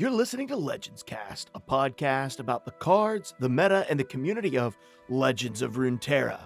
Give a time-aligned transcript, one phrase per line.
[0.00, 4.56] You're listening to Legends Cast, a podcast about the cards, the meta, and the community
[4.56, 4.78] of
[5.10, 6.40] Legends of Runeterra.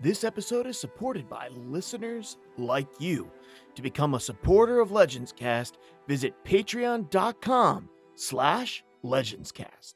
[0.00, 3.32] This episode is supported by listeners like you.
[3.74, 9.94] To become a supporter of Legends Cast, visit patreon.com slash legendscast.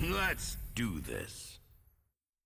[0.00, 1.58] Let's do this.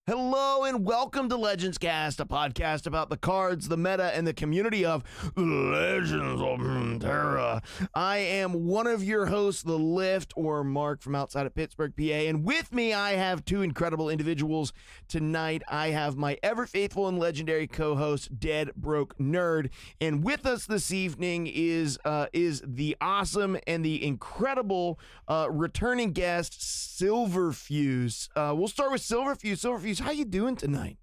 [0.09, 4.33] Hello and welcome to Legends Cast, a podcast about the cards, the meta, and the
[4.33, 5.03] community of
[5.35, 7.61] Legends of Terra.
[7.93, 12.05] I am one of your hosts, the Lift or Mark from outside of Pittsburgh, PA,
[12.05, 14.73] and with me I have two incredible individuals
[15.09, 15.65] tonight.
[15.67, 19.71] I have my ever faithful and legendary co-host, Dead Broke Nerd,
[20.01, 26.13] and with us this evening is uh, is the awesome and the incredible uh, returning
[26.13, 28.29] guest, Silverfuse.
[28.37, 29.59] Uh, we'll start with Silverfuse.
[29.59, 30.99] Silverfuse, how you doing tonight?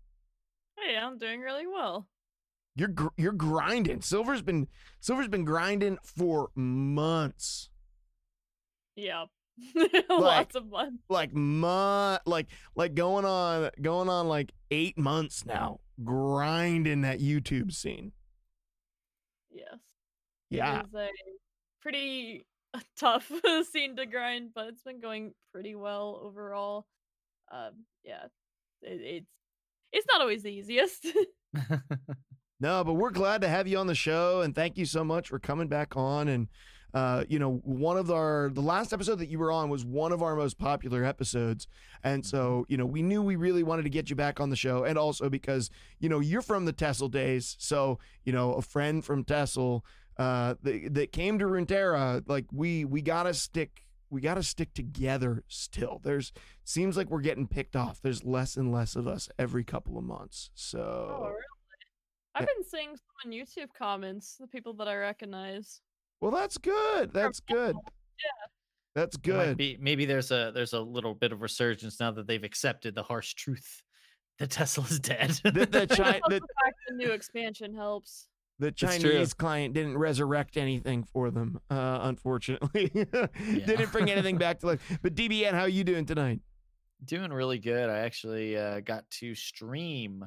[0.77, 2.07] Hey, I'm doing really well.
[2.75, 4.01] You're gr- you're grinding.
[4.01, 4.67] Silver's been
[4.99, 7.69] Silver's been grinding for months.
[8.95, 9.25] Yeah.
[10.09, 10.99] Lots of fun.
[11.09, 17.71] Like month like like going on going on like 8 months now grinding that YouTube
[17.71, 18.11] scene.
[19.51, 19.77] Yes.
[20.49, 20.79] Yeah.
[20.79, 21.07] It is a
[21.81, 22.45] pretty
[22.99, 23.31] tough
[23.71, 26.87] scene to grind, but it's been going pretty well overall.
[27.51, 28.25] Um, yeah.
[28.83, 29.29] It, it's
[29.91, 31.07] it's not always the easiest.
[32.63, 35.27] No, but we're glad to have you on the show and thank you so much
[35.27, 36.47] for coming back on and
[36.93, 40.11] uh, you know, one of our the last episode that you were on was one
[40.11, 41.67] of our most popular episodes.
[42.03, 44.55] And so, you know, we knew we really wanted to get you back on the
[44.55, 47.55] show and also because, you know, you're from the Tessel days.
[47.59, 49.83] So, you know, a friend from Tessel
[50.17, 53.82] uh that, that came to Runeterra, like we we got to stick
[54.13, 55.99] we got to stick together still.
[56.03, 56.31] There's
[56.63, 57.99] seems like we're getting picked off.
[58.01, 60.49] There's less and less of us every couple of months.
[60.53, 61.35] oh, So, really?
[62.35, 65.81] I've been seeing some on YouTube comments, the people that I recognize.
[66.21, 67.11] well that's good.
[67.13, 67.75] That's good.
[67.75, 68.47] Yeah.
[68.95, 69.57] That's good.
[69.57, 73.01] be- maybe there's a there's a little bit of resurgence now that they've accepted the
[73.03, 73.81] harsh truth
[74.39, 75.31] that Tessel's dead.
[75.43, 78.27] The, the, Chi- the, the fact the new expansion helps.
[78.63, 78.71] The.
[78.71, 82.89] Chinese client didn't resurrect anything for them, uh, unfortunately.
[82.93, 84.99] didn't bring anything back to life.
[85.01, 86.39] But DBN, how are you doing tonight?
[87.05, 87.89] Doing really good.
[87.89, 90.25] I actually uh, got to stream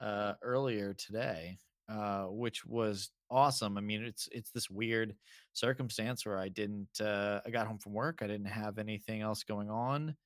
[0.00, 3.76] uh, earlier today, uh, which was awesome.
[3.76, 5.14] I mean, it's it's this weird
[5.52, 7.00] circumstance where I didn't.
[7.00, 8.20] Uh, I got home from work.
[8.22, 10.16] I didn't have anything else going on.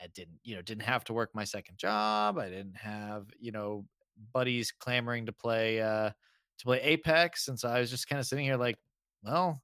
[0.00, 2.36] I didn't, you know, didn't have to work my second job.
[2.38, 3.84] I didn't have, you know,
[4.32, 6.10] buddies clamoring to play uh,
[6.58, 8.76] to play Apex, and so I was just kind of sitting here like,
[9.22, 9.60] well,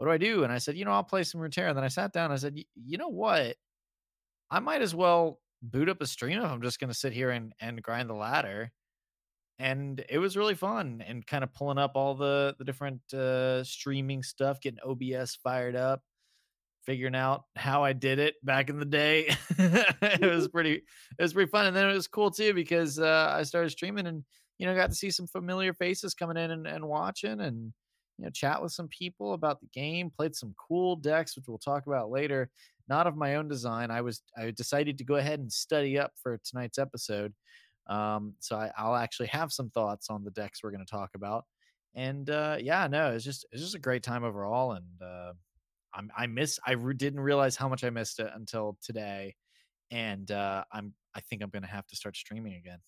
[0.00, 0.44] what do I do?
[0.44, 1.68] And I said, you know, I'll play some Runeterra.
[1.68, 2.32] And then I sat down.
[2.32, 3.56] I said, you know what?
[4.50, 7.28] I might as well boot up a stream if I'm just going to sit here
[7.28, 8.72] and, and grind the ladder.
[9.58, 13.62] And it was really fun and kind of pulling up all the, the different uh,
[13.62, 16.00] streaming stuff, getting OBS fired up,
[16.86, 19.36] figuring out how I did it back in the day.
[19.58, 20.76] it was pretty,
[21.18, 21.66] it was pretty fun.
[21.66, 24.24] And then it was cool too because uh, I started streaming and,
[24.60, 27.72] you know, got to see some familiar faces coming in and, and watching and,
[28.18, 31.56] you know, chat with some people about the game, played some cool decks, which we'll
[31.56, 32.50] talk about later
[32.86, 33.90] not of my own design.
[33.90, 37.32] I was I decided to go ahead and study up for tonight's episode.
[37.86, 41.10] Um, so I, I'll actually have some thoughts on the decks we're going to talk
[41.14, 41.46] about.
[41.94, 44.72] And uh, yeah, no, it's just it's just a great time overall.
[44.72, 45.32] And uh,
[45.94, 49.36] I'm I miss I didn't realize how much I missed it until today.
[49.90, 52.80] And uh, I'm I think I'm going to have to start streaming again.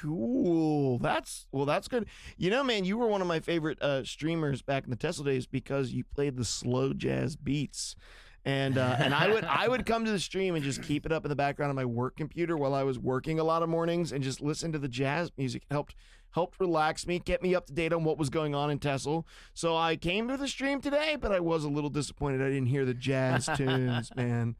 [0.00, 0.98] Cool.
[0.98, 1.64] That's well.
[1.64, 2.06] That's good.
[2.36, 5.24] You know, man, you were one of my favorite uh, streamers back in the Tessel
[5.24, 7.96] days because you played the slow jazz beats,
[8.44, 11.12] and uh, and I would I would come to the stream and just keep it
[11.12, 13.68] up in the background on my work computer while I was working a lot of
[13.68, 15.62] mornings and just listen to the jazz music.
[15.70, 15.94] It helped
[16.30, 19.26] helped relax me, get me up to date on what was going on in Tessel.
[19.54, 22.66] So I came to the stream today, but I was a little disappointed I didn't
[22.66, 24.56] hear the jazz tunes, man.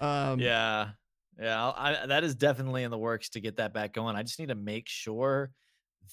[0.00, 0.90] Um, yeah
[1.38, 4.38] yeah I'll- that is definitely in the works to get that back going i just
[4.38, 5.52] need to make sure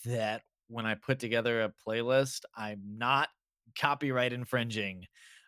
[0.06, 3.30] that when i put together a playlist i'm not
[3.78, 5.06] copyright infringing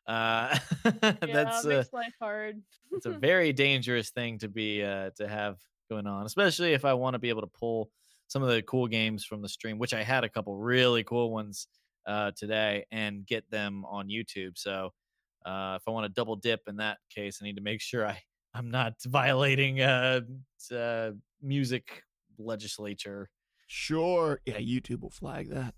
[0.07, 0.57] uh
[1.03, 2.62] Yeah, that's makes life hard.
[2.91, 5.59] it's a very dangerous thing to be uh to have
[5.89, 7.89] going on especially if i want to be able to pull
[8.27, 11.31] some of the cool games from the stream which i had a couple really cool
[11.31, 11.68] ones
[12.06, 14.91] uh today and get them on youtube so
[15.45, 18.06] uh if i want to double dip in that case i need to make sure
[18.06, 18.21] i
[18.57, 20.21] i'm not violating uh,
[20.75, 21.12] uh
[21.42, 22.04] music
[22.39, 23.30] legislature
[23.69, 24.39] Sure.
[24.45, 25.75] Yeah, YouTube will flag that.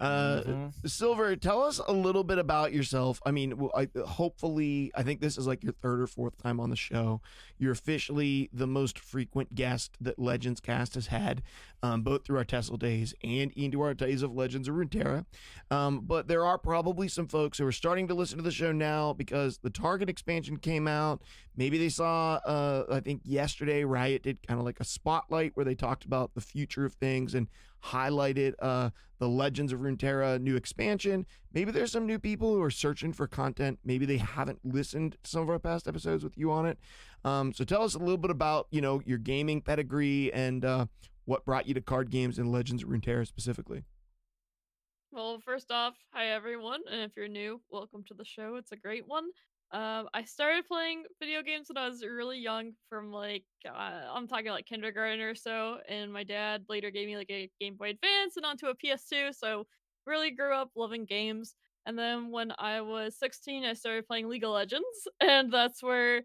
[0.00, 0.88] Uh, Mhm.
[0.90, 3.20] Silver, tell us a little bit about yourself.
[3.24, 6.70] I mean, I, hopefully, I think this is like your third or fourth time on
[6.70, 7.20] the show.
[7.58, 11.42] You're officially the most frequent guest that Legends Cast has had,
[11.82, 15.26] um, both through our Tessel days and into our days of Legends of Runeterra.
[15.70, 18.72] Um, but there are probably some folks who are starting to listen to the show
[18.72, 21.22] now because the Targon expansion came out.
[21.56, 25.64] Maybe they saw, uh, I think yesterday, Riot did kind of like a spotlight where
[25.64, 27.48] they talked about the future of things and
[27.84, 31.26] highlighted uh, the Legends of Runeterra new expansion.
[31.52, 33.78] Maybe there's some new people who are searching for content.
[33.84, 36.78] Maybe they haven't listened to some of our past episodes with you on it.
[37.24, 40.86] Um, so tell us a little bit about you know your gaming pedigree and uh,
[41.24, 43.84] what brought you to card games and Legends of Runeterra specifically.
[45.12, 48.56] Well, first off, hi everyone, and if you're new, welcome to the show.
[48.56, 49.26] It's a great one.
[49.72, 54.28] Um, I started playing video games when I was really young, from like uh, I'm
[54.28, 57.90] talking like kindergarten or so, and my dad later gave me like a Game Boy
[57.90, 59.66] Advance and onto a PS2, so
[60.06, 61.56] really grew up loving games.
[61.86, 64.86] And then when I was 16, I started playing League of Legends,
[65.20, 66.22] and that's where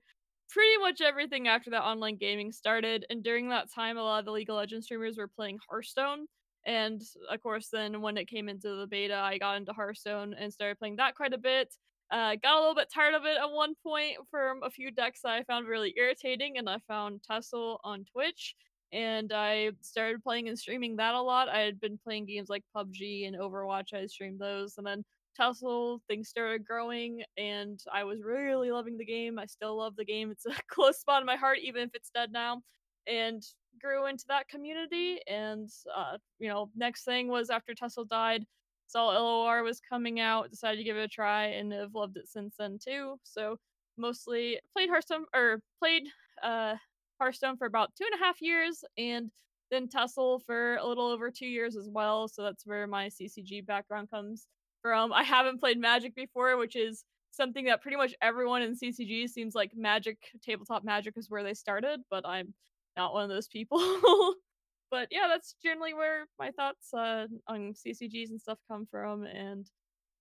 [0.50, 3.06] pretty much everything after that online gaming started.
[3.10, 6.28] And during that time, a lot of the League of Legends streamers were playing Hearthstone.
[6.66, 7.02] And
[7.32, 10.78] of course, then when it came into the beta, I got into Hearthstone and started
[10.78, 11.74] playing that quite a bit.
[12.12, 15.22] Uh, got a little bit tired of it at one point from a few decks
[15.22, 18.56] that I found really irritating, and I found Tessel on Twitch,
[18.92, 21.50] and I started playing and streaming that a lot.
[21.50, 23.94] I had been playing games like PUBG and Overwatch.
[23.94, 25.04] I streamed those, and then
[25.40, 29.38] Tessel things started growing, and I was really loving the game.
[29.38, 30.32] I still love the game.
[30.32, 32.62] It's a close spot in my heart, even if it's dead now.
[33.08, 33.44] And
[33.82, 35.20] grew into that community.
[35.28, 38.46] And uh, you know, next thing was after Tessel died,
[38.90, 42.28] saw LOR was coming out, decided to give it a try, and have loved it
[42.28, 43.18] since then too.
[43.24, 43.58] So
[43.98, 46.04] mostly played Hearthstone or played
[46.44, 46.76] uh
[47.20, 49.30] Hearthstone for about two and a half years, and
[49.72, 52.28] then Tessel for a little over two years as well.
[52.28, 54.48] So that's where my CCG background comes
[54.82, 55.14] from.
[55.14, 59.54] I haven't played Magic before, which is something that pretty much everyone in CCG seems
[59.54, 62.54] like Magic, tabletop Magic is where they started, but I'm
[62.98, 63.80] not one of those people.
[64.92, 69.24] but yeah, that's generally where my thoughts uh, on CCGs and stuff come from.
[69.24, 69.70] And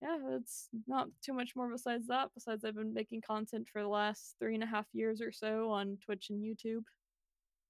[0.03, 2.29] yeah, it's not too much more besides that.
[2.35, 5.71] Besides, I've been making content for the last three and a half years or so
[5.71, 6.83] on Twitch and YouTube.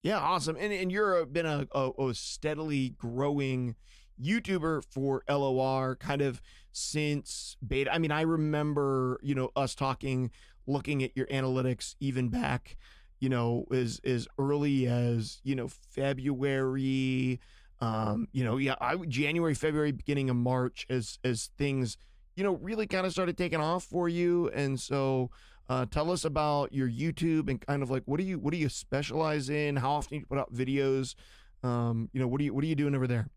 [0.02, 0.56] Yeah, awesome.
[0.58, 3.74] And and you're been a, a, a steadily growing
[4.22, 6.40] YouTuber for LOR kind of
[6.72, 7.92] since beta.
[7.92, 10.30] I mean, I remember, you know, us talking,
[10.66, 12.76] looking at your analytics even back,
[13.20, 17.40] you know, as as early as, you know, February,
[17.80, 21.96] um, you know, yeah, I January, February, beginning of March as as things,
[22.36, 24.48] you know, really kind of started taking off for you.
[24.50, 25.30] And so
[25.68, 28.58] uh, tell us about your YouTube and kind of like what do you what do
[28.58, 29.76] you specialize in?
[29.76, 31.14] How often do you put out videos?
[31.62, 33.28] Um, you know, what do you what are you doing over there?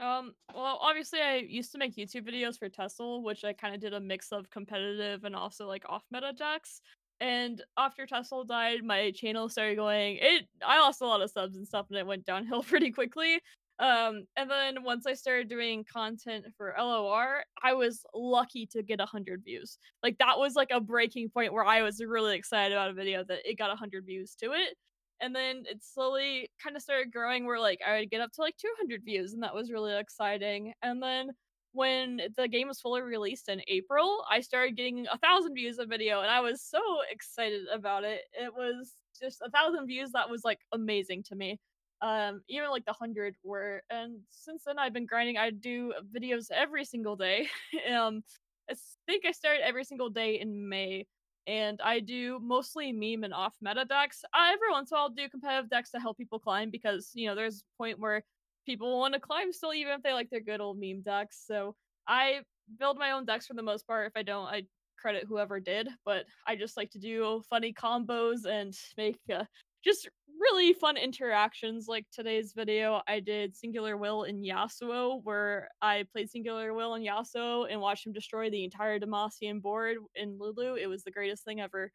[0.00, 3.82] Um, well, obviously, I used to make YouTube videos for Tessel, which I kind of
[3.82, 6.80] did a mix of competitive and also like off meta decks.
[7.20, 10.18] And after Tessel died, my channel started going.
[10.20, 13.40] It I lost a lot of subs and stuff, and it went downhill pretty quickly.
[13.78, 18.98] Um, and then once I started doing content for LOR, I was lucky to get
[18.98, 19.78] 100 views.
[20.02, 23.24] Like that was like a breaking point where I was really excited about a video
[23.24, 24.76] that it got 100 views to it.
[25.22, 28.42] And then it slowly kind of started growing where like I would get up to
[28.42, 30.74] like 200 views and that was really exciting.
[30.82, 31.30] And then
[31.72, 35.86] when the game was fully released in April, I started getting a thousand views a
[35.86, 36.80] video and I was so
[37.10, 38.22] excited about it.
[38.32, 41.58] It was just a thousand views that was like amazing to me.
[42.02, 45.36] Um even like the 100 were and since then i've been grinding.
[45.36, 47.48] I do videos every single day.
[47.92, 48.22] Um
[48.70, 48.74] i
[49.06, 51.06] think i started every single day in may
[51.46, 54.24] and i do mostly meme and off meta decks.
[54.34, 57.10] Uh, every once in a while i'll do competitive decks to help people climb because
[57.14, 58.22] you know there's a point where
[58.66, 61.74] people want to climb still even if they like their good old meme decks so
[62.06, 62.40] i
[62.78, 64.62] build my own decks for the most part if i don't i
[64.98, 69.44] credit whoever did but i just like to do funny combos and make uh,
[69.82, 70.08] just
[70.40, 76.30] really fun interactions like today's video i did singular will in yasuo where i played
[76.30, 80.86] singular will in yasuo and watched him destroy the entire demacian board in lulu it
[80.86, 81.90] was the greatest thing ever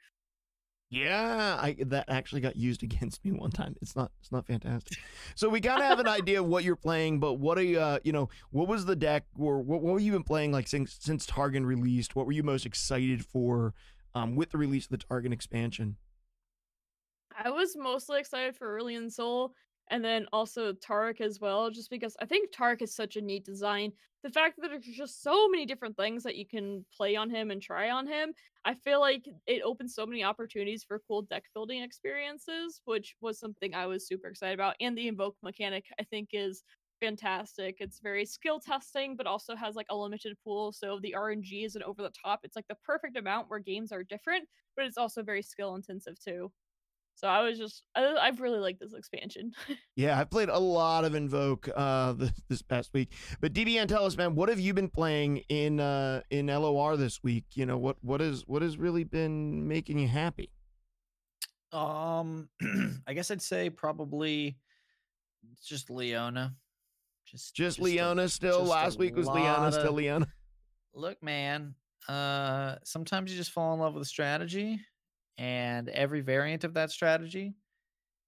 [0.96, 3.76] Yeah, I that actually got used against me one time.
[3.82, 4.98] It's not it's not fantastic.
[5.36, 8.00] So we gotta have an idea of what you're playing, but what are you uh,
[8.04, 10.98] you know, what was the deck or what what were you been playing like since
[11.00, 12.16] since Targon released?
[12.16, 13.74] What were you most excited for
[14.14, 15.98] um with the release of the Targon expansion?
[17.38, 19.54] I was mostly excited for Aurelion Sol
[19.90, 23.46] and then also Taric as well, just because I think Taric is such a neat
[23.46, 23.92] design.
[24.24, 27.52] The fact that there's just so many different things that you can play on him
[27.52, 28.34] and try on him,
[28.66, 33.40] I feel like it opens so many opportunities for cool deck building experiences, which was
[33.40, 34.76] something I was super excited about.
[34.80, 36.64] And the invoke mechanic, I think, is
[37.00, 37.78] fantastic.
[37.80, 40.72] It's very skill testing, but also has like a limited pool.
[40.72, 42.40] So the RNG isn't over the top.
[42.44, 46.20] It's like the perfect amount where games are different, but it's also very skill intensive
[46.20, 46.52] too.
[47.16, 49.54] So I was just, I, I've really liked this expansion.
[49.96, 53.14] Yeah, I played a lot of Invoke uh this, this past week.
[53.40, 57.24] But DBN, tell us, man, what have you been playing in uh in LOR this
[57.24, 57.46] week?
[57.54, 60.52] You know, what what is what has really been making you happy?
[61.72, 62.50] Um,
[63.08, 64.58] I guess I'd say probably
[65.66, 66.56] just Leona.
[67.26, 68.60] Just Just, a- Leona still.
[68.60, 70.28] just Last week was Leona lot still Leona.
[70.94, 71.76] Look, man.
[72.08, 74.80] Uh, sometimes you just fall in love with a strategy,
[75.38, 77.56] and every variant of that strategy.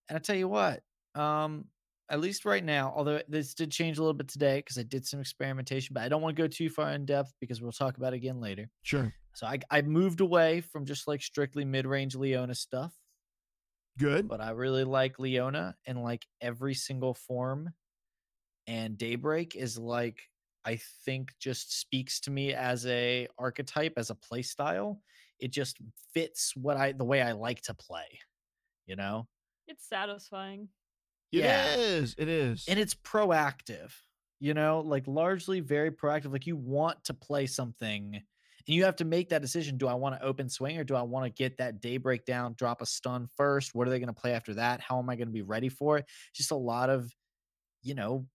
[0.10, 0.84] And I tell you what,
[1.16, 1.66] um,
[2.10, 5.06] at least right now, although this did change a little bit today because I did
[5.06, 7.98] some experimentation, but I don't want to go too far in depth because we'll talk
[7.98, 8.70] about it again later.
[8.84, 9.14] Sure.
[9.34, 12.94] So I I moved away from just like strictly mid range Leona stuff
[13.98, 14.28] Good.
[14.28, 17.74] but I really like Leona in like every single form.
[18.68, 20.20] And Daybreak is like
[20.66, 25.02] I think just speaks to me as a archetype, as a play style.
[25.40, 25.78] It just
[26.14, 28.20] fits what I the way I like to play,
[28.88, 29.28] you know?
[29.68, 30.70] it's satisfying.
[31.36, 31.78] It Yeah.
[31.78, 32.16] is.
[32.18, 32.68] It is.
[32.68, 33.94] And it's proactive,
[34.40, 36.32] you know, like largely very proactive.
[36.32, 39.78] Like you want to play something and you have to make that decision.
[39.78, 42.54] Do I want to open swing or do I want to get that daybreak down,
[42.56, 43.74] drop a stun first?
[43.74, 44.82] What are they going to play after that?
[44.82, 46.06] How am I going to be ready for it?
[46.34, 47.14] Just a lot of,
[47.84, 48.28] you know,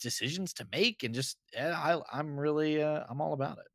[0.00, 3.66] decisions to make and just yeah, I I'm really uh I'm all about it.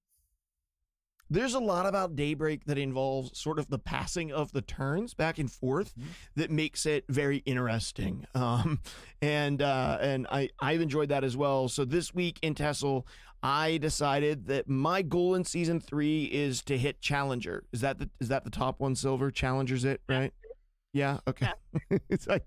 [1.29, 5.38] There's a lot about Daybreak that involves sort of the passing of the turns back
[5.39, 6.05] and forth Mhm.
[6.36, 8.25] that makes it very interesting.
[8.34, 8.79] Um,
[9.22, 11.67] and uh, and I I've enjoyed that as well.
[11.69, 13.05] So this week in Tessel,
[13.43, 17.63] I decided that my goal in season three is to hit Challenger.
[17.72, 18.96] Is that the is that the top one?
[18.96, 20.34] Silver Challenger's it right?
[20.93, 21.19] Yeah.
[21.27, 21.48] Okay.
[22.10, 22.43] it's like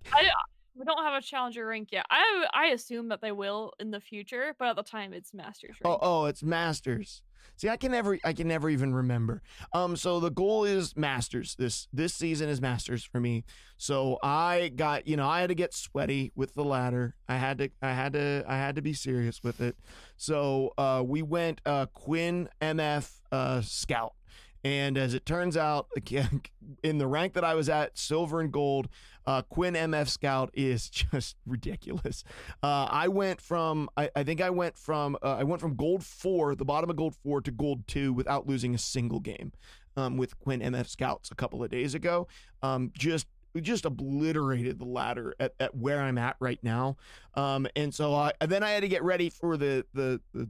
[0.75, 2.06] We don't have a challenger rank yet.
[2.10, 5.76] I I assume that they will in the future, but at the time it's masters
[5.84, 5.99] rank.
[6.02, 7.22] Oh, oh, it's Masters.
[7.56, 9.42] See, I can never, I can never even remember.
[9.73, 11.54] Um, so the goal is Masters.
[11.59, 13.44] This this season is Masters for me.
[13.76, 17.14] So I got, you know, I had to get sweaty with the ladder.
[17.28, 19.76] I had to, I had to, I had to be serious with it.
[20.16, 24.14] So uh, we went uh, Quinn MF uh, Scout,
[24.62, 25.88] and as it turns out,
[26.82, 28.88] in the rank that I was at, silver and gold,
[29.30, 32.25] uh, Quinn MF Scout is just ridiculous.
[32.64, 36.04] Uh, I went from I, I think I went from uh, I went from gold
[36.04, 39.52] four, the bottom of gold four, to gold two without losing a single game
[39.96, 42.26] um, with Quinn MF Scouts a couple of days ago.
[42.62, 43.28] Um, just
[43.60, 46.96] just obliterated the ladder at, at where I'm at right now.
[47.34, 50.49] Um, and so I then I had to get ready for the the the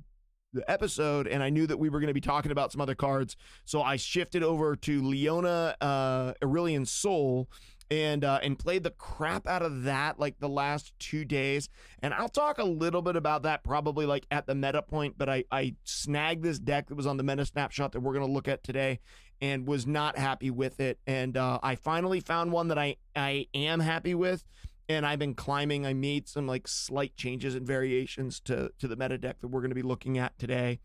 [0.52, 2.94] the episode and I knew that we were going to be talking about some other
[2.94, 3.36] cards.
[3.66, 7.46] So I shifted over to Leona uh Aurelion Sol
[7.90, 11.68] and uh, and played the crap out of that like the last two days.
[12.02, 15.16] And I'll talk a little bit about that probably like at the meta point.
[15.18, 18.26] But I I snagged this deck that was on the meta snapshot that we're gonna
[18.26, 19.00] look at today,
[19.40, 20.98] and was not happy with it.
[21.06, 24.44] And uh, I finally found one that I I am happy with.
[24.88, 25.86] And I've been climbing.
[25.86, 29.60] I made some like slight changes and variations to to the meta deck that we're
[29.60, 30.80] going to be looking at today.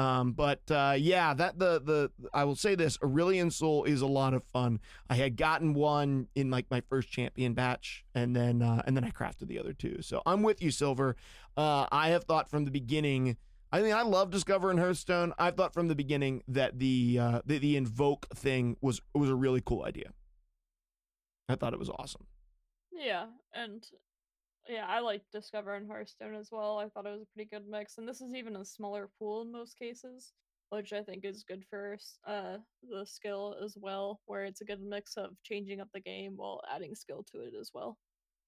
[0.00, 4.06] Um, but uh, yeah, that the the I will say this: Aurelion Sol is a
[4.06, 4.80] lot of fun.
[5.10, 9.04] I had gotten one in like my first champion batch, and then uh, and then
[9.04, 9.98] I crafted the other two.
[10.00, 11.16] So I'm with you, Silver.
[11.54, 13.36] Uh, I have thought from the beginning.
[13.70, 15.34] I mean, I love Discover and Hearthstone.
[15.38, 19.34] I've thought from the beginning that the uh, the, the invoke thing was was a
[19.34, 20.12] really cool idea.
[21.50, 22.26] I thought it was awesome.
[22.90, 23.84] Yeah, and
[24.70, 26.78] yeah, I like Discover and Hearthstone as well.
[26.78, 29.42] I thought it was a pretty good mix, and this is even a smaller pool
[29.42, 30.32] in most cases,
[30.70, 32.58] which I think is good for uh
[32.88, 36.60] the skill as well, where it's a good mix of changing up the game while
[36.72, 37.98] adding skill to it as well.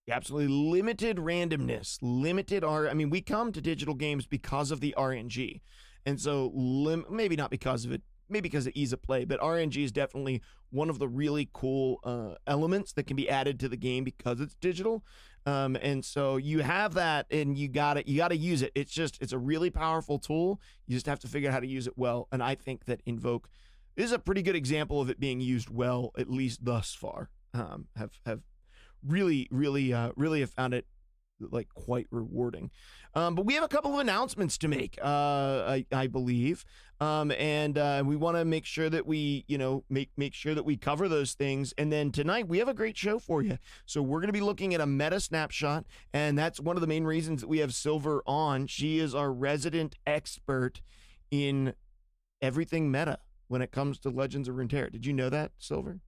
[0.08, 2.88] Absolutely limited randomness, limited R.
[2.88, 5.60] I mean, we come to digital games because of the RNG,
[6.06, 9.40] and so lim- maybe not because of it, maybe because of ease of play, but
[9.40, 13.68] RNG is definitely one of the really cool uh, elements that can be added to
[13.68, 15.04] the game because it's digital.
[15.44, 18.72] Um, and so you have that, and you got it, You got to use it.
[18.74, 20.60] It's just it's a really powerful tool.
[20.86, 22.28] You just have to figure out how to use it well.
[22.30, 23.48] And I think that Invoke
[23.96, 27.30] is a pretty good example of it being used well, at least thus far.
[27.54, 28.40] Um, have have
[29.06, 30.86] really, really, uh, really have found it
[31.50, 32.70] like quite rewarding.
[33.14, 36.64] Um, but we have a couple of announcements to make, uh, I, I believe,
[37.00, 40.54] um, and uh, we want to make sure that we, you know, make make sure
[40.54, 41.74] that we cover those things.
[41.76, 43.58] And then tonight we have a great show for you.
[43.86, 45.84] So we're going to be looking at a meta snapshot,
[46.14, 48.66] and that's one of the main reasons that we have Silver on.
[48.66, 50.80] She is our resident expert
[51.30, 51.74] in
[52.40, 53.18] everything meta
[53.48, 54.90] when it comes to Legends of Runeterra.
[54.90, 56.00] Did you know that, Silver?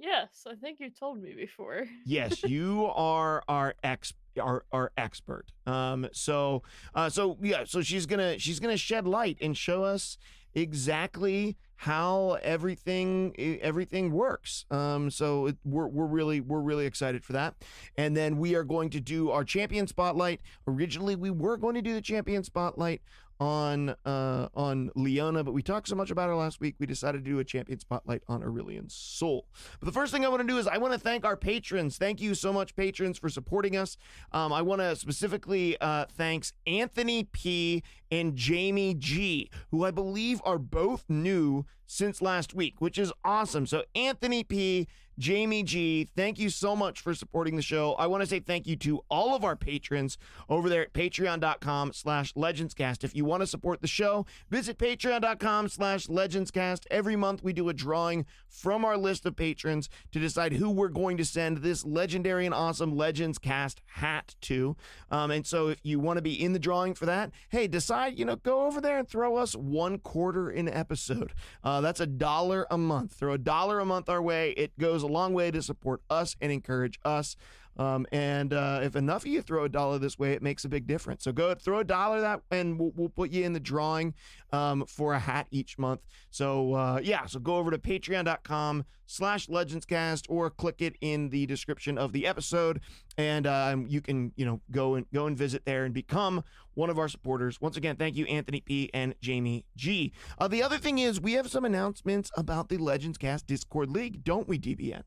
[0.00, 1.84] Yes, I think you told me before.
[2.06, 5.52] Yes, you are our ex our our expert.
[5.66, 6.62] Um, so
[6.94, 10.16] uh, so yeah, so she's gonna she's gonna shed light and show us
[10.54, 14.64] exactly how everything everything works.
[14.70, 17.54] Um, so it, we're we're really we're really excited for that.
[17.96, 20.40] And then we are going to do our champion spotlight.
[20.66, 23.02] Originally, we were going to do the champion spotlight
[23.40, 27.24] on uh on Leona, but we talked so much about her last week, we decided
[27.24, 29.46] to do a champion spotlight on Aurelion Sol.
[29.80, 31.96] But the first thing I want to do is I want to thank our patrons.
[31.96, 33.96] Thank you so much, patrons, for supporting us.
[34.32, 40.42] Um, I want to specifically uh, thanks Anthony P and Jamie G, who I believe
[40.44, 43.66] are both new since last week, which is awesome.
[43.66, 44.86] So Anthony P.
[45.20, 47.92] Jamie G, thank you so much for supporting the show.
[47.98, 50.16] I want to say thank you to all of our patrons
[50.48, 53.04] over there at patreon.com slash legendscast.
[53.04, 56.86] If you want to support the show, visit patreon.com slash legendscast.
[56.90, 60.88] Every month we do a drawing from our list of patrons to decide who we're
[60.88, 64.74] going to send this legendary and awesome Legends Cast hat to.
[65.10, 68.18] Um, and so if you want to be in the drawing for that, hey, decide,
[68.18, 71.34] you know, go over there and throw us one quarter in episode.
[71.62, 73.12] Uh, that's a dollar a month.
[73.12, 74.52] Throw a dollar a month our way.
[74.52, 77.36] It goes a long way to support us and encourage us.
[77.76, 80.68] Um, and uh, if enough of you throw a dollar this way, it makes a
[80.68, 81.24] big difference.
[81.24, 84.14] So go throw a dollar that, and we'll, we'll put you in the drawing
[84.52, 86.00] um, for a hat each month.
[86.30, 91.46] So uh, yeah, so go over to patreon.com slash legendscast or click it in the
[91.46, 92.80] description of the episode,
[93.16, 96.90] and um, you can you know go and go and visit there and become one
[96.90, 97.60] of our supporters.
[97.60, 100.12] Once again, thank you, Anthony P and Jamie G.
[100.38, 104.22] Uh, the other thing is we have some announcements about the Legends Cast Discord League,
[104.22, 105.02] don't we, DBN?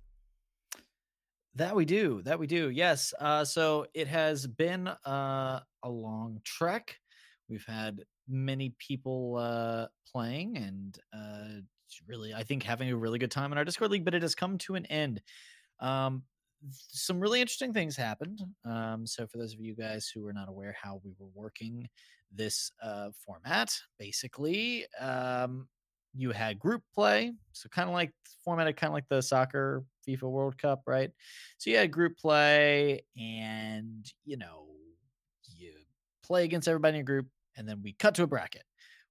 [1.55, 2.21] That we do.
[2.23, 2.69] That we do.
[2.69, 3.13] Yes.
[3.19, 6.97] Uh, so it has been uh, a long trek.
[7.47, 11.61] We've had many people uh, playing and uh,
[12.07, 14.33] really, I think, having a really good time in our Discord league, but it has
[14.33, 15.21] come to an end.
[15.79, 16.23] Um,
[16.71, 18.41] some really interesting things happened.
[18.65, 21.87] Um, so, for those of you guys who are not aware how we were working
[22.31, 25.67] this uh, format, basically, um,
[26.15, 28.11] you had group play, so kind of like
[28.43, 31.11] formatted kind of like the soccer FIFA World Cup, right?
[31.57, 34.67] So you had group play, and you know
[35.55, 35.73] you
[36.23, 37.27] play against everybody in your group,
[37.57, 38.63] and then we cut to a bracket.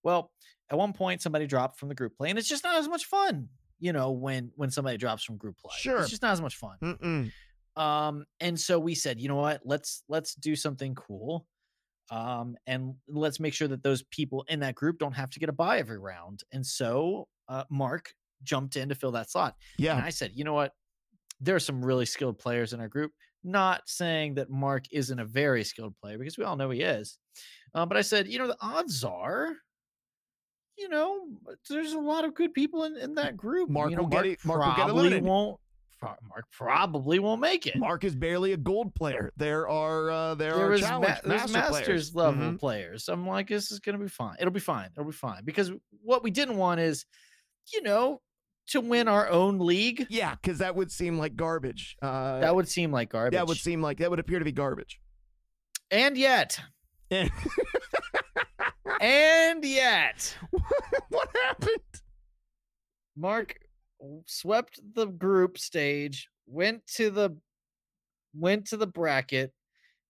[0.03, 0.31] Well,
[0.71, 3.07] at one point somebody dropped from the group play, and it's just not as much
[3.07, 5.75] fun, you know, when when somebody drops from group play.
[5.79, 6.01] Sure.
[6.01, 6.77] it's just not as much fun.
[6.83, 7.33] Mm-mm.
[7.81, 9.63] Um, and so we said, you know what?
[9.65, 11.47] Let's let's do something cool.
[12.13, 15.49] Um, and let's make sure that those people in that group don't have to get
[15.49, 16.43] a buy every round.
[16.53, 19.57] And so uh, Mark jumped in to fill that slot.
[19.79, 19.97] Yeah.
[19.97, 20.75] And I said, you know what?
[21.41, 23.13] There are some really skilled players in our group.
[23.43, 27.17] Not saying that Mark isn't a very skilled player because we all know he is.
[27.75, 29.55] Uh, but I said, you know, the odds are,
[30.77, 31.21] you know,
[31.71, 33.71] there's a lot of good people in, in that group.
[33.71, 35.25] Mark you know, will get it- Mark will get eliminated.
[35.25, 35.59] won't.
[36.03, 37.77] Mark probably won't make it.
[37.77, 39.33] Mark is barely a gold player.
[39.37, 42.15] There are uh, there, there are was ma- challenge there's masters players.
[42.15, 42.59] level Mhm.
[42.59, 43.09] players.
[43.09, 44.37] I'm like, this is gonna be fine.
[44.41, 44.91] It'll be fine.
[44.97, 45.45] It'll be fine.
[45.45, 45.71] Because
[46.03, 47.05] what we didn't want is,
[47.73, 48.21] you know,
[48.69, 50.07] to win our own league.
[50.11, 51.97] Yeah, because that would seem like garbage.
[52.03, 53.37] Uh, That would seem like garbage.
[53.39, 55.01] that would seem like that would appear to be garbage.
[55.91, 56.59] and yet,
[57.11, 57.31] And-
[59.01, 60.37] and yet,
[61.11, 61.79] what happened?
[63.17, 63.59] Mark
[64.27, 67.37] swept the group stage, went to the
[68.35, 69.53] went to the bracket,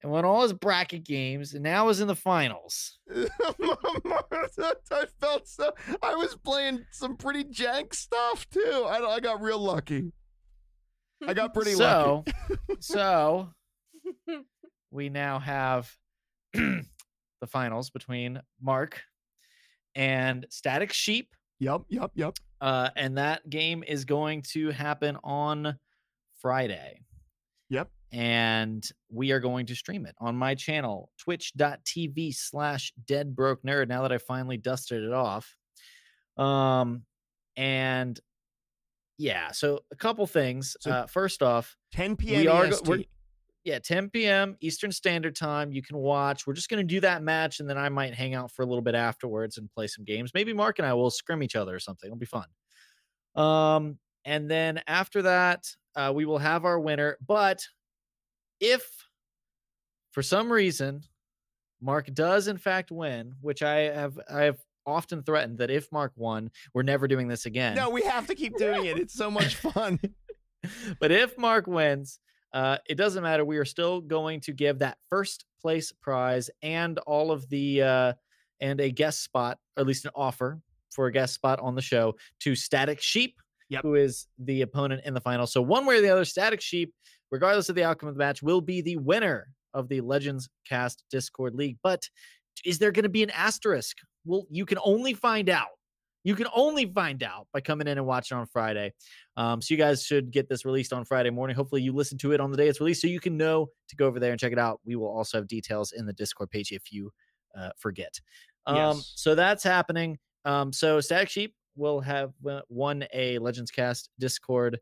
[0.03, 2.99] and won all his bracket games, and now is in the finals.
[3.11, 5.73] I felt so.
[6.03, 8.87] I was playing some pretty jank stuff too.
[8.87, 10.13] I, I got real lucky.
[11.27, 12.33] I got pretty lucky.
[12.81, 13.49] so, so
[14.91, 15.91] we now have
[16.53, 16.85] the
[17.47, 19.03] finals between Mark
[19.95, 21.29] and Static Sheep.
[21.61, 22.37] Yep, yep, yep.
[22.63, 25.77] Uh, and that game is going to happen on
[26.41, 27.01] Friday.
[27.71, 27.91] Yep.
[28.13, 33.89] And we are going to stream it on my channel, twitch.tv slash dead broke nerd,
[33.89, 35.57] now that I finally dusted it off.
[36.37, 37.03] Um,
[37.57, 38.21] and
[39.19, 40.77] yeah, so a couple things.
[40.81, 42.41] So- uh, first off, 10 p.m.
[42.43, 42.87] We are EST.
[42.87, 43.05] we're-
[43.65, 44.57] yeah, 10 p.m.
[44.61, 45.73] Eastern Standard Time.
[45.73, 46.47] You can watch.
[46.47, 48.67] We're just going to do that match, and then I might hang out for a
[48.67, 50.33] little bit afterwards and play some games.
[50.35, 52.09] Maybe Mark and I will scrim each other or something.
[52.09, 52.47] It'll be fun.
[53.35, 57.19] Um, and then after that, uh, we will have our winner.
[57.27, 57.67] But
[58.61, 58.85] if
[60.11, 61.03] for some reason
[61.81, 66.13] Mark does in fact win, which I have, I have often threatened that if Mark
[66.17, 67.75] won, we're never doing this again.
[67.75, 68.99] No, we have to keep doing it.
[68.99, 69.99] It's so much fun.
[71.01, 72.19] but if Mark wins,
[72.53, 73.45] uh, it doesn't matter.
[73.45, 78.13] We are still going to give that first place prize and all of the uh,
[78.61, 80.61] and a guest spot, or at least an offer
[80.91, 83.37] for a guest spot on the show to Static Sheep,
[83.71, 83.83] Yep.
[83.83, 85.47] who is the opponent in the final.
[85.47, 86.93] So one way or the other, Static Sheep,
[87.31, 91.05] regardless of the outcome of the match, will be the winner of the Legends Cast
[91.11, 91.79] Discord League.
[91.83, 92.07] But
[92.67, 93.97] is there going to be an asterisk?
[94.27, 95.69] Well, you can only find out.
[96.25, 98.93] You can only find out by coming in and watching on Friday.
[99.37, 101.57] Um, so you guys should get this released on Friday morning.
[101.57, 103.97] Hopefully, you listen to it on the day it's released, so you can know to
[103.97, 104.81] go over there and check it out.
[104.85, 107.11] We will also have details in the Discord page if you
[107.57, 108.21] uh, forget.
[108.67, 109.13] Um, Yes.
[109.17, 110.19] So that's happening.
[110.45, 114.79] Um, so Static Sheep will have uh, won a Legends Cast Discord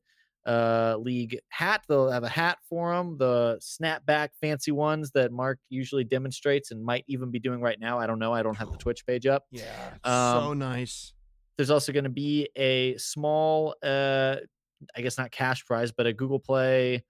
[0.46, 5.58] uh league hat they'll have a hat for them the snapback fancy ones that mark
[5.68, 8.70] usually demonstrates and might even be doing right now i don't know i don't have
[8.72, 9.64] the twitch page up Yeah.
[10.02, 11.12] Um, so nice.
[11.56, 14.36] There's also going to be a small uh
[14.96, 17.04] i guess not cash prize but a google play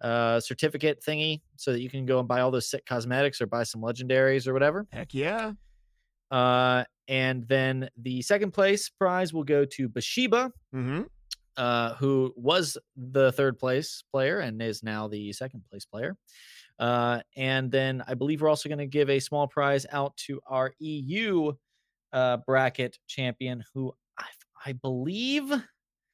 [0.00, 3.46] uh certificate thingy so that you can go and buy all those sick cosmetics or
[3.46, 5.52] buy some legendaries or whatever Heck yeah.
[6.30, 11.02] uh and then the second place prize will go to bashiba Mm-hmm.
[11.56, 16.16] uh, who was the third place player and is now the second place player.
[16.78, 20.40] Uh, and then I believe we're also going to give a small prize out to
[20.46, 21.52] our EU
[22.12, 24.24] uh, bracket champion, who I,
[24.66, 25.52] I believe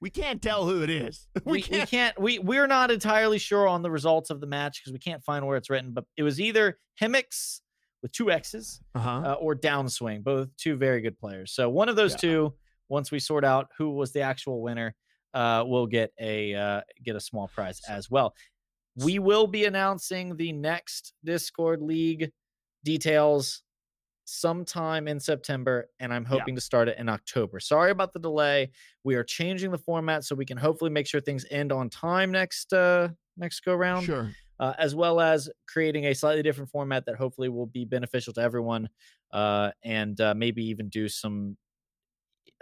[0.00, 1.28] We can't tell who it is.
[1.44, 4.92] we, we can't we we're not entirely sure on the results of the match because
[4.92, 7.60] we can't find where it's written, but it was either Hemix
[8.02, 9.22] with two X's Uh-huh.
[9.24, 11.52] uh, or Downswing, both two very good players.
[11.52, 12.16] So one of those Yeah.
[12.18, 12.54] two,
[12.88, 14.94] once we sort out who was the actual winner,
[15.34, 18.34] uh, will get a uh, get a small prize as well.
[18.96, 22.32] We will be announcing the next Discord League
[22.84, 23.62] details
[24.24, 26.44] sometime in September, and I'm Yeah.
[26.44, 27.60] hoping to start it in October.
[27.60, 28.70] Sorry about the delay.
[29.04, 32.30] We are changing the format so we can hopefully make sure things end on time
[32.30, 34.36] next uh, next go round Sure.
[34.60, 38.40] uh, as well as creating a slightly different format that hopefully will be beneficial to
[38.40, 38.88] everyone
[39.32, 41.56] uh, and uh, maybe even do some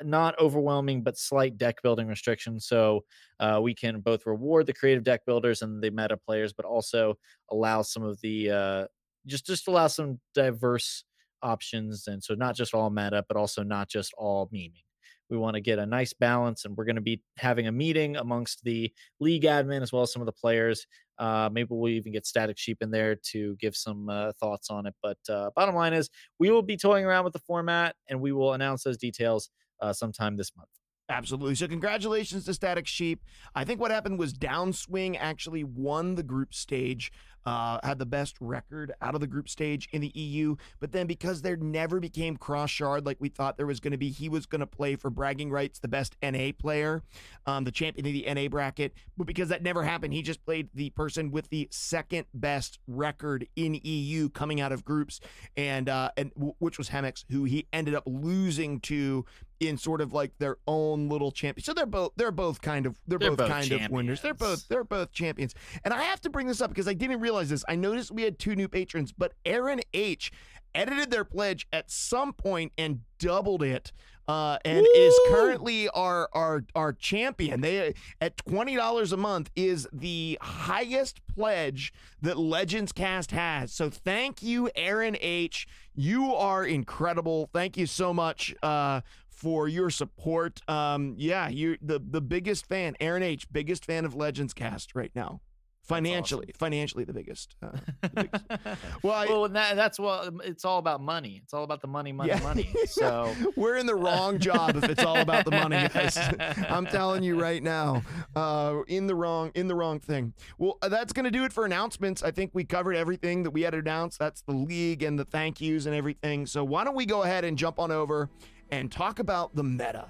[0.02, 3.04] not overwhelming but slight deck building restrictions so
[3.38, 7.18] uh, we can both reward the creative deck builders and the meta players but also
[7.50, 8.86] allow some of the uh,
[9.26, 11.04] just just allow some diverse
[11.42, 14.84] options and so not just all meta but also not just all memeing
[15.28, 18.16] we want to get a nice balance and we're going to be having a meeting
[18.16, 20.86] amongst the league admin as well as some of the players
[21.20, 24.86] uh, maybe we'll even get Static Sheep in there to give some uh, thoughts on
[24.86, 24.94] it.
[25.02, 28.32] But uh, bottom line is, we will be toying around with the format, and we
[28.32, 29.50] will announce those details
[29.82, 30.70] uh, sometime this month.
[31.10, 31.56] Absolutely.
[31.56, 33.24] So congratulations to Static Sheep.
[33.54, 37.10] I think what happened was Downswing actually won the group stage,
[37.44, 40.54] uh, had the best record out of the group stage in the EU.
[40.78, 43.98] But then because there never became cross shard like we thought there was going to
[43.98, 47.02] be, he was going to play for bragging rights, the best NA player,
[47.44, 48.94] um, the champion of the NA bracket.
[49.16, 53.48] But because that never happened, he just played the person with the second best record
[53.56, 55.18] in EU coming out of groups,
[55.56, 59.24] and uh, and w- which was Hemix, who he ended up losing to
[59.60, 61.62] in sort of like their own little champion.
[61.62, 64.20] So they're both they're both kind of they're, They're both, both kind of winners.
[64.22, 65.54] They're both they're both champions.
[65.84, 67.64] And I have to bring this up because I didn't realize this.
[67.68, 70.32] I noticed we had two new patrons, but Aaron H
[70.74, 73.92] edited their pledge at some point and doubled it.
[74.28, 77.62] Uh, and is currently our our our champion.
[77.62, 81.92] They at twenty dollars a month is the highest pledge
[82.22, 83.72] that Legends Cast has.
[83.72, 85.66] So thank you, Aaron H.
[85.96, 87.50] You are incredible.
[87.52, 89.00] Thank you so much uh,
[89.40, 90.60] for your support.
[90.68, 93.50] Um, yeah, you the the biggest fan, Aaron H.
[93.50, 95.40] Biggest fan of Legends Cast right now.
[95.82, 97.56] Financially, financially the biggest.
[97.60, 97.70] Uh,
[98.02, 98.44] the biggest.
[99.02, 101.40] Well, I- well, that, that's what it's all about money.
[101.42, 102.38] It's all about the money, money, Yeah.
[102.42, 102.70] money.
[102.86, 106.16] So we're in the wrong job if it's all about the money, guys.
[106.68, 108.02] I'm telling you right now,
[108.36, 110.34] uh, in the wrong, in the wrong thing.
[110.58, 112.22] Well, uh, that's gonna do it for announcements.
[112.22, 114.16] I think we covered everything that we had to announce.
[114.16, 116.46] That's the league and the thank yous and everything.
[116.46, 118.28] So why don't we go ahead and jump on over
[118.70, 120.06] and talk about the meta?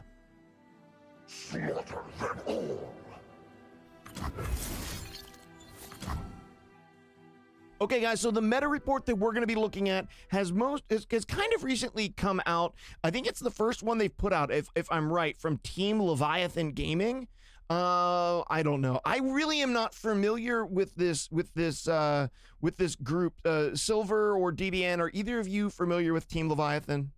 [7.83, 8.21] Okay, guys.
[8.21, 11.25] So the meta report that we're going to be looking at has most has, has
[11.25, 12.75] kind of recently come out.
[13.03, 16.03] I think it's the first one they've put out, if if I'm right, from Team
[16.03, 17.27] Leviathan Gaming.
[17.71, 19.01] Uh, I don't know.
[19.05, 22.29] I really am not familiar with this with this uh
[22.61, 23.35] with this group.
[23.47, 27.13] Uh, Silver or DBN, are either of you familiar with Team Leviathan?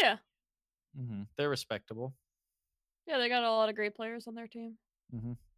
[0.00, 0.18] Yeah.
[0.98, 2.14] Mhm, they're respectable.
[3.06, 4.78] Yeah, they got a lot of great players on their team.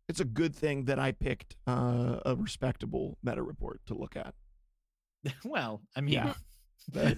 [0.09, 4.35] It's a good thing that I picked uh, a respectable meta report to look at.
[5.44, 6.35] well, I mean, Yeah.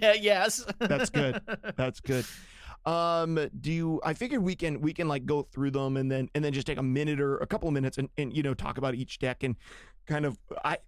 [0.00, 1.40] yeah, yes, That's good.
[1.76, 2.24] That's good.
[2.84, 4.00] Um, do you?
[4.04, 6.66] I figured we can we can like go through them and then and then just
[6.66, 9.18] take a minute or a couple of minutes and and you know talk about each
[9.20, 9.54] deck and
[10.06, 10.78] kind of I.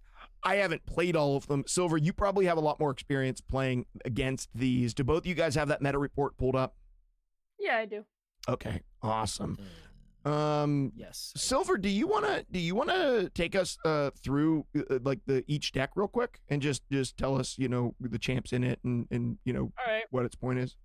[0.43, 1.63] I haven't played all of them.
[1.67, 4.93] Silver, you probably have a lot more experience playing against these.
[4.93, 6.75] Do both of you guys have that meta report pulled up?
[7.59, 8.05] Yeah, I do.
[8.49, 9.57] Okay, awesome.
[10.25, 11.31] Um, Yes.
[11.35, 15.19] Silver, do you want to do you want to take us uh through uh, like
[15.25, 18.63] the each deck real quick and just just tell us you know the champs in
[18.63, 20.03] it and and you know All right.
[20.11, 20.75] what its point is?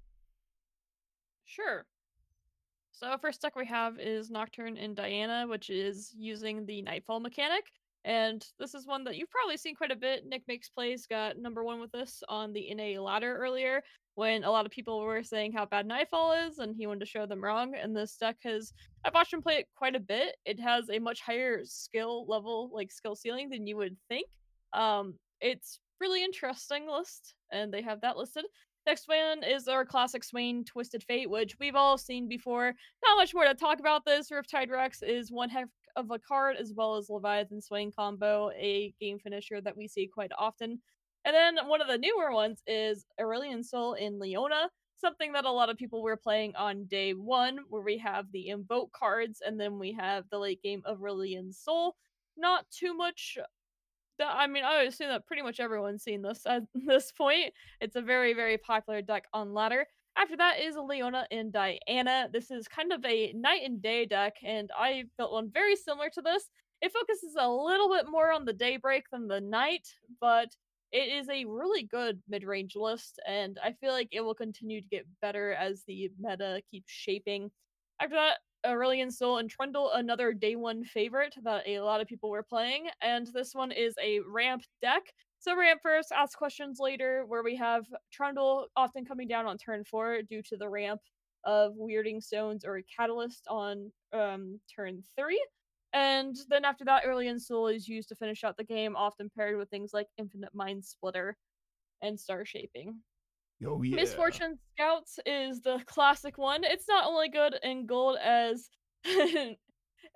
[1.45, 1.87] Sure.
[2.93, 7.65] So first deck we have is Nocturne and Diana, which is using the Nightfall mechanic.
[8.07, 10.25] And this is one that you've probably seen quite a bit.
[10.27, 13.83] Nick Makes Plays got number one with this on the NA ladder earlier
[14.15, 17.07] when a lot of people were saying how bad Nightfall is, and he wanted to
[17.07, 17.75] show them wrong.
[17.75, 18.73] And this deck has,
[19.05, 20.37] I've watched him play it quite a bit.
[20.45, 24.29] It has a much higher skill level, like skill ceiling, than you would think.
[24.73, 28.45] Um, it's really interesting list, and they have that listed.
[28.87, 32.73] Next one is our classic Swain Twisted Fate, which we've all seen before.
[33.05, 34.31] Not much more to talk about this.
[34.31, 38.95] Riptide Rex is one heck of a card, as well as Leviathan Swain combo, a
[39.01, 40.81] game finisher that we see quite often.
[41.25, 45.51] And then one of the newer ones is Aurelion Sol in Leona, something that a
[45.51, 49.59] lot of people were playing on day one, where we have the Invoke cards, and
[49.59, 51.97] then we have the late game of Aurelion Sol.
[52.37, 53.39] Not too much
[54.21, 57.53] I mean, I would assume that pretty much everyone's seen this at this point.
[57.81, 59.87] It's a very, very popular deck on ladder.
[60.19, 62.29] After that is Leona and Diana.
[62.33, 66.09] This is kind of a night and day deck, and I built one very similar
[66.11, 66.49] to this.
[66.81, 69.87] It focuses a little bit more on the daybreak than the night,
[70.21, 70.49] but
[70.91, 74.89] it is a really good mid-range list, and I feel like it will continue to
[74.89, 77.51] get better as the meta keeps shaping.
[78.01, 82.31] After that, Aurelion Sol and Trundle, another day one favorite that a lot of people
[82.31, 82.89] were playing.
[83.01, 85.03] And this one is a ramp deck.
[85.47, 89.85] So ramp first, ask questions later, where we have Trundle often coming down on turn
[89.85, 91.01] four due to the ramp
[91.45, 95.41] of Wyrding Stones or a Catalyst on um, turn three.
[95.93, 99.57] And then after that, Aurelion Sol is used to finish out the game, often paired
[99.57, 101.35] with things like Infinite Mindsplitter
[102.03, 102.95] and Starshaping.
[103.65, 103.95] Oh yeah.
[103.95, 106.65] Misfortune Scouts is the classic one.
[106.65, 108.69] It's not only good in gold as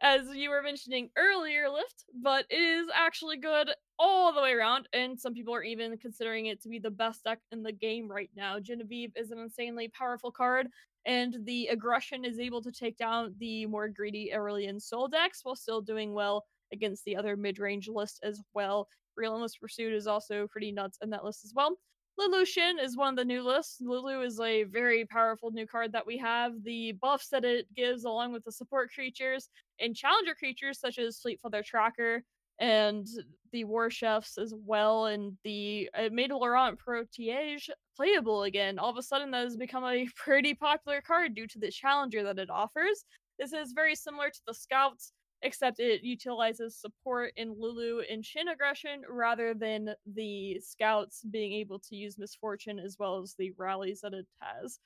[0.01, 4.89] as you were mentioning earlier, Lift, but it is actually good all the way around.
[4.93, 8.11] And some people are even considering it to be the best deck in the game
[8.11, 8.59] right now.
[8.59, 10.69] Genevieve is an insanely powerful card,
[11.07, 15.57] and the aggression is able to take down the more greedy Aurelion Sol decks while
[15.57, 18.89] still doing well against the other mid-range list as well.
[19.17, 21.77] Relentless Pursuit is also pretty nuts in that list as well.
[22.21, 23.81] Lulu Shen is one of the new lists.
[23.81, 26.53] Lulu is a very powerful new card that we have.
[26.65, 31.19] The buffs that it gives, along with the support creatures and challenger creatures such as
[31.19, 32.23] Fleetfeather Tracker
[32.59, 33.07] and
[33.53, 37.57] the War Chefs as well, and the uh, it made Laurent Protege
[37.97, 38.79] playable again.
[38.79, 42.23] All of a sudden, that has become a pretty popular card due to the challenger
[42.23, 43.03] that it offers.
[43.39, 48.49] This is very similar to the Scouts, except it utilizes support in Lulu and Shen
[48.49, 54.01] aggression rather than the scouts being able to use misfortune as well as the rallies
[54.03, 54.79] that it has.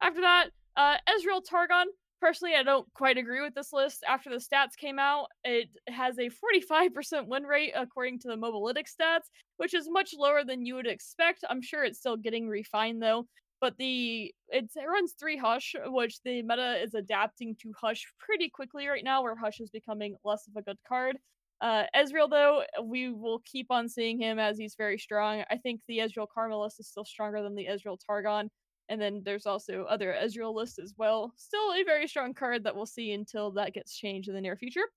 [0.00, 1.86] After that, uh, Ezreal Targon.
[2.20, 4.02] Personally, I don't quite agree with this list.
[4.08, 8.94] After the stats came out, it has a 45% win rate according to the Mobalytics
[8.98, 11.44] stats, which is much lower than you would expect.
[11.50, 13.26] I'm sure it's still getting refined though
[13.64, 18.50] but the it's, it runs three hush which the meta is adapting to hush pretty
[18.50, 21.16] quickly right now where hush is becoming less of a good card.
[21.62, 25.44] Uh ezreal though we will keep on seeing him as he's very strong.
[25.50, 28.50] I think the ezreal Karmalist is still stronger than the ezreal targon
[28.90, 31.32] and then there's also other ezreal lists as well.
[31.36, 34.56] Still a very strong card that we'll see until that gets changed in the near
[34.56, 34.88] future.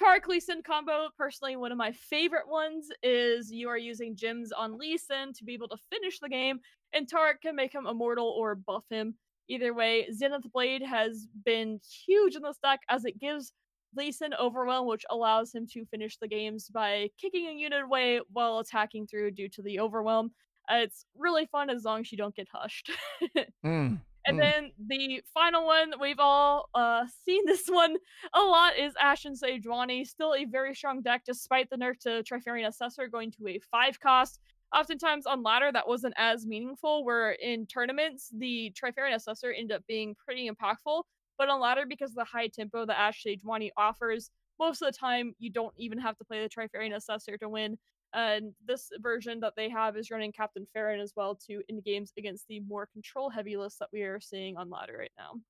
[0.00, 4.52] Taric Lee Sin combo, personally, one of my favorite ones is you are using gems
[4.52, 6.60] on Lee Sin to be able to finish the game,
[6.92, 9.14] and Taric can make him immortal or buff him.
[9.48, 13.52] Either way, Zenith Blade has been huge in this deck as it gives
[13.96, 18.20] Lee Sin Overwhelm, which allows him to finish the games by kicking a unit away
[18.32, 20.30] while attacking through due to the Overwhelm.
[20.70, 22.90] Uh, it's really fun as long as you don't get hushed.
[23.64, 24.38] Mm, And Mm.
[24.38, 27.96] then the final one, we've all uh, seen this one
[28.34, 30.06] a lot, is Ashen Sejuani.
[30.06, 33.98] Still a very strong deck despite the nerf to Trifarian Assessor going to a 5
[33.98, 34.38] cost.
[34.74, 39.86] Oftentimes on ladder, that wasn't as meaningful, where in tournaments, the Trifarian Assessor ended up
[39.88, 41.02] being pretty impactful.
[41.38, 44.30] But on ladder, because of the high tempo that Ashe Sejuani offers,
[44.60, 47.78] most of the time you don't even have to play the Trifarian Assessor to win.
[48.12, 52.12] And this version that they have is running Captain Farron as well to in games
[52.18, 55.40] against the more control heavy lists that we are seeing on ladder right now.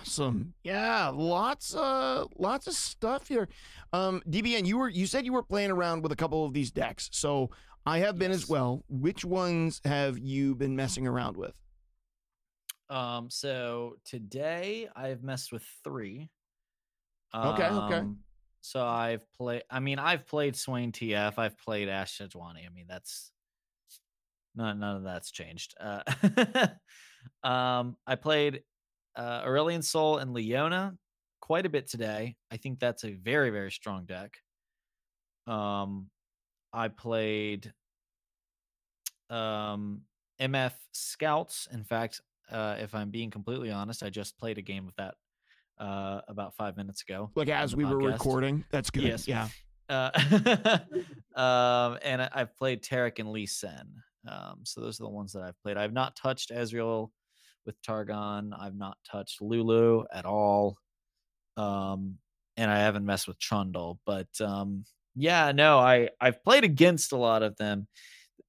[0.00, 0.54] Awesome.
[0.62, 3.48] Yeah, lots uh lots of stuff here.
[3.92, 6.70] Um DBN, you were you said you were playing around with a couple of these
[6.70, 7.08] decks.
[7.12, 7.50] So
[7.88, 8.84] I have been as well.
[8.90, 11.54] Which ones have you been messing around with?
[12.90, 16.28] Um, so today I've messed with three.
[17.34, 17.94] Okay, okay.
[17.94, 18.18] Um,
[18.60, 19.62] So I've played.
[19.70, 21.38] I mean, I've played Swain TF.
[21.38, 22.20] I've played Ashe.
[22.20, 23.32] I mean, that's
[24.54, 24.80] none.
[24.80, 25.74] None of that's changed.
[25.80, 26.02] Uh,
[27.42, 28.64] um, I played
[29.16, 30.94] uh, Aurelion Sol and Leona.
[31.40, 32.36] quite a bit today.
[32.50, 34.36] I think that's a very very strong deck.
[35.46, 36.10] Um,
[36.70, 37.72] I played
[39.30, 40.02] um
[40.40, 41.68] MF Scouts.
[41.72, 45.14] In fact, uh, if I'm being completely honest, I just played a game of that
[45.78, 47.30] uh, about five minutes ago.
[47.34, 48.64] Like as we were recording.
[48.70, 49.04] That's good.
[49.04, 49.28] Yes.
[49.28, 49.48] Yeah.
[49.88, 50.10] Uh,
[51.34, 53.86] um, and I, I've played Taric and Lee Sin.
[54.26, 55.76] Um, so those are the ones that I've played.
[55.76, 57.10] I've not touched Ezreal
[57.64, 58.52] with Targon.
[58.58, 60.76] I've not touched Lulu at all.
[61.56, 62.18] Um,
[62.56, 64.00] and I haven't messed with Trundle.
[64.04, 67.86] But um, yeah, no, I I've played against a lot of them.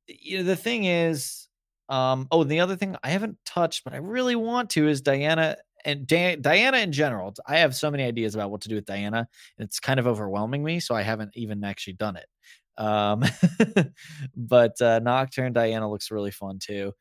[0.10, 1.48] You know, the thing is,
[1.88, 5.58] um, oh, the other thing I haven't touched, but I really want to is Diana
[5.86, 7.34] and Diana in general.
[7.48, 9.28] I have so many ideas about what to do with Diana.
[9.58, 12.28] It's kind of overwhelming me, so I haven't even actually done it.
[12.78, 13.24] Um,
[14.36, 16.94] but uh, Nocturne Diana looks really fun too.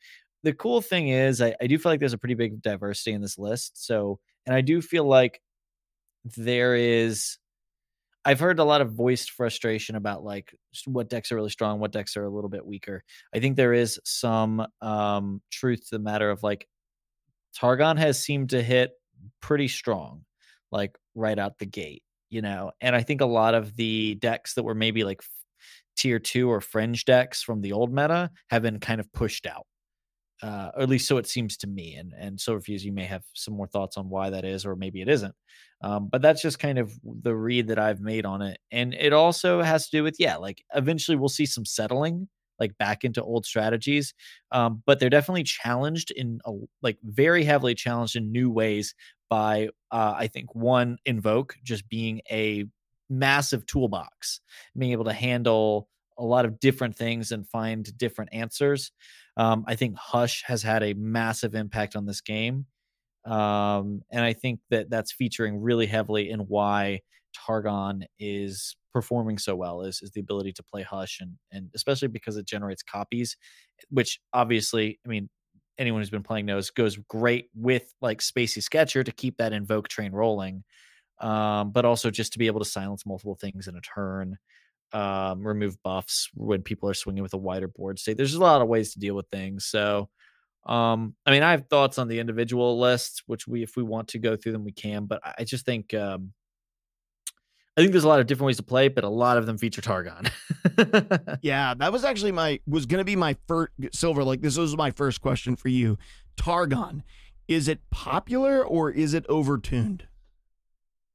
[0.43, 3.21] The cool thing is, I, I do feel like there's a pretty big diversity in
[3.21, 3.85] this list.
[3.85, 5.41] So, and I do feel like
[6.37, 7.39] there is
[8.29, 11.93] I've heard a lot of voiced frustration about like what decks are really strong, what
[11.93, 13.03] decks are a little bit weaker.
[13.35, 16.69] I think there is some um, truth to the matter of like
[17.59, 18.91] Targon has seemed to hit
[19.41, 20.27] pretty strong,
[20.71, 22.73] like right out the gate, you know.
[22.83, 25.23] And I think a lot of the decks that were maybe like
[25.97, 29.65] tier two or fringe decks from the old meta have been kind of pushed out.
[30.43, 31.95] Uh, or at least so it seems to me.
[31.97, 34.77] And and so refuse you may have some more thoughts on why that is, or
[34.77, 35.35] maybe it isn't.
[35.83, 38.59] Um, but that's just kind of the read that I've made on it.
[38.71, 42.77] And it also has to do with, yeah, like eventually we'll see some settling like
[42.79, 44.15] back into old strategies.
[44.51, 48.95] Um, but they're definitely challenged in a, like very heavily challenged in new ways
[49.31, 52.65] by uh, I think one invoke just being a
[53.11, 54.41] massive toolbox,
[54.77, 58.91] being able to handle a lot of different things and find different answers.
[59.39, 62.67] Um, I think Hush has had a massive impact on this game.
[63.25, 67.01] Um, and I think that that's featuring really heavily in why
[67.37, 72.09] Targon is performing so well is, is the ability to play Hush and and especially
[72.09, 73.37] because it generates copies,
[73.91, 75.29] which obviously, I mean,
[75.79, 79.89] anyone who's been playing knows goes great with like Spacey Sketcher to keep that invoke
[79.89, 80.65] train rolling.
[81.21, 84.39] Um, but also just to be able to silence multiple things in a turn,
[84.93, 88.17] um, remove buffs when people are swinging with a wider board state.
[88.17, 89.67] There's a lot of ways to deal with things.
[89.67, 90.09] So
[90.69, 94.09] um, I mean, I have thoughts on the individual lists, which we, if we want
[94.09, 95.07] to go through them, we can.
[95.07, 96.33] But I just think, um,
[97.77, 99.57] I think there's a lot of different ways to play, but a lot of them
[99.57, 100.31] feature Targon.
[101.43, 104.25] yeah, that was actually my was going to be my first silver.
[104.25, 105.97] Like this was my first question for you.
[106.37, 107.03] Targon,
[107.47, 110.03] is it popular or is it overtuned?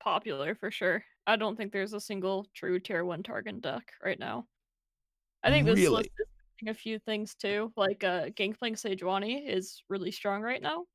[0.04, 1.04] Popular for sure.
[1.26, 4.46] I don't think there's a single true tier one Targon deck right now.
[5.44, 5.96] I think this really?
[5.96, 7.72] list is a few things too.
[7.78, 10.86] Like uh Gangplank Sejuani is really strong right now.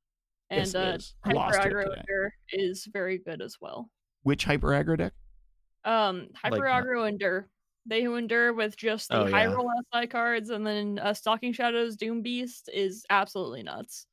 [0.51, 3.89] And yes, uh Hyper Aggro Ender is very good as well.
[4.25, 5.13] Which Hyper Aggro deck?
[5.85, 7.49] Um Hyper like, Aggro Ender.
[7.87, 9.55] They who endure with just the oh, high yeah.
[9.55, 14.07] roll SI cards and then uh, Stalking Shadows Doom Beast is absolutely nuts.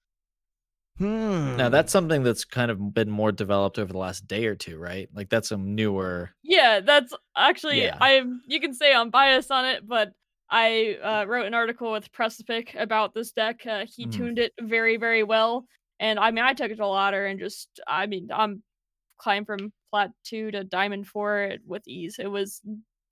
[0.97, 1.57] Hmm.
[1.57, 4.77] Now that's something that's kind of been more developed over the last day or two,
[4.77, 5.09] right?
[5.13, 6.31] Like that's a newer.
[6.41, 7.97] Yeah, that's actually yeah.
[7.99, 8.41] I'm.
[8.47, 10.13] You can say I'm biased on it, but
[10.49, 13.65] I uh, wrote an article with Precipic about this deck.
[13.65, 14.11] Uh, he mm.
[14.11, 15.65] tuned it very, very well.
[15.99, 18.61] And I mean, I took it to a ladder and just, I mean, I'm
[19.17, 22.17] climbing from plat two to diamond four with ease.
[22.19, 22.61] It was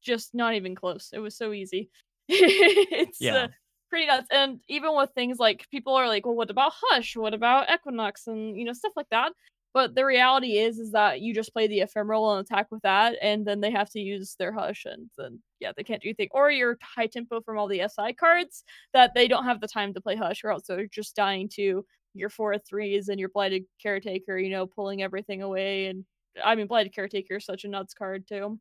[0.04, 1.10] just not even close.
[1.14, 1.90] It was so easy.
[2.30, 3.36] it's uh, yeah.
[3.36, 3.48] uh,
[3.94, 4.26] pretty nuts.
[4.32, 7.16] And even with things like people are like, well, what about Hush?
[7.16, 8.26] What about Equinox?
[8.26, 9.34] And, you know, stuff like that.
[9.72, 13.16] But the reality is, is that you just play the ephemeral and attack with that,
[13.22, 16.30] and then they have to use their hush, and then yeah, they can't do anything.
[16.30, 19.92] Or your high tempo from all the SI cards that they don't have the time
[19.96, 23.64] to play hush, or else they're just dying to your four threes and your blighted
[23.82, 25.88] caretaker, you know, pulling everything away.
[25.88, 26.06] And
[26.44, 28.60] I mean, blighted caretaker is such a nuts card too.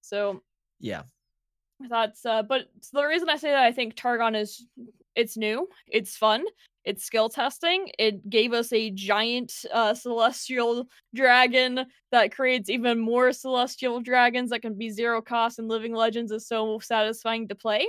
[0.00, 0.42] So
[0.80, 1.02] yeah,
[1.88, 4.66] that's uh, but the reason I say that I think Targon is
[5.16, 6.44] it's new, it's fun,
[6.84, 7.90] it's skill testing.
[7.98, 14.62] It gave us a giant uh, celestial dragon that creates even more celestial dragons that
[14.62, 17.86] can be zero cost, and Living Legends is so satisfying to play.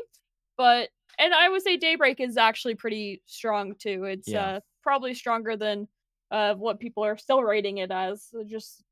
[0.57, 4.05] But and I would say Daybreak is actually pretty strong too.
[4.05, 4.45] It's yeah.
[4.45, 5.87] uh, probably stronger than
[6.31, 8.29] uh, what people are still rating it as.
[8.47, 8.83] Just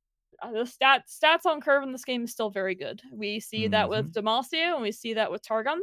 [0.54, 3.02] the stat stats on curve in this game is still very good.
[3.12, 3.71] We see mm-hmm.
[3.71, 4.27] that with mm-hmm.
[4.27, 5.79] Demacia and we see that with Targon.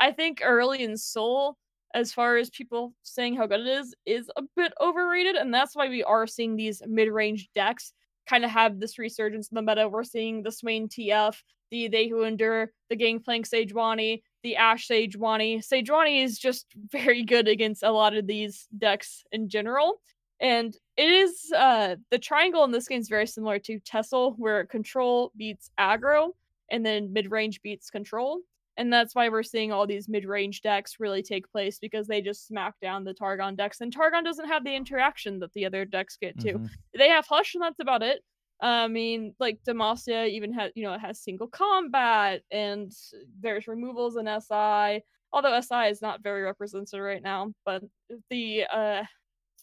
[0.00, 1.56] I think Aurelion Sol
[1.94, 5.76] as far as people saying how good it is is a bit overrated and that's
[5.76, 7.92] why we are seeing these mid-range decks
[8.28, 11.36] kind of have this resurgence in the meta we're seeing the swain tf
[11.70, 17.48] the they who endure the gangplank sejuani the Ashe sejuani sejuani is just very good
[17.48, 20.00] against a lot of these decks in general
[20.40, 24.66] and it is uh the triangle in this game is very similar to Tessel, where
[24.66, 26.32] control beats aggro,
[26.70, 28.40] and then mid range beats control.
[28.78, 32.22] And that's why we're seeing all these mid range decks really take place because they
[32.22, 33.80] just smack down the Targon decks.
[33.82, 36.54] And Targon doesn't have the interaction that the other decks get to.
[36.54, 36.70] Mhm.
[36.96, 38.22] They have Hush, and that's about it.
[38.60, 42.92] I mean, like Demacia even has, you know, it has single combat, and
[43.40, 45.02] there's removals in SI.
[45.32, 47.82] Although SI is not very represented right now, but
[48.30, 49.04] the uh,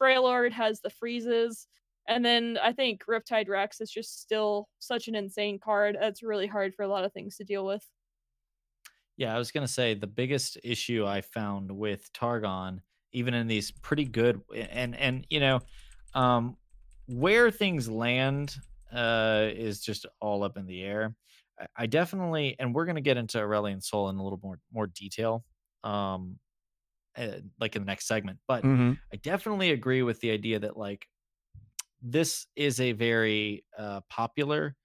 [0.01, 1.67] Freljord has the freezes,
[2.07, 5.97] and then I think Riptide Rex is just still such an insane card.
[5.99, 7.85] That's really hard for a lot of things to deal with.
[9.17, 12.81] Yeah, I was gonna say the biggest issue I found with Targon,
[13.11, 15.59] even in these pretty good and and you know,
[16.13, 16.57] um,
[17.07, 18.55] where things land
[18.93, 21.15] uh, is just all up in the air.
[21.59, 24.87] I, I definitely, and we're gonna get into Aurelion Sol in a little more more
[24.87, 25.43] detail,
[25.83, 26.39] um,
[27.19, 28.39] uh, like in the next segment.
[28.47, 28.93] But Mm-hmm.
[29.13, 31.07] I definitely agree with the idea that like
[32.01, 34.75] this is a very uh, popular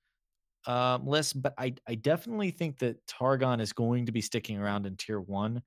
[0.66, 4.87] um, list, but I I definitely think that Targon is going to be sticking around
[4.87, 5.62] in tier one,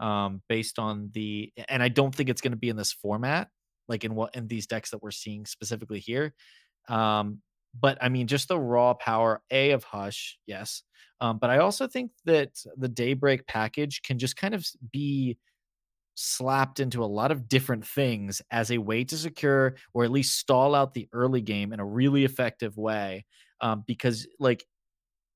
[0.00, 3.48] um, based on the and I don't think it's going to be in this format,
[3.88, 6.34] like in what in these decks that we're seeing specifically here.
[6.88, 7.42] Um,
[7.78, 10.82] but I mean, just the raw power a of Hush, yes.
[11.20, 15.38] Um, but I also think that the Daybreak package can just kind of be
[16.20, 20.38] slapped into a lot of different things as a way to secure or at least
[20.38, 23.24] stall out the early game in a really effective way
[23.62, 24.64] um, because like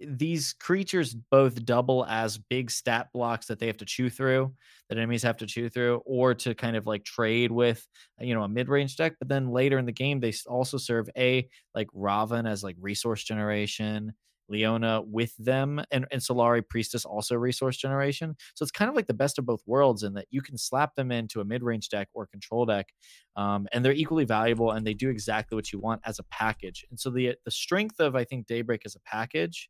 [0.00, 4.52] these creatures both double as big stat blocks that they have to chew through
[4.88, 7.86] that enemies have to chew through or to kind of like trade with
[8.20, 11.48] you know a mid-range deck but then later in the game they also serve a
[11.74, 14.12] like Rahvun as like resource generation
[14.48, 19.06] leona with them and, and solari priestess also resource generation so it's kind of like
[19.06, 22.08] the best of both worlds in that you can slap them into a mid-range deck
[22.14, 22.88] or control deck
[23.36, 26.84] um, and they're equally valuable and they do exactly what you want as a package
[26.90, 29.68] and so the the strength of i think daybreak as a package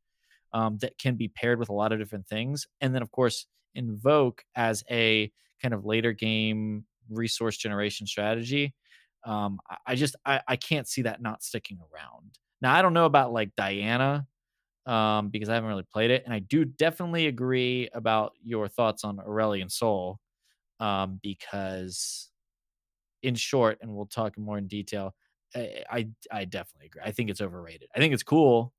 [0.54, 2.66] um, that can be paired with a lot of different things.
[2.80, 8.72] And then, of course, invoke as a kind of later game resource generation strategy.
[9.26, 12.38] Um, I, I just I, I can't see that not sticking around.
[12.62, 14.26] Now I don't know about like Diana
[14.86, 19.04] um, because I haven't really played it, and I do definitely agree about your thoughts
[19.04, 20.20] on Aurelion Sol
[20.80, 22.30] um, because,
[23.22, 25.14] in short, and we'll talk more in detail.
[25.54, 27.02] I, I I definitely agree.
[27.04, 27.88] I think it's overrated.
[27.94, 28.72] I think it's cool.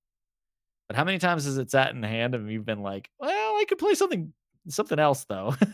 [0.87, 3.29] But how many times has it sat in the hand and you've been like, well,
[3.57, 4.33] I could play something
[4.69, 5.55] something else though.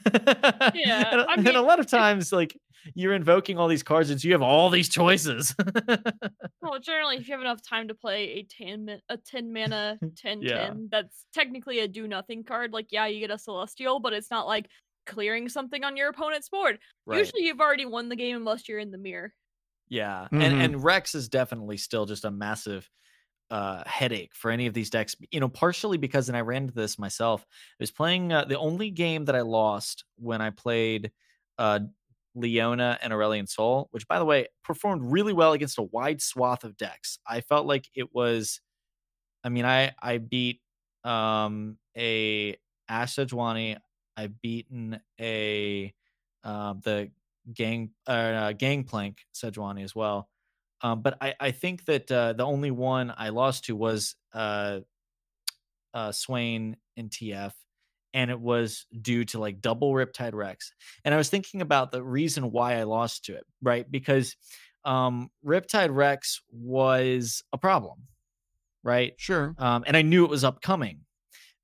[0.73, 2.57] Yeah, and, I and mean, a lot of times like
[2.95, 5.53] you're invoking all these cards and so you have all these choices.
[6.61, 10.41] Well, generally, if you have enough time to play a 10 a 10 mana 10
[10.41, 10.67] Yeah.
[10.67, 12.71] 10, that's technically a do nothing card.
[12.73, 14.67] Like, yeah, you get a celestial, but it's not like
[15.05, 16.79] clearing something on your opponent's board.
[17.11, 19.33] Usually, you've already won the game unless you're in the mirror.
[19.89, 20.41] Yeah, Mhm.
[20.43, 22.89] and and Rex is definitely still just a massive
[23.51, 25.15] uh headache for any of these decks.
[25.31, 27.45] You know, partially because and I ran into this myself.
[27.49, 31.11] I was playing uh, the only game that I lost when I played
[31.59, 31.81] uh
[32.35, 36.63] Leona and Aurelion Sol, which by the way performed really well against a wide swath
[36.63, 37.19] of decks.
[37.27, 38.61] I felt like it was
[39.43, 40.61] I mean, I I beat
[41.03, 42.57] um a
[42.89, 43.19] Ashe.
[44.17, 45.93] I've beaten a
[46.43, 47.11] uh, the
[47.53, 50.29] gang uh, gangplank Sejuani as well.
[50.83, 54.79] Um, but I I think that uh, the only one I lost to was uh,
[55.93, 57.53] uh, Swain and TF,
[58.13, 60.73] and it was due to like double Riptide Rex.
[61.05, 63.89] And I was thinking about the reason why I lost to it, right?
[63.89, 64.35] Because
[64.85, 68.07] um, Riptide Rex was a problem,
[68.83, 69.13] right?
[69.17, 69.53] Sure.
[69.57, 71.01] um, and I knew it was upcoming.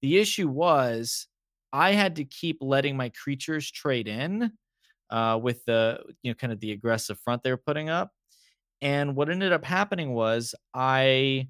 [0.02, 1.28] The issue was
[1.74, 4.52] I had to keep letting my creatures trade in
[5.10, 8.12] uh, with the you know kind of the aggressive front they were putting up,
[8.82, 11.50] and what ended up happening was I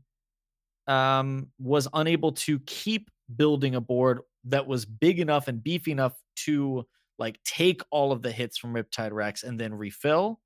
[0.87, 6.15] um, was unable to keep building a board that was big enough and beefy enough
[6.45, 6.85] to
[7.19, 10.39] like take all of the hits from Riptide Rex and then refill.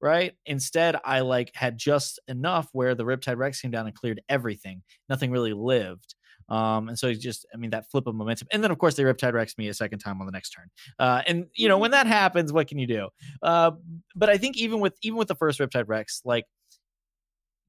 [0.00, 0.32] Right.
[0.44, 4.82] Instead, I like had just enough where the Riptide Rex came down and cleared everything.
[5.08, 6.14] Nothing really lived.
[6.48, 8.48] Um, and so it's just, I mean, that flip of momentum.
[8.52, 10.68] And then, of course, they Riptide Rex me a second time on the next turn.
[10.98, 13.08] Uh, and you know, when that happens, what can you do?
[13.42, 13.72] Uh,
[14.14, 16.44] but I think even with even with the first Riptide Rex, like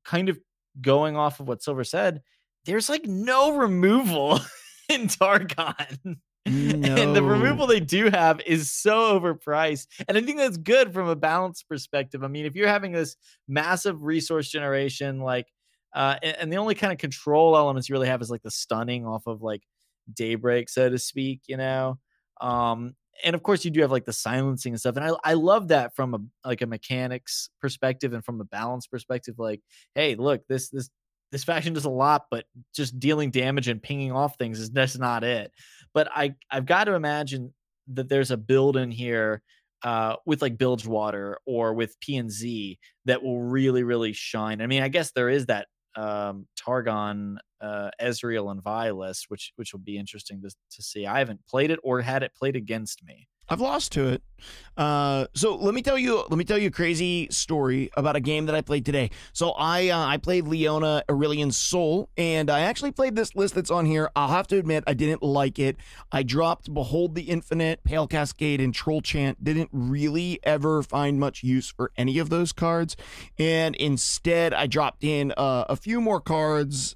[0.03, 0.39] kind of
[0.81, 2.21] going off of what Silver said,
[2.65, 4.39] there's like no removal
[4.89, 6.17] in Targon.
[6.47, 9.87] And the removal they do have is so overpriced.
[10.07, 12.23] And I think that's good from a balance perspective.
[12.23, 13.15] I mean, if you're having this
[13.47, 15.47] massive resource generation, like,
[15.95, 18.51] uh, and, and the only kind of control elements you really have is like the
[18.51, 19.63] stunning off of like
[20.13, 21.97] daybreak, so to speak, you know.
[22.41, 25.33] Um, and of course you do have like the silencing and stuff and i i
[25.33, 29.61] love that from a like a mechanics perspective and from a balance perspective like
[29.93, 30.89] hey look this this
[31.31, 32.43] this faction does a lot but
[32.75, 35.51] just dealing damage and pinging off things is that's not it
[35.93, 37.53] but i i've got to imagine
[37.87, 39.41] that there's a build in here
[39.83, 44.59] uh, with like Bilgewater or with P and Z that will really, really shine.
[44.59, 49.73] I mean, I guess there is that um, Targon, uh, Ezreal, and Vilas, which which
[49.73, 51.05] will be interesting to, to see.
[51.05, 53.27] I haven't played it or had it played against me.
[53.49, 54.21] I've lost to it.
[54.77, 58.19] Uh, so let me tell you, let me tell you a crazy story about a
[58.19, 59.09] game that I played today.
[59.31, 63.71] So I uh, I played Leona Aurelion Sol, and I actually played this list that's
[63.71, 64.11] on here.
[64.15, 65.77] I'll have to admit I didn't like it.
[66.11, 69.41] I dropped Behold the Infinite, Pale Cascade, and Troll Chant.
[69.41, 72.97] Didn't really ever find much use for any of those cards,
[73.39, 76.95] and instead I dropped in uh, a few more cards.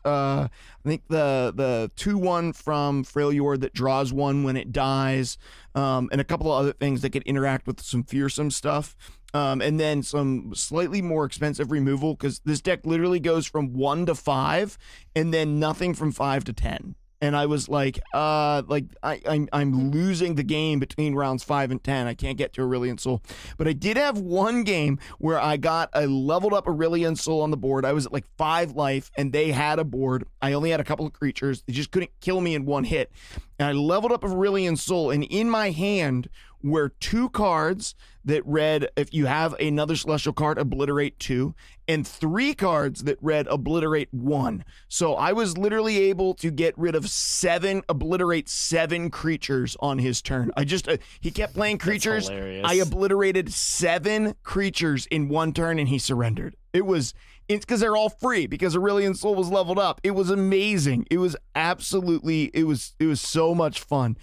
[0.85, 5.37] I think the the two one from Freljord that draws one when it dies,
[5.75, 8.95] um, and a couple of other things that could interact with some fearsome stuff.
[9.31, 14.07] Um, and then some slightly more expensive removal because this deck literally goes from one
[14.07, 14.77] to five,
[15.15, 19.49] and then nothing from five to ten and I was like, uh, like I, I'm
[19.51, 22.07] I'm losing the game between rounds five and ten.
[22.07, 23.21] I can't get to Aurelion Sol,
[23.57, 27.51] but I did have one game where I got a leveled up Aurelion Sol on
[27.51, 27.85] the board.
[27.85, 30.25] I was at like five life, and they had a board.
[30.41, 31.63] I only had a couple of creatures.
[31.63, 33.11] They just couldn't kill me in one hit,
[33.57, 36.29] and I leveled up Aurelion Sol, and in my hand
[36.61, 37.95] were two cards
[38.29, 41.53] that read if you have another celestial card obliterate two
[41.87, 44.63] and three cards that read obliterate one.
[44.87, 50.21] So i was literally able to get rid of seven obliterate seven creatures on his
[50.21, 50.51] turn.
[50.55, 52.29] I just uh, he kept playing creatures.
[52.29, 56.55] I obliterated seven creatures in one turn and he surrendered.
[56.73, 57.13] It was
[57.47, 59.99] it's because they're all free because Aurelion Sol was leveled up.
[60.03, 61.07] It was amazing.
[61.09, 64.15] It was absolutely it was it was so much fun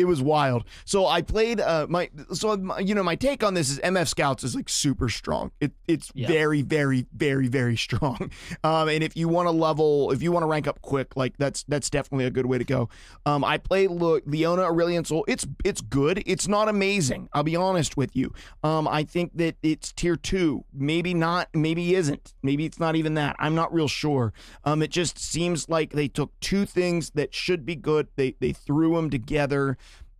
[0.00, 0.64] it was wild.
[0.86, 4.08] So I played uh my so my, you know my take on this is MF
[4.08, 5.52] Scouts is like super strong.
[5.60, 6.26] It it's yeah.
[6.26, 8.30] very very very very strong.
[8.64, 11.36] Um and if you want to level if you want to rank up quick like
[11.36, 12.88] that's that's definitely a good way to go.
[13.26, 15.24] Um I play Le- Leona Aurelion Sol.
[15.28, 16.22] It's it's good.
[16.24, 17.28] It's not amazing.
[17.34, 18.32] I'll be honest with you.
[18.64, 20.64] Um I think that it's tier 2.
[20.72, 22.32] Maybe not maybe isn't.
[22.42, 23.36] Maybe it's not even that.
[23.38, 24.32] I'm not real sure.
[24.64, 28.08] Um it just seems like they took two things that should be good.
[28.16, 29.76] They they threw them together.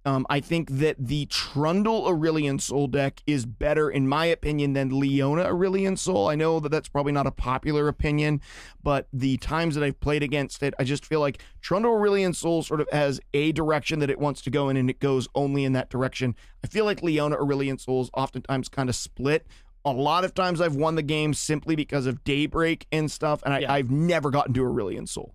[0.07, 4.99] Um, I think that the Trundle Aurelion Sol deck is better, in my opinion, than
[4.99, 6.29] Leona Aurelion Sol.
[6.29, 8.41] I know that that's probably not a popular opinion,
[8.83, 12.63] but the times that I've played against it, I just feel like Trundle Aurelion Sol
[12.63, 15.65] sort of has a direction that it wants to go in, and it goes only
[15.65, 16.35] in that direction.
[16.65, 19.47] I feel like Leona Aurelion Sol is oftentimes kind of split.
[19.85, 23.53] A lot of times I've won the game simply because of Daybreak and stuff, and
[23.53, 23.73] I, yeah.
[23.73, 25.35] I've never gotten to Aurelion Sol.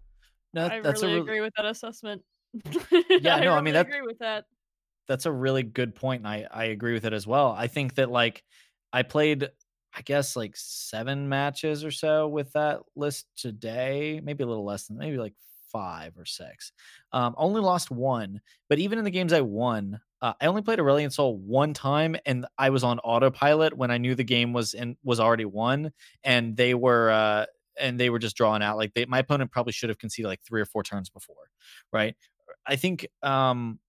[0.56, 2.24] No, I really re- agree with that assessment.
[3.10, 4.46] yeah, no, I, I mean that, agree with that
[5.08, 7.52] that's a really good point, and I I agree with it as well.
[7.52, 8.44] I think that like
[8.94, 9.50] I played
[9.98, 14.88] I guess like seven matches or so with that list today, maybe a little less
[14.88, 15.34] than maybe like
[15.72, 16.72] five or six.
[17.12, 20.80] Um, only lost one, but even in the games I won, uh, I only played
[20.80, 24.74] Aurelion Sol one time, and I was on autopilot when I knew the game was
[24.74, 25.92] in was already won,
[26.24, 27.46] and they were uh,
[27.80, 28.78] and they were just drawn out.
[28.78, 31.50] Like they, my opponent probably should have conceded like three or four turns before,
[31.94, 32.16] right?
[32.66, 33.80] I think um,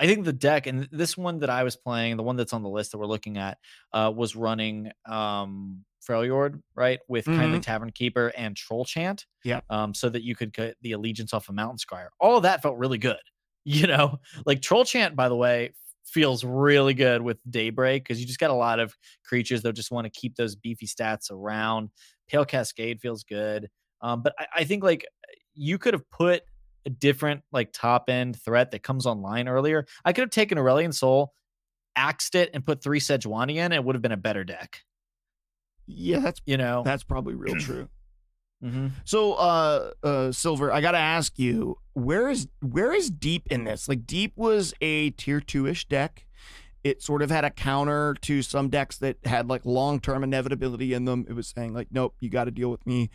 [0.00, 2.62] I think the deck and this one that I was playing, the one that's on
[2.62, 3.58] the list that we're looking at,
[3.92, 6.98] uh, was running um Freljord, right?
[7.08, 7.38] With mm-hmm.
[7.38, 9.26] Kindly Tavern Keeper and Troll Chant.
[9.44, 9.60] Yeah.
[9.68, 12.08] Um, so that you could get the allegiance off of Mountain Scryer.
[12.18, 13.18] All of that felt really good.
[13.62, 15.74] You know, like Troll Chant, by the way,
[16.06, 19.90] feels really good with Daybreak because you just got a lot of creatures that just
[19.90, 21.90] want to keep those beefy stats around.
[22.26, 23.68] Pale Cascade feels good.
[24.00, 25.06] Um, but I, I think like
[25.54, 26.42] you could have put
[26.86, 30.94] a different like top end threat that comes online earlier, I could have taken Aurelion
[30.94, 31.32] Sol,
[31.96, 33.72] axed it, and put three Sejuani in.
[33.72, 34.80] It would have been a better deck.
[35.86, 37.88] Yeah, that's you know that's probably real true.
[38.62, 38.88] mm-hmm.
[39.04, 43.88] So, uh, uh, Silver, I gotta ask you, where is where is Deep in this?
[43.88, 46.26] Like, Deep was a tier two ish deck.
[46.82, 50.94] It sort of had a counter to some decks that had like long term inevitability
[50.94, 51.26] in them.
[51.28, 53.10] It was saying like, nope, you got to deal with me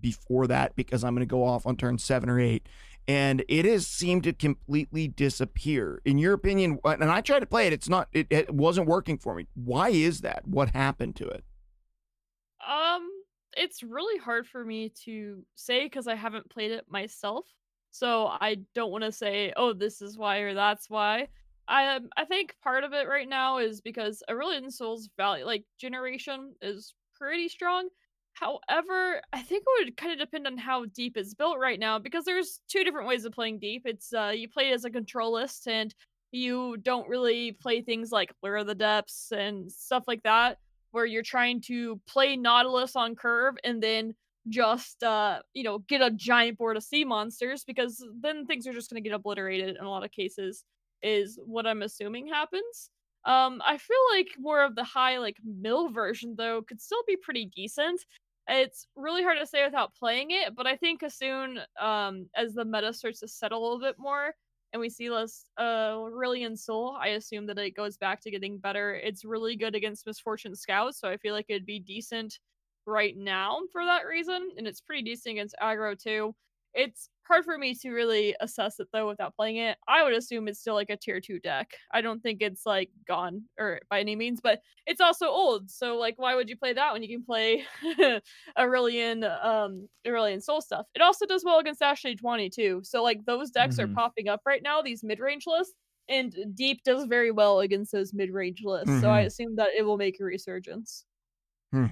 [0.00, 2.68] before that because I'm going to go off on turn seven or eight
[3.08, 6.00] and it has seemed to completely disappear.
[6.04, 9.18] In your opinion, and I tried to play it, it's not, it, it wasn't working
[9.18, 9.46] for me.
[9.54, 10.46] Why is that?
[10.46, 11.44] What happened to it?
[12.66, 13.08] Um,
[13.56, 17.46] it's really hard for me to say because I haven't played it myself.
[17.90, 21.28] So I don't want to say, oh, this is why or that's why.
[21.68, 25.64] I um, I think part of it right now is because Aurelion Sol's value, like
[25.78, 27.88] generation, is pretty strong.
[28.34, 31.98] However, I think it would kind of depend on how deep it's built right now
[31.98, 33.82] because there's two different ways of playing deep.
[33.84, 35.94] It's uh you play it as a control list and
[36.32, 40.58] you don't really play things like Lure of the Depths and stuff like that,
[40.92, 44.14] where you're trying to play Nautilus on curve and then
[44.48, 48.72] just uh you know get a giant board of sea monsters because then things are
[48.72, 50.64] just going to get obliterated in a lot of cases
[51.02, 52.90] is what i'm assuming happens
[53.24, 57.16] um i feel like more of the high like mill version though could still be
[57.16, 58.04] pretty decent
[58.48, 62.54] it's really hard to say without playing it but i think as soon um as
[62.54, 64.34] the meta starts to settle a little bit more
[64.72, 68.58] and we see less uh Aurelion Sol, I assume that it goes back to getting
[68.58, 68.94] better.
[68.94, 72.38] It's really good against Misfortune Scouts, so I feel like it'd be decent
[72.86, 76.34] right now for that reason, and it's pretty decent against aggro too.
[76.74, 79.78] It's hard for me to really assess it though without playing it.
[79.88, 81.72] I would assume it's still like a tier two deck.
[81.92, 85.70] I don't think it's like gone or by any means, but it's also old.
[85.70, 87.64] So like, why would you play that when you can play
[88.58, 90.86] Aurelion, um, Aurelion Sol stuff?
[90.94, 92.80] It also does well against Ashley Twenty too.
[92.84, 93.84] So like, those decks Mhm.
[93.84, 94.82] are popping up right now.
[94.82, 95.74] These mid range lists.
[96.08, 99.26] And deep does very well against those mid range lists, so I Mhm.
[99.26, 101.06] assume that it will make a resurgence.
[101.72, 101.86] Hmm.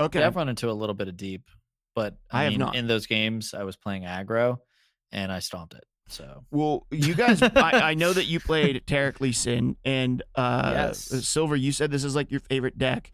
[0.00, 0.20] Okay.
[0.20, 1.48] Yeah, I've run into a little bit of deep,
[1.96, 2.76] but I I, have mean, not.
[2.76, 4.58] in those games I was playing aggro
[5.10, 5.82] and I stomped it.
[6.08, 7.50] So Well, you guys, I,
[7.90, 10.98] I know that you played Taric Lee Sin and uh, Yes.
[11.26, 11.56] Silver.
[11.56, 13.10] You said this is like your favorite deck.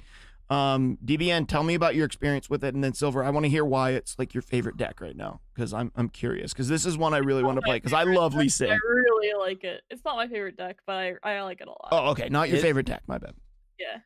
[0.51, 3.49] Um, DBN, tell me about your experience with it, and then Silver, I want to
[3.49, 6.85] hear why it's like your favorite deck right now because I'm I'm curious because this
[6.85, 9.33] is one I really want to play because I love Lee deck, but I really
[9.39, 9.81] like it.
[9.89, 11.89] It's not my favorite deck, but I, I like it a lot.
[11.93, 13.03] Oh, okay, not your It- favorite deck.
[13.07, 13.33] My bad.
[13.79, 14.01] Yeah.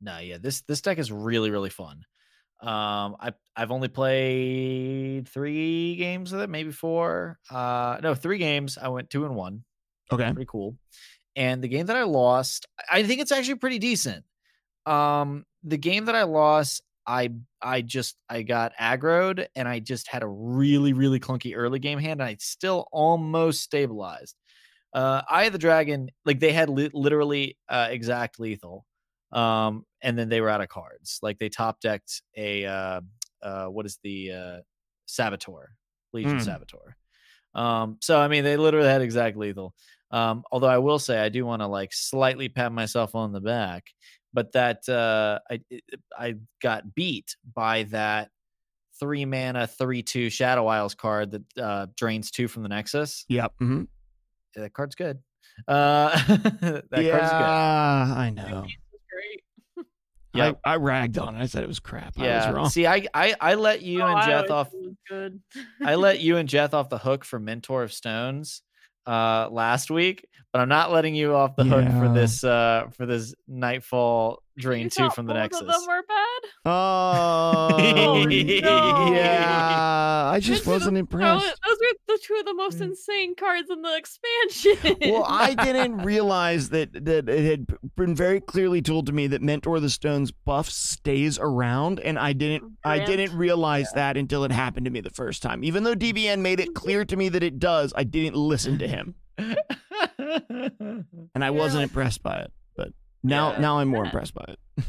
[0.00, 2.04] no, yeah, this this deck is really really fun.
[2.62, 7.38] Um, I I've only played three games with it, maybe four.
[7.50, 8.78] Uh, no, three games.
[8.80, 9.64] I went two and one.
[10.12, 10.32] Okay.
[10.32, 10.76] pretty cool.
[11.36, 14.24] And the game that I lost, I think it's actually pretty decent.
[14.86, 17.30] Um, the game that I lost, I
[17.62, 21.98] I just I got aggroed and I just had a really really clunky early game
[21.98, 24.36] hand, and I still almost stabilized.
[24.92, 28.84] Uh, Eye of the Dragon, like they had li- literally uh, exact lethal,
[29.32, 31.18] um, and then they were out of cards.
[31.22, 33.00] Like they top decked a uh,
[33.42, 34.60] uh, what is the uh,
[35.06, 35.70] Saboteur,
[36.12, 36.44] Legion Mm.
[36.44, 36.96] Saboteur.
[37.54, 39.74] Um, so I mean, they literally had exact lethal.
[40.12, 43.40] Um, although I will say I do want to like slightly pat myself on the
[43.40, 43.84] back,
[44.32, 45.60] but that uh, I
[46.16, 48.30] I got beat by that
[48.98, 53.24] three mana three two Shadow Isles card that uh, drains two from the Nexus.
[53.28, 53.52] Yep.
[53.58, 53.82] hmm
[54.56, 55.18] Yeah, that card's good.
[55.66, 56.10] Uh,
[56.90, 57.42] that yeah, card's good.
[57.42, 58.66] I know.
[60.32, 60.46] Beast is great.
[60.46, 60.60] Yep.
[60.64, 61.40] I, I ragged on it.
[61.42, 62.14] I said it was crap.
[62.18, 62.50] I was Yeah.
[62.52, 62.68] wrong.
[62.70, 64.70] See, I, I I let you Oh, and I Jeth off.
[64.70, 65.40] thought it was good.
[65.84, 68.62] I let you and Jeth off the hook for Mentor of Stones
[69.06, 73.06] uh last week, but I'm not letting you off the hook for this uh for
[73.06, 75.60] this Nightfall You Drain two from the both Nexus.
[75.62, 76.50] Of them were bad.
[76.66, 79.12] Oh, Oh, no.
[79.14, 80.30] yeah.
[80.32, 81.44] I just Those wasn't the- impressed.
[81.46, 82.82] Those were the two of the most Mm.
[82.90, 84.96] insane cards in the expansion.
[85.12, 89.42] Well, I didn't realize that that it had been very clearly told to me that
[89.42, 94.44] Mentor of the Stones buff stays around, and I didn't I didn't realize that until
[94.44, 95.64] it happened to me the first time.
[95.64, 98.88] Even though DBN made it clear to me that it does, I didn't listen to
[98.88, 99.56] him, and
[101.44, 102.52] I wasn't impressed by it.
[103.22, 103.58] But now Yeah.
[103.60, 104.84] now I'm more impressed by it.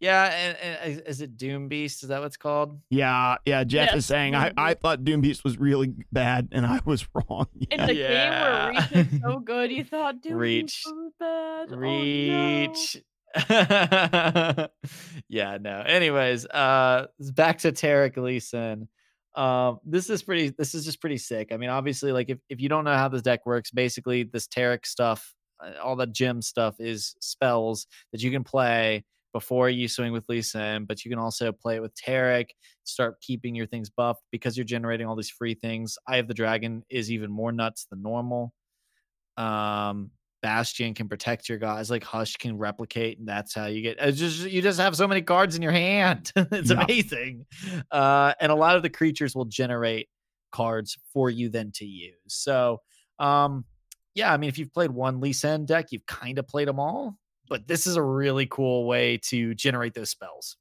[0.00, 2.02] yeah, and, and is- is it Doom Beast?
[2.02, 2.80] Is that what it's called?
[2.90, 3.64] Yeah, yeah.
[3.64, 7.46] Jeff is saying I, I thought Doom Beast was really bad, and I was wrong.
[7.70, 7.86] in Yeah.
[7.86, 8.70] the Yeah.
[8.70, 10.82] game where Reach is so good, you thought Doom Reach.
[10.84, 11.68] Beast was bad.
[11.70, 11.76] Oh, no.
[11.78, 12.96] Reach.
[15.28, 15.80] yeah, no.
[15.86, 18.88] Anyways, uh back to Taric Leeson.
[19.34, 21.52] Um, this is pretty this is just pretty sick.
[21.52, 24.48] I mean, obviously, like if, if you don't know how this deck works, basically this
[24.48, 25.37] Taric stuff, uh,
[25.82, 30.42] all the gem stuff is spells that you can play before you swing with Lee
[30.42, 32.46] Sin, but you can also play it with Taric,
[32.84, 35.98] start keeping your things buffed because you're generating all these free things.
[36.08, 38.52] Eye of the Dragon is even more nuts than normal.
[39.36, 43.96] Um, Bastion can protect your guys, like Hush can replicate, and that's how you get.
[44.00, 46.32] It's just you just have so many cards in your hand.
[46.36, 46.84] it's Yeah.
[46.84, 47.44] amazing,
[47.90, 50.08] uh, and a lot of the creatures will generate
[50.52, 52.14] cards for you then to use.
[52.28, 52.80] So,
[53.18, 53.64] um,
[54.18, 56.80] yeah, I mean, if you've played one Lee Sin deck, you've kind of played them
[56.80, 57.18] all.
[57.48, 60.56] But this is a really cool way to generate those spells.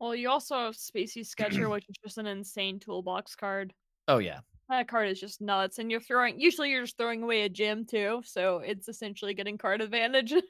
[0.00, 3.74] Well, you also have Spacey Sketcher, which is just an insane toolbox card.
[4.06, 6.40] Oh yeah, That card is just nuts, and you're throwing.
[6.40, 10.32] Usually, you're just throwing away a gem too, so it's essentially getting card advantage.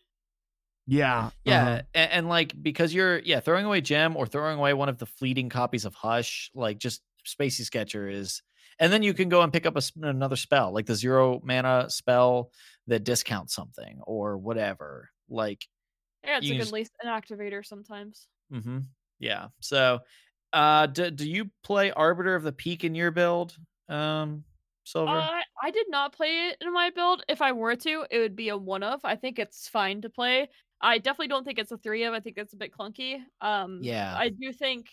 [0.86, 1.82] Yeah, Yeah, uh-huh.
[1.94, 5.06] and, and like because you're yeah throwing away gem or throwing away one of the
[5.06, 8.42] fleeting copies of Hush, like just Spacey Sketcher is,
[8.78, 11.88] and then you can go and pick up a, another spell like the zero mana
[11.90, 12.50] spell
[12.86, 15.10] that discounts something or whatever.
[15.28, 15.66] Like,
[16.24, 18.28] yeah, it's a good Lee Sin activator sometimes.
[18.52, 18.78] Mm-hmm.
[19.18, 19.48] yeah.
[19.60, 20.00] So,
[20.52, 23.56] uh, do do you play Arbiter of the Peak in your build,
[23.88, 24.44] um,
[24.84, 25.18] Silver?
[25.18, 27.22] Uh, I did not play it in my build.
[27.28, 29.00] If I were to, it would be a one of.
[29.04, 30.48] I think it's fine to play.
[30.80, 32.14] I definitely don't think it's a three of.
[32.14, 33.20] I think that's a bit clunky.
[33.40, 34.14] Um, Yeah.
[34.16, 34.86] I do think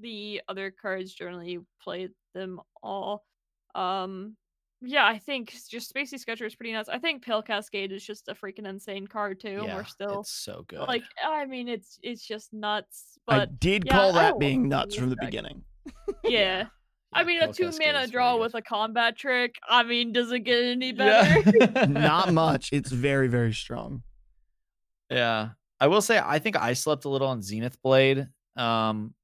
[0.00, 3.24] the other cards generally play them all.
[3.78, 4.36] Um,
[4.80, 6.88] yeah, I think just Spacey Sketcher is pretty nuts.
[6.88, 9.48] I think Pale Cascade is just a freaking insane card too.
[9.58, 10.86] and yeah, We're still it's so good.
[10.86, 13.18] like, I mean, it's it's just nuts.
[13.26, 15.62] I But did yeah, call that being nuts from the beginning.
[16.24, 16.66] yeah.
[17.12, 19.56] I Yeah, mean, a two Cascade mana draw with a combat trick.
[19.68, 21.42] I mean, does it get any better?
[21.58, 21.84] Yeah.
[21.88, 22.68] Not much.
[22.72, 24.02] It's very, very strong.
[25.10, 25.50] Yeah.
[25.80, 28.26] I will say I think I slept a little on Zenith Blade.
[28.56, 29.14] Um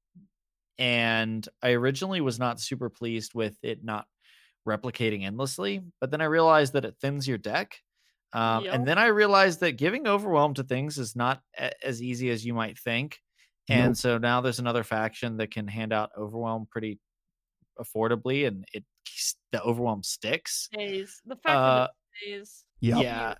[0.77, 4.05] and I originally was not super pleased with it not
[4.67, 7.79] replicating endlessly, but then I realized that it thins your deck.
[8.33, 8.73] Um, Yep.
[8.73, 12.45] and then I realized that giving overwhelm to things is not a- as easy as
[12.45, 13.19] you might think.
[13.69, 13.97] And Nope.
[13.97, 16.99] so now there's another faction that can hand out overwhelm pretty
[17.79, 18.83] affordably and it
[19.51, 20.63] the overwhelm sticks.
[20.73, 21.21] Stays.
[21.25, 22.65] The fact Uh, that it stays.
[22.81, 23.03] Yep.
[23.03, 23.35] Yeah.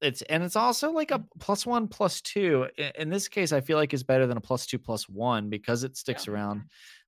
[0.00, 2.68] It's and it's also like a plus one plus two.
[2.78, 5.48] I- In this case, I feel like is better than a plus two plus one
[5.50, 6.32] because it sticks Yeah.
[6.34, 6.62] around.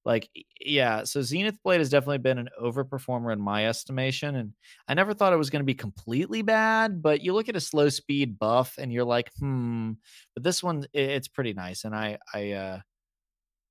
[0.04, 0.30] Like
[0.60, 4.52] yeah, so Zenith Blade has definitely been an overperformer in my estimation, and
[4.88, 7.02] I never thought it was going to be completely bad.
[7.02, 9.92] But you look at a slow speed buff, and you're like, hmm.
[10.34, 12.78] But this one, it's pretty nice, and I, I, uh,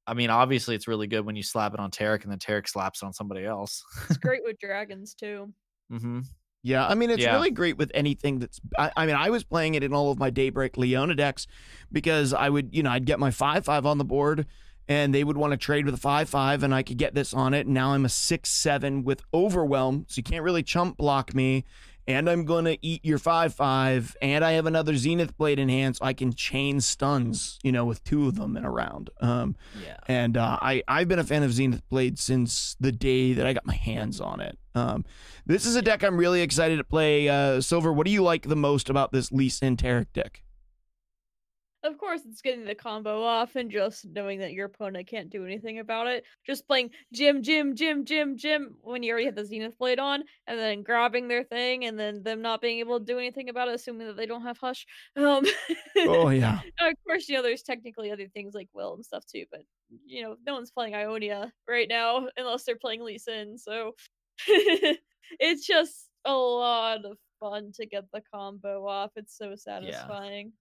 [0.06, 2.68] I mean, obviously, it's really good when you slap it on Taric, and then Taric
[2.70, 3.84] slaps it on somebody else.
[4.10, 5.52] It's great with dragons too.
[5.92, 6.20] Mm-hmm.
[6.62, 7.34] Yeah, I mean it's Yeah.
[7.34, 8.60] really great with anything that's.
[8.78, 11.48] I, I mean, I was playing it in all of my Daybreak Leona decks
[11.92, 14.46] because I would, you know, I'd get my five five on the board,
[14.90, 17.34] and they would want to trade with a five five, and I could get this
[17.34, 17.66] on it.
[17.66, 21.64] And now I'm a six seven with Overwhelm, so you can't really chump block me,
[22.08, 25.96] and I'm gonna eat your five five, and I have another Zenith Blade in hand,
[25.98, 29.12] so I can chain stuns, you know, with two of them in a round.
[29.22, 29.98] Um, Yeah.
[30.08, 33.54] and uh, I I've been a fan of Zenith Blade since the day that I
[33.54, 34.58] got my hands on it.
[34.76, 35.06] Um,
[35.46, 37.28] this is a deck I'm really excited to play.
[37.30, 40.42] Uh, Silver, what do you like the most about this Lee Sin Taric deck?
[41.82, 45.46] Of course, it's getting the combo off and just knowing that your opponent can't do
[45.46, 46.26] anything about it.
[46.46, 50.24] Just playing Gem, Gem, Gem, Gem, Gem when you already have the Zenith Blade on,
[50.46, 53.70] and then grabbing their thing, and then them not being able to do anything about
[53.70, 54.86] it, assuming that they don't have Hush.
[55.16, 55.46] Um,
[55.98, 59.46] Oh yeah, of course, you know, there's technically other things like Will and stuff too,
[59.50, 59.62] but
[60.06, 63.96] you know, no one's playing Ionia right now unless they're playing Lee Sin, so
[64.48, 69.12] it's just a lot of fun to get the combo off.
[69.16, 70.48] It's so satisfying.
[70.48, 70.52] yeah.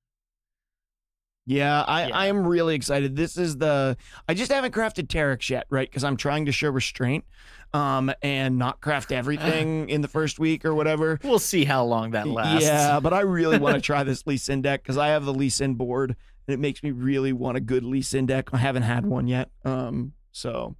[1.48, 2.16] I Yeah.
[2.16, 3.16] I am really excited.
[3.16, 3.96] This is the
[4.28, 5.88] I just haven't crafted Taric's yet, right?
[5.88, 7.24] Because I'm trying to show restraint,
[7.72, 11.18] um, and not craft everything in the first week or whatever.
[11.24, 12.66] We'll see how long that lasts.
[12.66, 15.34] Yeah, but I really want to try this Lee Sin deck because I have the
[15.34, 16.10] Lee Sin board,
[16.46, 18.50] and it makes me really want a good Lee Sin deck.
[18.52, 19.50] I haven't had one yet.
[19.64, 20.76] Um, so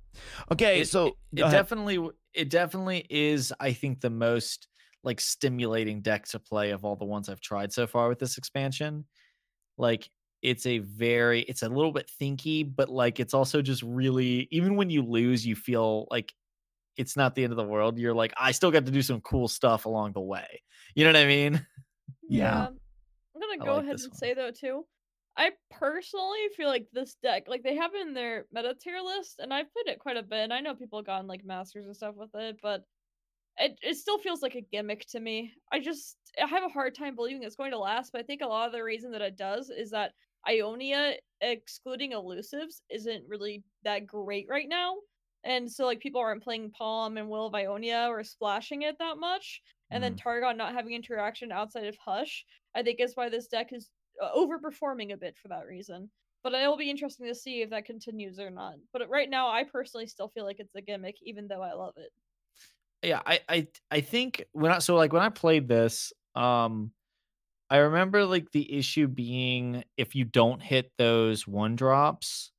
[0.52, 4.68] okay, It- so it, it definitely it definitely is i think the most
[5.02, 8.36] like stimulating deck to play of all the ones i've tried so far with this
[8.36, 9.06] expansion
[9.78, 10.08] like
[10.42, 14.76] it's a very it's a little bit thinky but like it's also just really even
[14.76, 16.34] when you lose you feel like
[16.96, 19.20] it's not the end of the world you're like i still got to do some
[19.20, 20.62] cool stuff along the way
[20.94, 21.66] you know what i mean
[22.28, 22.68] Yeah.
[23.34, 24.18] I'm gonna I go like ahead and one.
[24.18, 24.86] say though too.
[25.36, 29.38] I personally feel like this deck, like they have it in their meta tier list,
[29.38, 30.40] and I've played it quite a bit.
[30.40, 32.84] And I know people have gotten like masters and stuff with it, but
[33.58, 35.54] it it still feels like a gimmick to me.
[35.72, 38.42] I just I have a hard time believing it's going to last, but I think
[38.42, 40.12] a lot of the reason that it does is that
[40.46, 44.96] Ionia, excluding elusives, isn't really that great right now.
[45.44, 49.18] And so like people aren't playing Palm and Will of Ionia or splashing it that
[49.18, 49.62] much.
[49.90, 53.72] And then Targon not having interaction outside of Hush, I think is why this deck
[53.72, 53.90] is
[54.22, 56.10] uh, overperforming a bit for that reason.
[56.42, 58.74] But it'll be interesting to see if that continues or not.
[58.92, 61.94] But right now, I personally still feel like it's a gimmick, even though I love
[61.96, 62.10] it.
[63.02, 66.90] yeah i i i think when i so like when i played this um
[67.70, 72.52] i remember like the issue being if you don't hit those one drops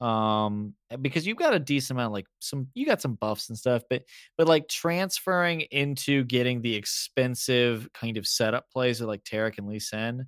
[0.00, 3.82] um because you've got a decent amount like some you got some buffs and stuff
[3.90, 4.02] but
[4.36, 9.66] but like transferring into getting the expensive kind of setup plays with like Taric and
[9.66, 10.24] Lee Sin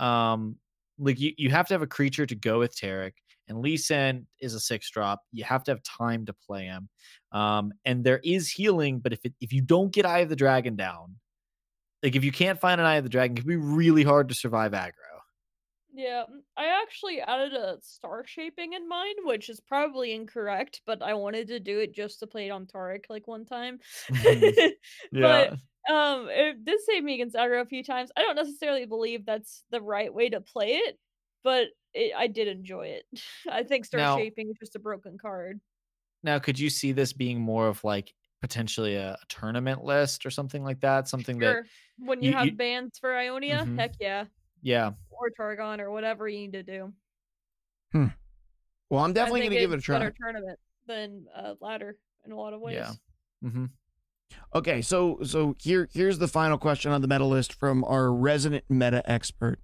[0.00, 0.56] um
[0.98, 3.12] like you, you have to have a creature to go with Taric
[3.46, 6.88] and Lee Sin is a six drop you have to have time to play him
[7.36, 10.36] um, and there is healing, but if it, if you don't get Eye of the
[10.36, 11.16] Dragon down,
[12.02, 14.28] like if you can't find an Eye of the Dragon, it can be really hard
[14.28, 14.92] to survive aggro.
[15.94, 21.14] Yeah, mm, I actually added a Starshaping in mine, which is probably incorrect, but I
[21.14, 23.78] wanted to do it just to play it on Taric like one time.
[24.10, 24.72] Mhm.
[25.12, 25.52] But
[25.90, 28.10] um, it did save me against aggro a few times.
[28.16, 30.98] I don't necessarily believe that's the right way to play it,
[31.44, 33.04] but it, I did enjoy it.
[33.50, 35.60] I think star Now- shaping is just a broken card.
[36.22, 40.30] now could you see this being more of like potentially a, a tournament list or
[40.30, 41.08] something like that.
[41.08, 41.64] Something that
[41.98, 43.78] When you, you, have you bans for Ionia, Mhm.
[43.78, 44.24] heck yeah.
[44.62, 44.92] yeah.
[45.10, 46.92] Or Targon or whatever you need to do.
[48.90, 49.98] Well, I'm definitely going to give it a try.
[49.98, 52.74] better tournament than uh, ladder in a lot of ways.
[52.76, 52.92] Yeah.
[53.44, 53.64] Mm-hmm.
[54.54, 58.64] Okay, so so here here's the final question on the meta list from our resident
[58.70, 59.58] meta expert.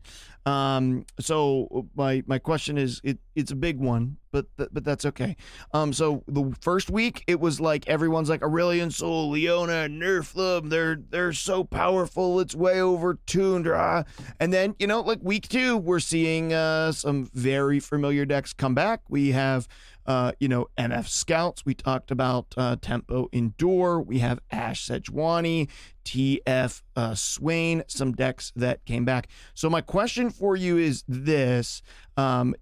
[0.45, 5.07] Um, so my my question is it it's a big one, but th- but that's
[5.07, 5.37] okay.
[5.73, 10.69] Um, so the first week it was like everyone's like Aurelion Sol, Leona, nerf them.
[10.69, 12.41] They're they're so powerful.
[12.41, 13.73] It's way overtuned.
[13.75, 14.05] Ah.
[14.41, 18.75] And then you know like week two we're seeing uh some very familiar decks come
[18.75, 19.01] back.
[19.09, 19.69] We have
[20.07, 21.65] uh, you know, MF Scouts.
[21.65, 24.01] We talked about uh, Tempo Endure.
[24.01, 25.69] We have Ashe Sejuani,
[26.05, 29.29] TF uh, Swain, some decks that came back.
[29.55, 31.83] So my question for you is this,
[32.17, 32.55] um,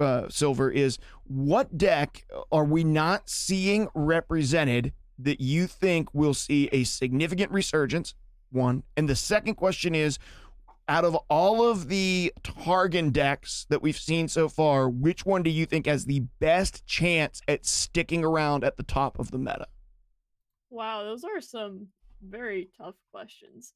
[0.00, 6.68] uh, Silver, is what deck are we not seeing represented that you think will see
[6.72, 8.14] a significant resurgence?
[8.50, 8.84] One.
[8.96, 10.18] And the second question is,
[10.88, 15.50] out of all of the Targon decks that we've seen so far, which one do
[15.50, 19.66] you think has the best chance at sticking around at the top of the meta?
[20.70, 21.88] Wow, those are some
[22.22, 23.74] very tough questions.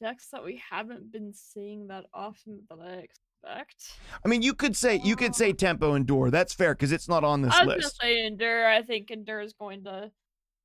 [0.00, 3.98] Decks that we haven't been seeing that often that I expect.
[4.24, 6.30] I mean, you could say you could say um, Tempo Endure.
[6.30, 8.00] That's fair because it's not on this I was list.
[8.00, 8.68] gonna say Endure.
[8.68, 10.10] I think Endure is going to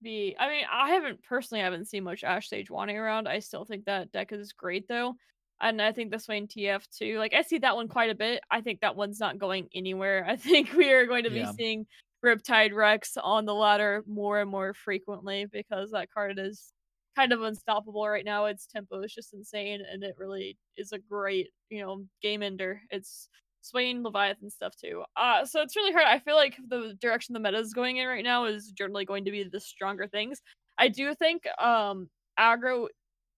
[0.01, 0.35] be.
[0.39, 3.27] I mean, I haven't personally haven't seen much Ashe Sejuani around.
[3.27, 5.15] I still think that deck is great though,
[5.61, 7.17] and I think the Swain TF too.
[7.19, 8.41] Like I see that one quite a bit.
[8.51, 10.25] I think that one's not going anywhere.
[10.29, 11.51] I think we are going to Yeah.
[11.51, 11.85] be seeing
[12.25, 16.71] Riptide Rex on the ladder more and more frequently because that card is
[17.15, 18.45] kind of unstoppable right now.
[18.45, 22.81] Its tempo is just insane, and it really is a great, you know, game ender.
[22.91, 23.27] It's
[23.61, 25.03] Swain, Leviathan stuff too.
[25.15, 26.05] Uh, so it's really hard.
[26.07, 29.25] I feel like the direction the meta is going in right now is generally going
[29.25, 30.41] to be the stronger things.
[30.77, 32.87] I do think um aggro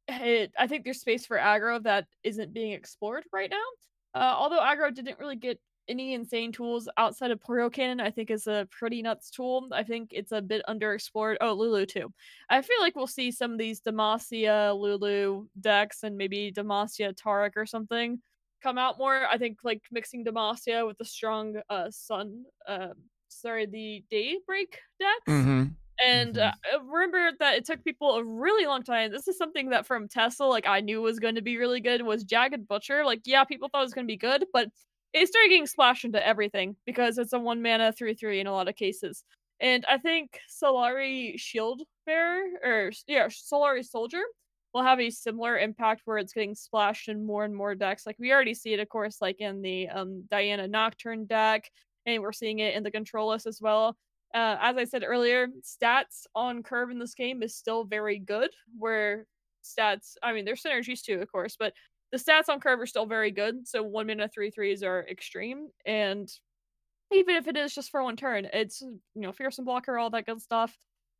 [0.09, 4.19] it, I think there's space for aggro that isn't being explored right now.
[4.19, 8.29] Uh, although aggro didn't really get any insane tools outside of Poro Cannon, I think
[8.29, 9.67] is a pretty nuts tool.
[9.71, 11.37] I think it's a bit underexplored.
[11.41, 12.13] Oh, Lulu too.
[12.49, 17.51] I feel like we'll see some of these Demacia, Lulu decks and maybe Demacia Taric
[17.55, 18.21] or something
[18.61, 19.25] come out more.
[19.25, 22.93] I think like mixing Demacia with the strong uh sun um
[23.29, 25.27] sorry, the Daybreak decks.
[25.27, 25.63] Mm-hmm.
[26.05, 26.51] And uh,
[26.85, 29.11] remember that it took people a really long time.
[29.11, 32.01] This is something that from Tesla, like I knew was going to be really good.
[32.03, 33.03] Was Jagged Butcher?
[33.05, 34.69] Like, yeah, people thought it was going to be good, but
[35.13, 38.53] it started getting splashed into everything because it's a one mana three three in a
[38.53, 39.23] lot of cases.
[39.59, 44.21] And I think Solari Shield Bearer or yeah, Solari Soldier
[44.73, 48.05] will have a similar impact where it's getting splashed in more and more decks.
[48.05, 51.69] Like we already see it, of course, like in the um Diana Nocturne deck,
[52.05, 53.97] and we're seeing it in the control list as well
[54.33, 58.49] uh, as I said earlier, stats on curve in this game is still very good.
[58.77, 59.25] Where
[59.63, 61.73] stats, I mean, there's synergies too, of course, but
[62.11, 63.67] the stats on curve are still very good.
[63.67, 66.31] So one minute three threes are extreme, and
[67.11, 70.25] even if it is just for one turn, it's you know fearsome blocker, all that
[70.25, 70.75] good stuff.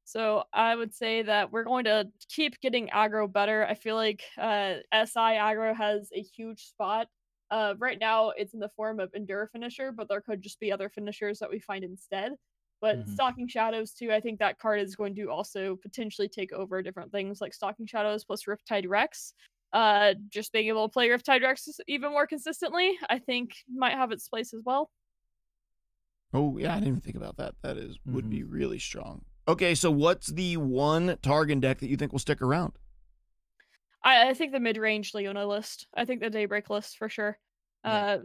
[0.06, 3.66] So I would say that we're going to keep getting aggro better.
[3.66, 7.08] I feel like uh, SI aggro has a huge spot.
[7.52, 10.72] Uh, right now, it's in the form of endure finisher, but there could just be
[10.72, 12.34] other finishers that we find instead.
[12.82, 13.10] But Mhm.
[13.10, 17.12] Stalking Shadows too, I think that card is going to also potentially take over different
[17.12, 19.34] things like Stalking Shadows plus Riptide Rex.
[19.74, 24.12] Uh, just being able to play Riptide Rex even more consistently, I think might have
[24.12, 24.90] its place as well.
[26.34, 27.56] Oh yeah, I didn't even think about that.
[27.64, 28.30] That is would Mhm.
[28.30, 29.26] be really strong.
[29.48, 32.74] Okay, so what's the one Targon deck that you think will stick around?
[34.04, 35.88] I, I think the mid range Leona list.
[35.94, 37.38] I think the Daybreak list for sure.
[37.84, 37.92] Yeah.
[37.92, 38.20] Uh,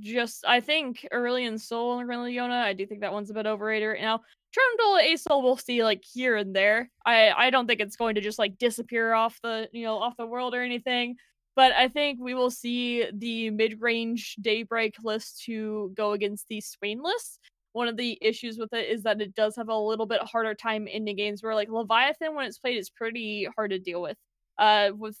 [0.00, 2.54] just I think Aurelion Sol and Leona.
[2.54, 4.20] I do think that one's a bit overrated right now.
[4.52, 6.90] Trundle Asol we'll see like here and there.
[7.06, 10.16] I I don't think it's going to just like disappear off the you know off
[10.16, 11.16] the world or anything.
[11.56, 16.60] But I think we will see the mid range Daybreak list to go against the
[16.60, 17.40] Swain list.
[17.72, 20.54] One of the issues with it is that it does have a little bit harder
[20.54, 24.16] time ending games where like Leviathan when it's played is pretty hard to deal with.
[24.58, 25.18] Uh, with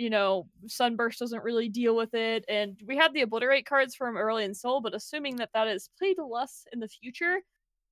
[0.00, 2.46] you know, Sunburst doesn't really deal with it.
[2.48, 6.16] And we have the Obliterate cards from Aurelion Sol, but assuming that that is played
[6.18, 7.40] less in the future,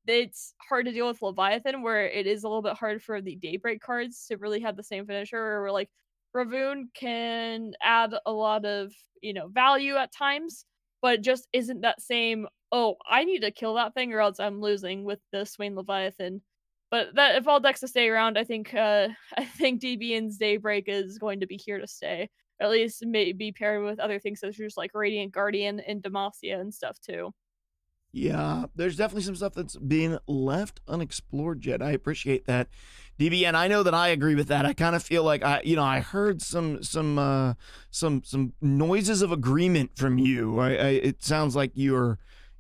[0.07, 3.37] it's hard to deal with Leviathan, where it is a little bit hard for the
[3.37, 5.91] Daybreak cards to really have the same finisher, where like
[6.35, 8.91] Rahvun can add a lot of,
[9.21, 10.65] you know, value at times,
[11.03, 14.63] but just isn't that same, oh, I need to kill that thing or else I'm
[14.63, 16.41] losing with the Swain Leviathan.
[16.91, 20.85] But that if all decks to stay around, I think uh I think DBN's Daybreak
[20.89, 22.29] is going to be here to stay.
[22.61, 26.75] At least maybe paired with other things such as like Radiant Guardian and Demacia and
[26.75, 27.33] stuff too.
[28.11, 31.83] Yeah, there's definitely some stuff that's being left unexplored yet.
[31.83, 32.69] I appreciate that,
[33.19, 34.65] DB, and I know that I agree with that.
[34.65, 37.55] I kind of feel like I, you know, I heard some some uh,
[37.91, 40.59] some some noises of agreement from you.
[40.59, 42.19] I, I it sounds like you're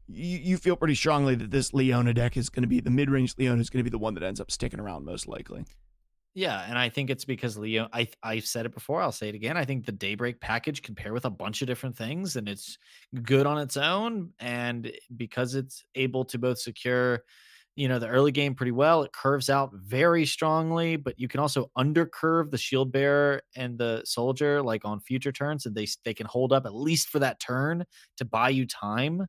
[0.08, 3.10] you, you feel pretty strongly that this Leona deck is going to be the mid
[3.10, 5.64] range Leona is going to be the one that ends up sticking around most likely.
[6.34, 7.88] Yeah, and I think it's because Leo.
[7.92, 9.02] I I've said it before.
[9.02, 9.56] I'll say it again.
[9.56, 12.78] I think the Daybreak package can pair with a bunch of different things, and it's
[13.22, 14.32] good on its own.
[14.38, 17.24] And because it's able to both secure,
[17.76, 20.94] you know, the early game pretty well, it curves out very strongly.
[20.96, 25.66] But you can also undercurve the Shield Bearer and the Soldier, like on future turns,
[25.66, 27.84] and they they can hold up at least for that turn
[28.18, 29.26] to buy you time.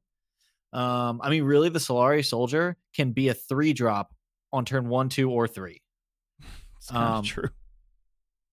[0.73, 4.13] Um, I mean, really, the Solari Soldier can be a three drop
[4.53, 5.81] on turn one, two, or three
[6.77, 7.49] it's kind Um, of true.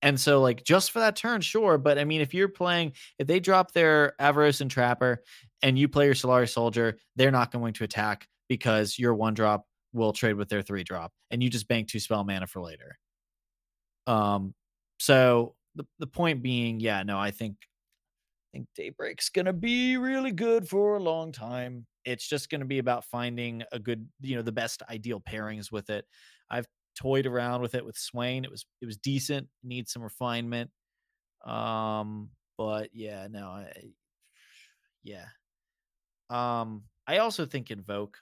[0.03, 1.79] And so, like, just for that turn, sure.
[1.79, 5.25] But I mean, if you're playing, if they drop their Avarosan Trapper
[5.62, 9.67] and you play your Solari Soldier, they're not going to attack because your one drop
[9.93, 12.99] will trade with their three drop and you just bank two spell mana for later.
[14.07, 14.55] Um,
[14.99, 17.57] so the, the point being, yeah, no, I think
[18.55, 21.87] I think Daybreak's gonna be really good for a long time.
[22.07, 25.91] It's just gonna be about finding a good, you know, the best ideal pairings with
[25.91, 26.07] it.
[26.51, 28.45] I've toyed around with it with Swain.
[28.45, 29.49] It was it was decent.
[29.63, 30.71] Needs some refinement.
[31.45, 33.71] Um, but yeah, no, I,
[35.03, 35.27] yeah.
[36.31, 38.19] Um, I also think Invoke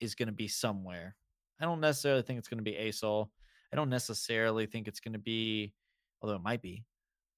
[0.00, 1.16] is going to be somewhere.
[1.60, 3.28] I don't necessarily think it's going to be ASOL.
[3.72, 5.74] I don't necessarily think it's going to be,
[6.22, 6.84] although it might be.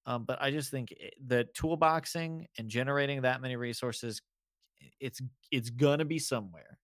[0.07, 4.20] Um, but I just think it- the toolboxing and generating that many resources,
[5.00, 5.20] it's
[5.50, 6.78] it's gonna be somewhere.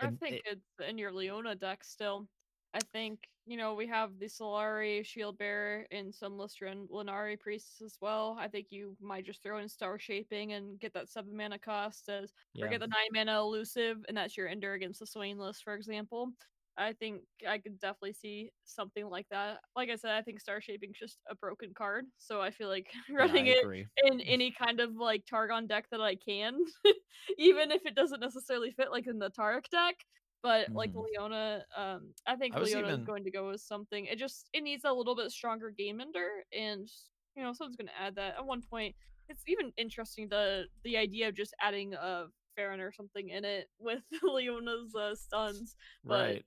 [0.00, 2.28] I And think it- it's in your Leona deck still.
[2.74, 7.80] I think, you know, we have the Solari, Shield Bearer, and some Lystran Linari Priests
[7.80, 8.36] as well.
[8.38, 12.32] I think you might just throw in Starshaping and get that 7 mana cost as
[12.60, 12.68] or Yeah.
[12.68, 16.32] get the 9 mana elusive, and that's your ender against the Swain list, for example.
[16.76, 19.60] I think I could definitely see something like that.
[19.76, 23.46] Like I said, I think Starshaping's just a broken card, so I feel like running
[23.46, 23.66] I it
[24.04, 26.64] in any kind of like Targon deck that I can,
[27.38, 29.96] even if it doesn't necessarily fit like in the Taric deck.
[30.42, 30.94] But like Mhm.
[30.94, 34.04] Leona, um, I think I Leona is going to go with something.
[34.06, 36.88] It just it needs a little bit stronger game ender, and
[37.36, 38.36] you know someone's going to add that.
[38.36, 38.94] At one point,
[39.28, 43.68] it's even interesting the the idea of just adding a Farron or something in it
[43.78, 45.76] with Leona's uh, stuns.
[46.08, 46.44] But Right.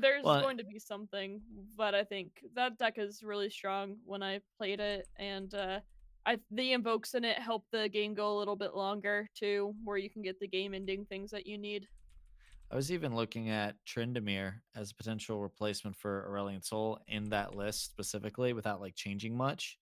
[0.00, 1.40] There's Well, going to be something,
[1.76, 5.80] but I think that deck is really strong when I played it, and uh,
[6.26, 9.98] I the invokes in it help the game go a little bit longer too, where
[9.98, 11.86] you can get the game ending things that you need.
[12.70, 17.54] I was even looking at Tryndamere as a potential replacement for Aurelion Sol in that
[17.54, 19.78] list specifically without like changing much.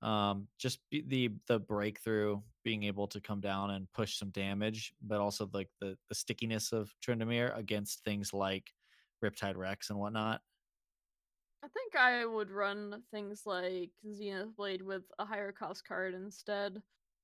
[0.00, 4.94] Um, just be- the the breakthrough being able to come down and push some damage,
[5.02, 8.72] but also like the the stickiness of Tryndamere against things like
[9.24, 10.40] Riptide Rex and whatnot.
[11.64, 16.80] I think I would run things like Zenith Blade with a higher cost card instead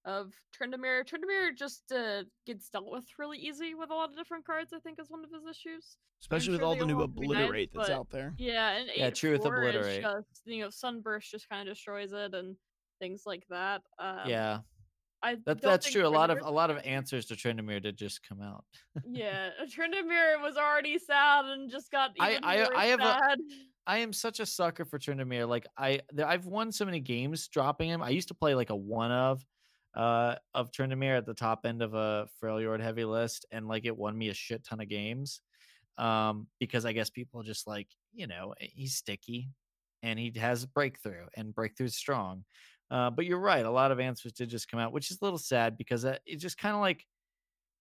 [0.06, 1.04] of Tryndamere.
[1.04, 4.72] Tryndamere just uh, gets dealt with really easy with a lot of different cards.
[4.74, 5.98] I think is one of his issues.
[6.22, 8.34] Especially with sure all the new all have to be nice, obliterate that's out there.
[8.38, 10.02] Yeah, and Yeah, eight Truth four is Obliterate.
[10.02, 12.56] just you know Sunburst just kind of destroys it and
[12.98, 13.82] things like that.
[13.98, 14.58] Um, yeah,
[15.22, 16.06] I that that's true.
[16.06, 18.64] A lot of a lot of answers to Tryndamere did just come out.
[19.10, 23.38] yeah, Tryndamere was already sad and just got even I- more I have a- sad.
[23.86, 25.48] I am such a sucker for Tryndamere.
[25.48, 28.02] Like I, I've won so many games dropping him.
[28.02, 29.44] I used to play like a one of,
[29.96, 33.96] uh, of Tryndamere at the top end of a Freljord heavy list, and like it
[33.96, 35.40] won me a shit ton of games,
[35.98, 39.48] um, because I guess people just like you know eh, he's sticky,
[40.02, 42.44] and he has breakthrough, and breakthrough's strong.
[42.90, 43.64] Uh, but you're right.
[43.64, 46.16] A lot of answers did just come out, which is a little sad because uh,
[46.26, 47.06] it just kind of like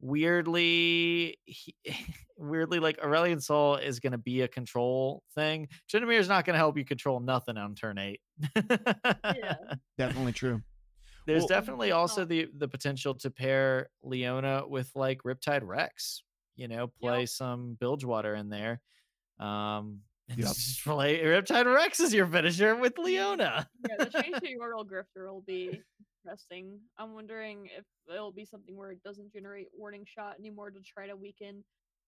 [0.01, 1.75] weirdly he,
[2.37, 5.67] weirdly like Aurelion Sol is going to be a control thing.
[5.91, 8.19] Tryndamere is not going to help you control nothing on turn 8.
[8.55, 9.55] Yeah.
[9.97, 10.61] Definitely true.
[11.25, 16.23] There's Well- definitely also the the potential to pair Leona with like Riptide Rex,
[16.55, 18.81] you know, play some Bilgewater in there.
[19.39, 19.99] Um and
[20.37, 20.47] Yep.
[20.47, 23.67] just play Riptide Rex as your finisher with Leona.
[23.89, 25.81] yeah, the change to Yordle Grifter will be
[26.23, 26.79] interesting.
[26.99, 31.07] I'm wondering if it'll be something where it doesn't generate warning shot anymore to try
[31.07, 31.63] to weaken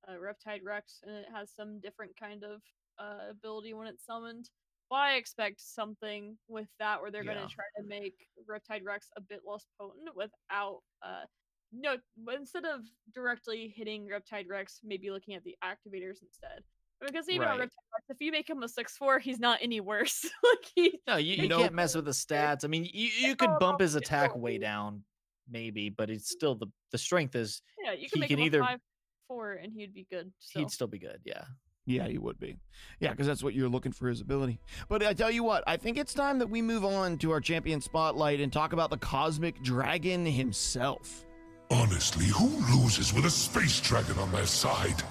[0.07, 2.61] uh, Riptide Rex, and it has some different kind of
[2.99, 4.49] uh, ability when it's summoned.
[4.89, 9.07] Well, I expect something with that where they're going to try to make Riptide Rex
[9.17, 10.81] a bit less potent without.
[11.03, 11.23] Uh,
[11.71, 12.81] no, but instead of
[13.15, 16.63] directly hitting Riptide Rex, maybe looking at the activators instead.
[17.05, 17.59] Because even Right.
[17.61, 17.69] Riptide
[18.09, 20.23] if you make him a six four, he's not any worse.
[20.43, 21.61] like he, No, you, you Nope.
[21.61, 22.63] can't mess with the stats.
[22.63, 25.03] I mean, you, you could bump his attack way down
[25.49, 26.37] maybe, but it's mm-hmm.
[26.37, 28.79] still the the strength is Yeah, you He can make can him either- a five
[29.27, 30.31] four and he'd be good.
[30.39, 30.61] Still.
[30.61, 31.21] he'd still be good.
[31.25, 31.43] Yeah.
[31.87, 32.57] Yeah, he would be.
[32.99, 34.59] Yeah, because that's what you're looking for his ability.
[34.87, 37.41] But I tell you what, I think it's time that we move on to our
[37.41, 41.25] champion spotlight and talk about the Cosmic Dragon himself.
[41.71, 45.01] Honestly, who loses with a space dragon on their side?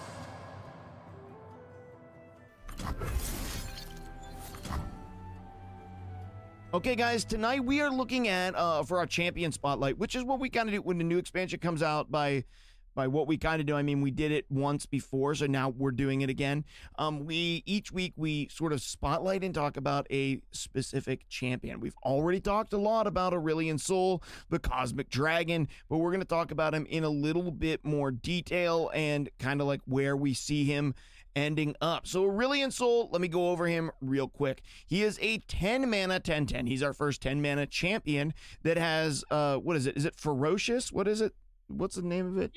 [6.73, 10.39] Okay, guys, tonight we are looking at uh, for our champion spotlight, which is what
[10.39, 12.13] we kind of do when the new expansion comes out.
[12.13, 12.45] By
[12.95, 15.71] by what we kind of do, I mean we did it once before, so now
[15.71, 16.65] we're doing it again.
[16.97, 21.81] Um, we each week we sort of spotlight and talk about a specific champion.
[21.81, 26.25] We've already talked a lot about Aurelion Sol, the Cosmic Dragon, but we're going to
[26.25, 30.35] talk about him in a little bit more detail and kind of like where we
[30.35, 30.95] see him
[31.35, 32.07] ending up.
[32.07, 34.63] So Aurelion Sol, let me go over him real quick.
[34.87, 36.67] He is a 10 mana 10 10.
[36.67, 39.97] He's our first 10 mana champion that has uh what is it?
[39.97, 40.93] Is it ferocious?
[40.93, 41.33] What is it?
[41.69, 42.53] What's the name of it?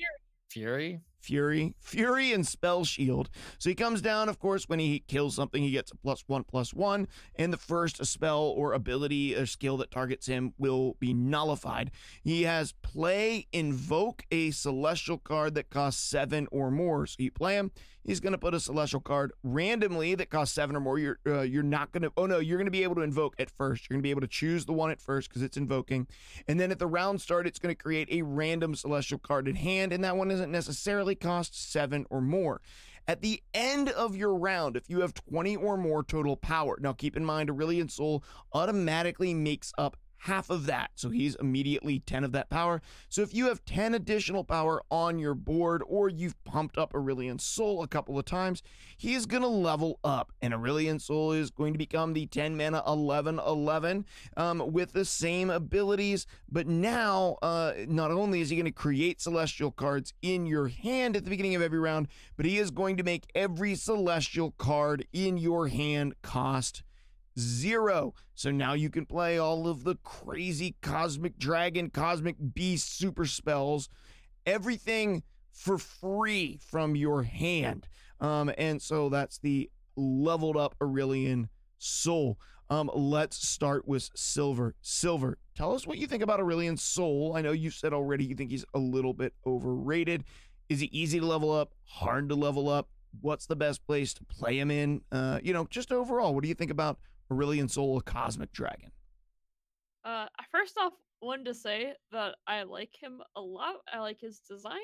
[0.50, 1.00] Fury.
[1.24, 3.30] Fury, Fury, and Spell Shield.
[3.58, 6.44] So he comes down, of course, when he kills something, he gets a plus one,
[6.44, 11.14] plus one, and the first spell or ability or skill that targets him will be
[11.14, 11.90] nullified.
[12.22, 17.06] He has play, invoke a celestial card that costs seven or more.
[17.06, 17.72] So you play him,
[18.04, 20.98] he's going to put a celestial card randomly that costs seven or more.
[20.98, 22.12] You're uh, you're not going to.
[22.16, 23.88] Oh no, you're going to be able to invoke at first.
[23.88, 26.06] You're going to be able to choose the one at first because it's invoking,
[26.46, 29.56] and then at the round start, it's going to create a random celestial card in
[29.56, 32.60] hand, and that one isn't necessarily cost seven or more.
[33.06, 36.94] At the end of your round, if you have 20 or more total power, now
[36.94, 38.24] keep in mind, Aurelion Sol
[38.54, 40.90] automatically makes up half of that.
[40.94, 42.80] So he's immediately 10 of that power.
[43.10, 47.38] So if you have 10 additional power on your board or you've pumped up Aurelion
[47.38, 48.62] Sol a couple of times,
[48.96, 50.32] he is going to level up.
[50.40, 54.06] And Aurelion Sol is going to become the 10 mana 11 11
[54.38, 56.26] um, with the same abilities.
[56.50, 61.16] But now, uh, not only is he going to create celestial cards in your hand
[61.16, 62.08] at the beginning of every round,
[62.38, 66.82] but he is going to make every celestial card in your hand cost
[67.38, 68.14] zero.
[68.34, 73.88] So now you can play all of the crazy cosmic dragon, cosmic beast super spells,
[74.46, 75.22] everything
[75.52, 77.86] for free from your hand.
[78.20, 82.38] Um, and so that's the leveled up Aurelion Sol.
[82.70, 84.74] Um, let's start with Silver.
[84.80, 87.34] Silver, tell us what you think about Aurelion Sol.
[87.36, 90.24] I know you said already you think he's a little bit overrated.
[90.68, 91.74] Is he easy to level up?
[91.84, 92.88] Hard to level up?
[93.20, 95.02] What's the best place to play him in?
[95.12, 96.98] Uh, you know, just overall, what do you think about
[97.30, 98.90] Aurelion Sol, cosmic dragon?
[100.04, 103.76] Uh, first off wanted to say that I like him a lot.
[103.92, 104.78] I like his design,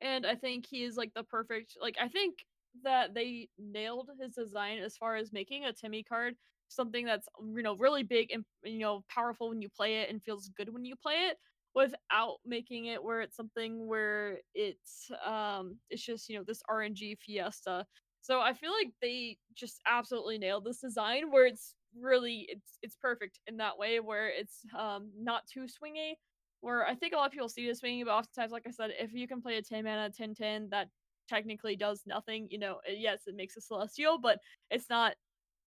[0.00, 1.76] and I think he is like the perfect.
[1.80, 2.44] Like I think
[2.84, 6.34] that they nailed his design as far as making a Timmy card
[6.68, 7.26] something that's
[7.56, 10.72] you know really big and you know powerful when you play it and feels good
[10.72, 11.38] when you play it
[11.74, 17.16] without making it where it's something where it's um it's just you know this RNG
[17.18, 17.86] fiesta.
[18.20, 22.96] So I feel like they just absolutely nailed this design where it's really it's it's
[22.96, 26.14] perfect in that way where it's um not too swingy.
[26.60, 28.90] Where I think a lot of people see this swingy, but oftentimes, like I said,
[28.98, 30.88] if you can play a 10 mana 10 10 that
[31.28, 35.14] technically does nothing, you know, yes, it makes a celestial, but it's not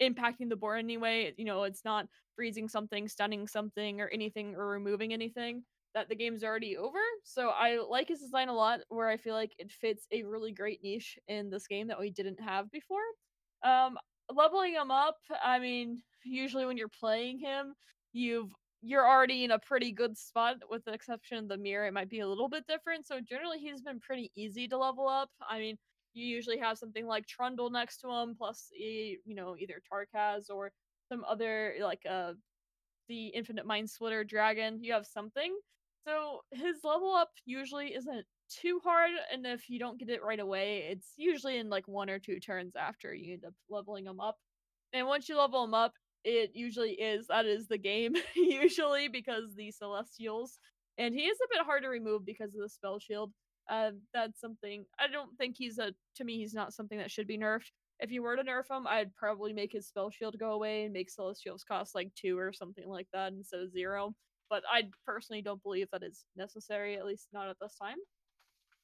[0.01, 1.33] impacting the board anyway.
[1.37, 5.63] You know, it's not freezing something, stunning something, or anything, or removing anything
[5.93, 6.99] that the game's already over.
[7.23, 10.51] So I like his design a lot, where I feel like it fits a really
[10.53, 13.03] great niche in this game that we didn't have before.
[13.63, 13.97] Um,
[14.35, 17.73] leveling him up, I mean, usually when you're playing him,
[18.13, 18.51] you've
[18.83, 22.09] you're already in a pretty good spot with the exception of the mirror it might
[22.09, 25.59] be a little bit different so generally he's been pretty easy to level up i
[25.59, 25.77] mean
[26.13, 30.49] you usually have something like Trundle next to him, plus e- you know either Tarkaz
[30.49, 30.71] or
[31.07, 32.33] some other like uh
[33.07, 34.83] the Infinite Mindsplitter Dragon.
[34.83, 35.55] You have something.
[36.07, 40.39] So his level up usually isn't too hard, and if you don't get it right
[40.39, 44.19] away, it's usually in like one or two turns after you end up leveling them
[44.19, 44.37] up.
[44.93, 49.55] And once you level them up, it usually is that is the game usually because
[49.55, 50.59] the Celestials,
[50.97, 53.31] and he is a bit hard to remove because of the spell shield
[53.69, 57.27] uh, that's something I don't think he's a to me he's not something that should
[57.27, 57.71] be nerfed.
[57.99, 60.93] If you were to nerf him, I'd probably make his spell shield go away and
[60.93, 64.13] make Celestials cost like two or something like that instead of zero.
[64.49, 67.97] But I personally don't believe that is necessary, at least not at this time.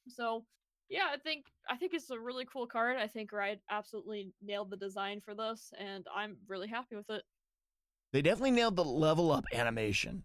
[0.08, 0.44] So
[0.88, 2.96] yeah, I think I think it's a really cool card.
[2.96, 7.22] I think Riot absolutely nailed the design for this, and I'm really happy with it.
[8.12, 10.24] They definitely nailed the level up animation.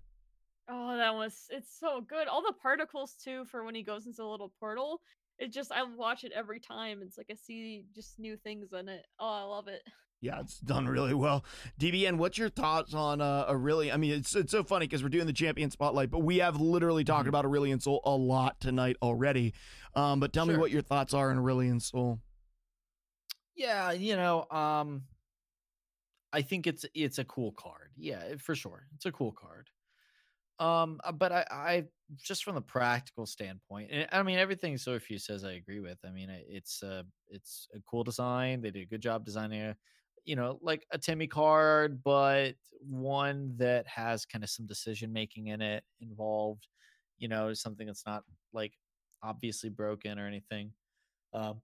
[0.69, 2.27] Oh, that was it's so good.
[2.27, 5.01] All the particles too for when he goes into a little portal.
[5.43, 7.01] It just I watch it every time.
[7.03, 9.05] It's like I see just new things in it.
[9.19, 9.81] Oh, I love it.
[10.21, 11.43] Yeah, it's done really well.
[11.81, 13.93] DBN, what's your thoughts on uh, Aurelion?
[13.93, 16.61] I mean, it's it's so funny because we're doing the champion spotlight, but we have
[16.61, 17.29] literally talked Mhm.
[17.29, 19.53] about Aurelion Sol a lot tonight already.
[19.95, 22.21] Um, but tell me what your thoughts are on Aurelion Sol.
[23.55, 25.03] Yeah, you know, um
[26.31, 27.91] I think it's it's a cool card.
[27.97, 28.87] Yeah, for sure.
[28.95, 29.69] It's a cool card.
[30.59, 31.83] Um uh, but I I
[32.21, 35.97] just from the practical standpoint, and I mean everything Sophie says I agree with.
[36.05, 38.61] I mean it's uh it's a cool design.
[38.61, 39.77] They did a good job designing it.
[40.25, 45.47] You know, like a Timmy card, but one that has kind of some decision making
[45.47, 46.67] in it involved.
[47.17, 48.23] You know, something that's not
[48.53, 48.73] like
[49.21, 50.71] obviously broken or anything.
[51.33, 51.61] Um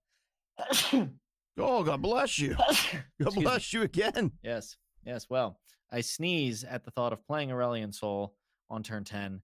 [1.58, 2.56] Oh, God bless you.
[2.56, 3.44] God Excuse me.
[3.44, 4.32] bless you again.
[4.44, 5.26] Yes, yes.
[5.30, 5.60] Well,
[5.92, 8.34] I sneeze at the thought of playing Aurelion Sol
[8.70, 9.42] on turn 10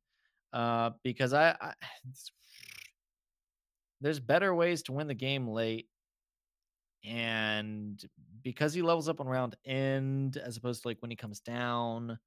[0.53, 1.73] uh, because I, I
[4.02, 5.88] there's better ways to win the game late.
[7.03, 8.03] And
[8.43, 12.18] because he levels up on round end, as opposed to like when he comes down,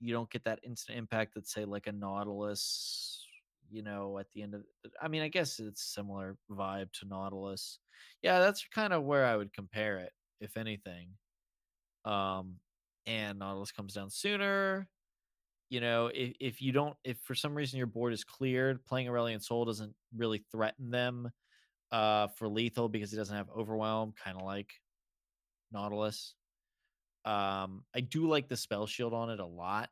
[0.00, 3.24] you don't get that instant impact that say like a Nautilus,
[3.70, 4.62] you know, at the end of
[5.00, 7.78] I mean, I guess it's similar vibe to Nautilus.
[8.22, 11.08] Yeah, that's kind of where I would compare it, if anything
[12.06, 12.54] um
[13.06, 14.88] and nautilus comes down sooner
[15.68, 19.08] you know if, if you don't if for some reason your board is cleared playing
[19.08, 21.30] Aurelion Sol doesn't really threaten them
[21.92, 24.72] uh for lethal because it doesn't have overwhelm kind of like
[25.72, 26.34] nautilus.
[27.24, 29.90] Um i do like the spell shield on it a lot.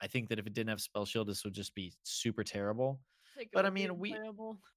[0.00, 3.00] I think that if it didn't have spell shield this would just be super terrible.
[3.36, 4.10] It But I mean, we-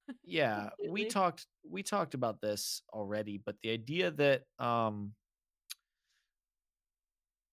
[0.24, 5.14] yeah we talked we talked about this already but the idea that um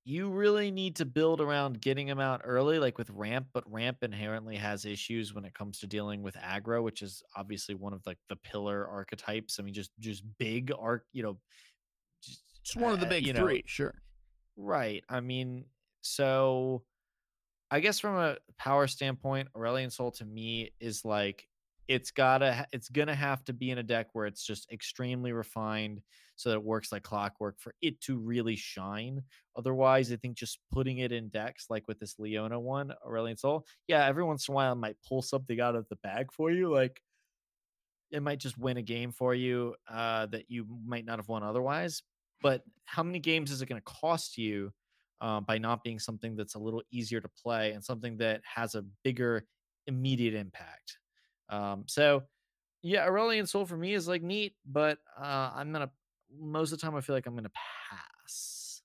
[0.07, 3.97] you really need to build around getting him out early like with ramp but ramp
[4.03, 8.05] inherently has issues when it comes to dealing with aggro which is obviously one of
[8.05, 11.37] like the pillar archetypes i mean just just big arc you know
[12.25, 13.93] just, It's one of the uh, big you know, three, sure.
[14.57, 15.03] Right.
[15.09, 15.65] I mean,
[16.01, 16.83] so
[17.71, 21.47] I guess from a power standpoint, Aurelion Sol to me is like
[21.87, 26.01] it's gotta it's gonna have to be in a deck where it's just extremely refined
[26.35, 29.21] so that it works like clockwork for it to really shine.
[29.55, 33.65] Otherwise, I think just putting it in decks like with this Leona one, Aurelion Sol,
[33.87, 36.51] yeah, every once in a while it might pull something out of the bag for
[36.51, 36.73] you.
[36.73, 37.01] Like
[38.11, 41.43] it might just win a game for you uh, that you might not have won
[41.43, 42.01] otherwise.
[42.41, 44.71] But how many games is it going to cost you
[45.21, 48.75] uh, by not being something that's a little easier to play and something that has
[48.75, 49.45] a bigger
[49.87, 50.97] immediate impact?
[51.49, 52.23] Um, so,
[52.81, 55.91] yeah, Aurelion Sol for me is like neat, but uh, I'm gonna
[56.39, 58.81] most of the time I feel like I'm gonna pass.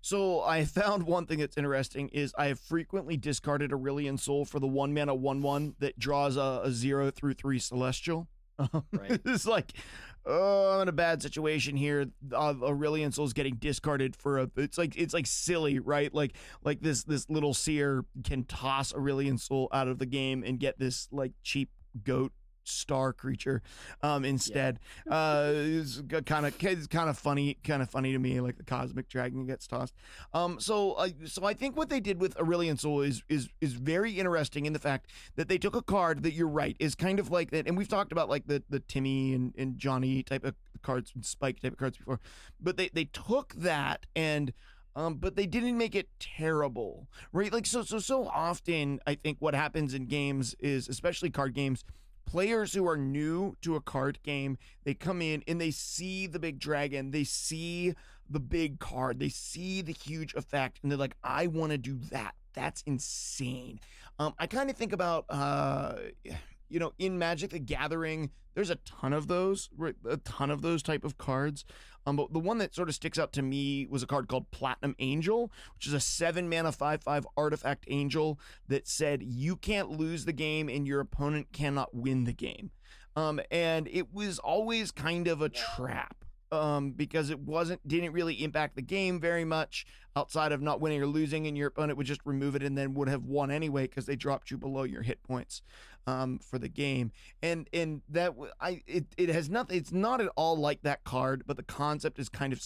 [0.00, 4.60] So I found one thing that's interesting is I have frequently discarded Aurelion Sol for
[4.60, 8.28] the one mana one one that draws a, a zero through three celestial.
[8.58, 9.20] Right.
[9.24, 9.72] it's like,
[10.26, 12.06] oh, I'm in a bad situation here.
[12.32, 14.50] Uh, Aurelion Sol's getting discarded for a.
[14.56, 16.12] It's like it's like silly, right?
[16.14, 20.58] Like like this this little seer can toss Aurelion Sol out of the game and
[20.58, 21.70] get this like cheap
[22.04, 22.32] goat
[22.64, 23.62] star creature
[24.02, 24.80] um instead.
[25.08, 28.64] Uh it's kind of it's kind of funny kind of funny to me like the
[28.64, 29.94] cosmic dragon gets tossed.
[30.32, 33.74] Um so uh, so i think what they did with Aurelion Sol is is is
[33.74, 37.18] very interesting in the fact that they took a card that you're right is kind
[37.18, 40.44] of like that and we've talked about like the the timmy and, and johnny type
[40.44, 42.20] of cards and spike type of cards before
[42.60, 44.52] but they they took that and
[44.96, 47.52] um, but they didn't make it terrible, right?
[47.52, 51.84] Like so, so, so often, I think what happens in games is, especially card games,
[52.26, 56.38] players who are new to a card game, they come in and they see the
[56.38, 57.94] big dragon, they see
[58.28, 61.98] the big card, they see the huge effect, and they're like, I want to do
[62.10, 62.34] that.
[62.54, 63.80] That's insane.
[64.18, 65.94] Um, I kind of think about, uh,
[66.68, 69.68] you know, in Magic the Gathering, there's a ton of those?
[70.08, 71.64] A ton of those type of cards.
[72.06, 74.50] Um, but the one that sort of sticks out to me was a card called
[74.50, 79.90] Platinum Angel, which is a seven mana five five artifact angel that said you can't
[79.90, 82.70] lose the game and your opponent cannot win the game.
[83.16, 86.16] Um, and it was always kind of a trap.
[86.52, 91.02] Um, because it wasn't didn't really impact the game very much outside of not winning
[91.02, 93.88] or losing, and your opponent would just remove it and then would have won anyway
[93.88, 95.62] because they dropped you below your hit points
[96.06, 97.12] um, for the game.
[97.42, 99.76] And and that I it it has nothing.
[99.76, 102.62] It's not at all like that card, but the concept is kind of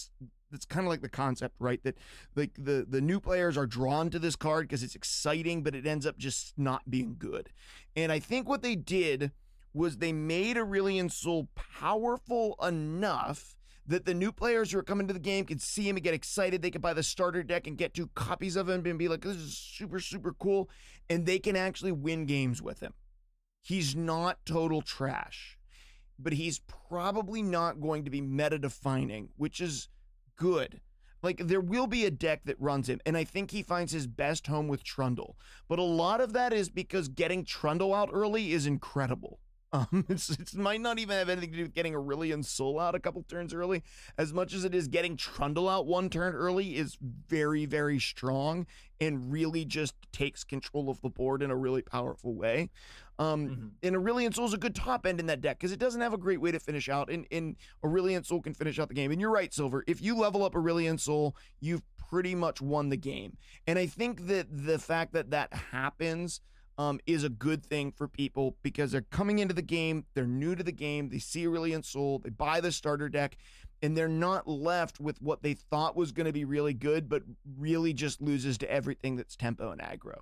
[0.51, 1.81] it's kind of like the concept, right?
[1.83, 1.97] That
[2.35, 5.85] like the the new players are drawn to this card because it's exciting, but it
[5.85, 7.49] ends up just not being good.
[7.95, 9.31] And I think what they did
[9.73, 13.55] was they made Aurelion Sol powerful enough
[13.85, 16.13] that the new players who are coming to the game could see him and get
[16.13, 16.61] excited.
[16.61, 19.21] They could buy the starter deck and get two copies of him and be like,
[19.21, 20.69] this is super, super cool.
[21.09, 22.93] And they can actually win games with him.
[23.61, 25.57] He's not total trash.
[26.21, 29.87] but he's probably not going to be meta defining, which is
[30.35, 30.81] good.
[31.21, 34.07] Like there will be a deck that runs him, and I think he finds his
[34.07, 35.37] best home with Trundle.
[35.67, 39.39] But a lot of that is because getting Trundle out early is incredible.
[39.71, 42.95] Um, it's, it might not even have anything to do with getting Aurelion Sol out
[42.95, 43.83] a couple turns early,
[44.17, 46.97] as much as it is getting Trundle out one turn early is
[47.27, 48.65] very, very strong
[48.99, 52.69] and really just takes control of the board in a really powerful way.
[53.17, 53.71] Um, Mhm.
[53.83, 56.17] and Aurelion Sol's a good top end in that deck because it doesn't have a
[56.17, 59.11] great way to finish out, and, and Aurelion Sol can finish out the game.
[59.11, 59.83] And you're right, Silver.
[59.87, 63.37] If you level up Aurelion Sol, you've pretty much won the game.
[63.67, 66.41] And I think that the fact that that happens
[66.79, 70.55] um, is a good thing for people because they're coming into the game, they're new
[70.55, 73.35] to the game, they see Aurelion Sol, they buy the starter deck,
[73.81, 77.23] and they're not left with what they thought was going to be really good, but
[77.57, 80.19] really just loses to everything that's tempo and aggro.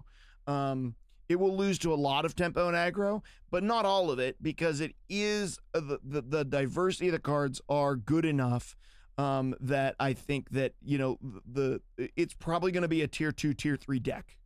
[0.52, 0.96] Um,
[1.30, 3.22] it will lose to a lot of tempo and aggro,
[3.52, 7.20] but not all of it because it is uh, the, the, the diversity of the
[7.20, 8.76] cards are good enough
[9.20, 13.32] um, that I think that you know the it's probably going to be a tier
[13.32, 14.38] two, tier three deck,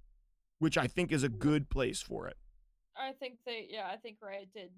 [0.62, 2.38] which I think is a good place for it.
[2.96, 4.70] I think they, yeah, I think Riot did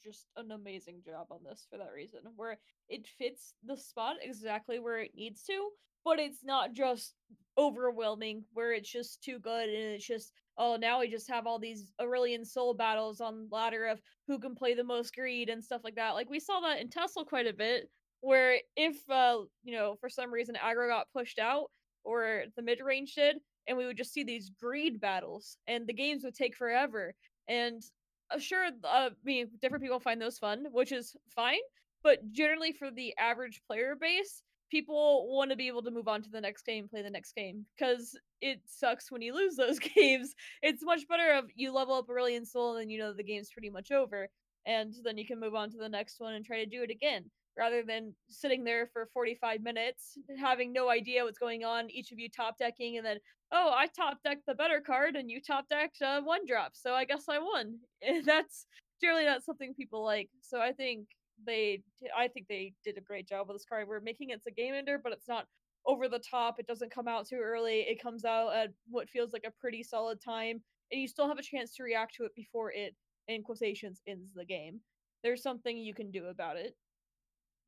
[0.00, 2.58] just an amazing job on this for that reason, where
[2.88, 5.70] it fits the spot exactly where it needs to,
[6.04, 7.14] but it's not just
[7.58, 11.58] overwhelming, where it's just too good and it's just, oh, now we just have all
[11.58, 15.80] these Aurelion Sol battles on ladder of who can play the most greed and stuff
[15.82, 16.12] like that.
[16.12, 17.90] Like we saw that in Tesla quite a bit,
[18.20, 21.72] where if, uh, you know, for some reason aggro got pushed out
[22.04, 25.92] or the mid range did, and we would just see these greed battles, and the
[25.92, 27.14] games would take forever.
[27.48, 27.82] And
[28.30, 31.60] uh, sure, uh, I mean, different people find those fun, which is fine.
[32.02, 36.22] But generally, for the average player base, people want to be able to move on
[36.22, 39.78] to the next game, play the next game, because it sucks when you lose those
[39.96, 40.34] games.
[40.62, 43.50] It's much better if you level up Aurelion Sol and then you know the game's
[43.50, 44.28] pretty much over,
[44.66, 46.90] and then you can move on to the next one and try to do it
[46.90, 47.24] again
[47.56, 52.18] rather than sitting there for 45 minutes having no idea what's going on each of
[52.18, 53.18] you top decking and then
[53.52, 56.94] oh i top decked the better card and you top decked uh, one drop so
[56.94, 57.78] i guess i won.
[58.24, 58.66] That's
[59.00, 61.06] generally not something people like so i think
[61.46, 61.82] they
[62.16, 63.88] i think they did a great job with this card.
[63.88, 65.46] We're making it's a game ender but it's not
[65.86, 69.34] over the top it doesn't come out too early it comes out at what feels
[69.34, 72.34] like a pretty solid time and you still have a chance to react to it
[72.34, 72.94] before it
[73.28, 74.80] in quotations ends the game.
[75.22, 76.74] There's something you can do about it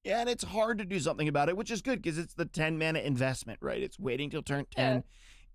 [0.06, 2.44] Yeah, and it's hard to do something about it, which is good because it's the
[2.44, 3.82] 10 mana investment, right?
[3.82, 4.94] It's waiting till turn 10.
[4.94, 5.00] Yeah.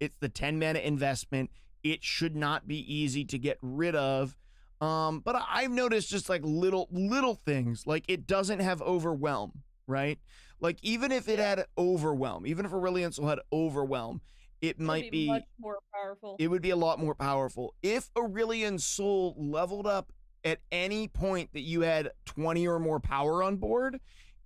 [0.02, 1.52] It's the 10 mana investment.
[1.84, 4.36] It should not be easy to get rid of.
[4.82, 10.19] Um, but I've noticed just like little little things, like it doesn't have overwhelm, right?
[10.60, 11.49] Like even if it Yeah.
[11.49, 14.19] had overwhelm, even if Aurelion Sol had overwhelm,
[14.60, 17.73] it It'll might be much more powerful it would be a lot more powerful.
[17.82, 20.11] If Aurelion Sol leveled up
[20.44, 24.02] at any point that you had 20 or more power on board,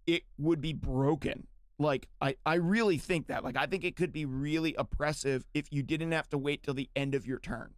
[0.07, 1.47] it would be broken.
[1.77, 3.43] Like I, I really think that.
[3.43, 6.73] Like I think it could be really oppressive if you didn't have to wait till
[6.73, 7.73] the end of your turn.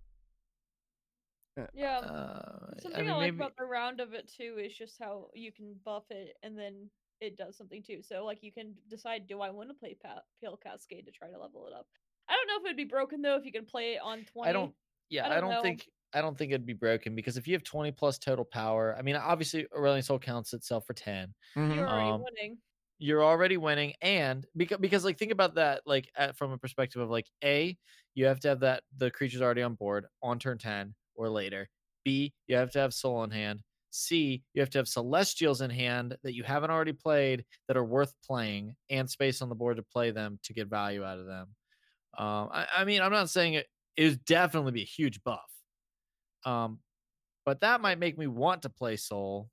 [1.73, 4.97] yeah Uh, Something I I, like maybe about the round of it too is just
[4.99, 6.89] how you can buff it and then
[7.19, 8.01] it does something too.
[8.03, 11.29] So like you can decide, do I want to play pa- Pale Cascade to try
[11.31, 11.87] to level it up?
[12.29, 14.49] I don't know if it'd be broken though if you can play it on twenty.
[14.49, 14.73] I don't.
[15.09, 15.87] Yeah, I don't don't, think.
[16.13, 19.01] I don't think it'd be broken because if you have 20 plus total power, I
[19.01, 21.33] mean, obviously Aurelion Sol counts itself for 10.
[21.55, 21.75] Mhm.
[21.75, 22.61] You're already Um, winning.
[22.99, 27.01] You're already winning, and because because like think about that like at, from a perspective
[27.01, 27.77] of like a
[28.15, 31.69] you have to have that the creature's already on board on turn 10 or later.
[32.03, 33.61] B you have to have Sol in hand.
[33.91, 37.85] C you have to have Celestials in hand that you haven't already played that are
[37.85, 41.25] worth playing and space on the board to play them to get value out of
[41.27, 41.55] them.
[42.17, 43.67] Um, I, I mean, I'm not saying it
[43.99, 45.51] would definitely be a huge buff.
[46.47, 46.79] Um,
[47.45, 49.49] but that might make me want to play Sol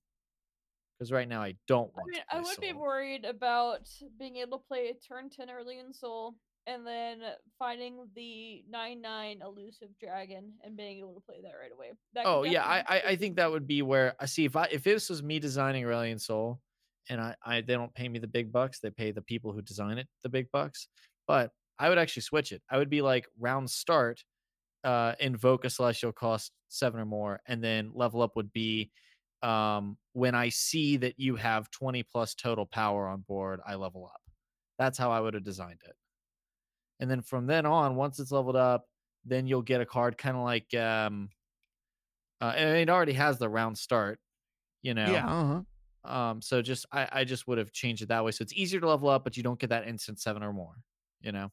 [0.99, 3.89] because right now I don't I mean, to play I would be worried about
[4.19, 7.19] being able to play turn ten Aurelion Sol and then
[7.59, 11.93] finding the nine nine elusive dragon and being able to play that right away.
[12.15, 14.69] That Oh yeah, I, I I think that would be where I see if I
[14.71, 16.61] if this was me designing Aurelion Sol,
[17.11, 19.63] and I, I they don't pay me the big bucks, they pay the people who
[19.63, 20.89] design it the big bucks.
[21.27, 22.63] But I would actually switch it.
[22.71, 24.23] I would be like round start,
[24.85, 28.93] uh, invoke a celestial cost seven or more, and then level up would be
[29.43, 34.07] um when I see that you have 20 plus total power on board, I level
[34.07, 34.21] up.
[34.79, 35.97] That's how I would have designed it.
[37.01, 38.87] And then from then on, once it's leveled up,
[39.25, 41.31] then you'll get a card kind of like um
[42.41, 44.19] uh, and it already has the round start,
[44.83, 45.13] you know.
[45.13, 45.63] Yeah, uh-huh.
[46.05, 48.31] Um, so just I, I just would have changed it that way.
[48.33, 50.75] So it's easier to level up, but you don't get that instant seven or more.
[51.21, 51.51] You know.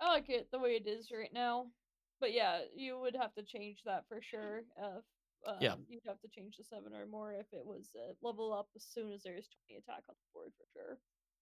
[0.00, 1.68] I like it the way it is right now.
[2.20, 4.64] But yeah, you would have to change that for sure.
[4.80, 5.04] Uh, f-
[5.60, 5.74] Yeah.
[5.74, 8.68] um, You'd have to change the seven or more if it was uh, level up
[8.76, 10.98] as soon as there's 20 attack on the board for sure.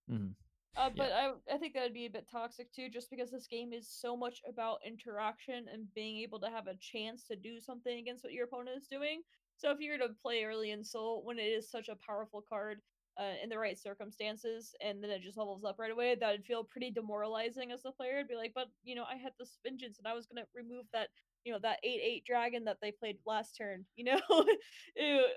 [0.09, 0.37] Mhm.
[0.77, 0.97] Uh, Yeah.
[0.97, 3.73] but I I think that would be a bit toxic too, just because this game
[3.73, 7.99] is so much about interaction and being able to have a chance to do something
[7.99, 9.23] against what your opponent is doing.
[9.57, 12.81] So if you were to play Aurelion Sol when it is such a powerful card
[13.19, 16.45] uh, in the right circumstances, and then it just levels up right away, that would
[16.45, 18.17] feel pretty demoralizing as the player.
[18.17, 20.87] It'd be like, but you know, I had this vengeance and I was gonna remove
[20.93, 21.09] that
[21.45, 23.85] you know that eight eight dragon that they played last turn.
[23.97, 24.59] You know, it,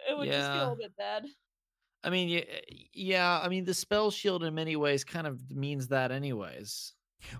[0.10, 0.72] it would just feel Yeah.
[0.72, 1.26] a bit bad.
[2.04, 2.44] I mean, yeah,
[2.94, 3.40] yeah.
[3.44, 6.94] I mean, the spell shield in many ways kind of means that, anyways.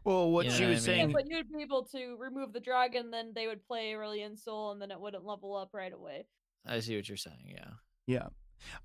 [0.04, 0.96] Well, what You know she what I was mean?
[0.98, 1.12] Yeah, saying.
[1.14, 4.82] but you'd be able to remove the dragon, then they would play Aurelion Sol, and
[4.82, 6.26] then it wouldn't level up right away.
[6.66, 7.46] I see what you're saying.
[7.46, 7.70] Yeah.
[8.08, 8.28] yeah,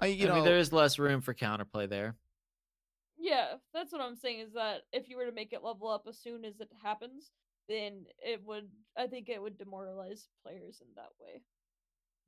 [0.00, 2.16] I you I know mean, there is less room for counterplay there.
[3.18, 6.06] Yeah, that's what I'm saying is that if you were to make it level up
[6.08, 7.30] as soon as it happens,
[7.68, 11.42] then it would I think it would demoralize players in that way.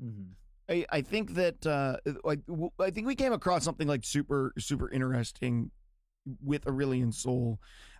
[0.00, 0.32] hmm
[0.68, 4.52] I, I think that uh, like w- I think we came across something like super
[4.58, 5.72] super interesting
[6.40, 7.58] with Aurelion Sol,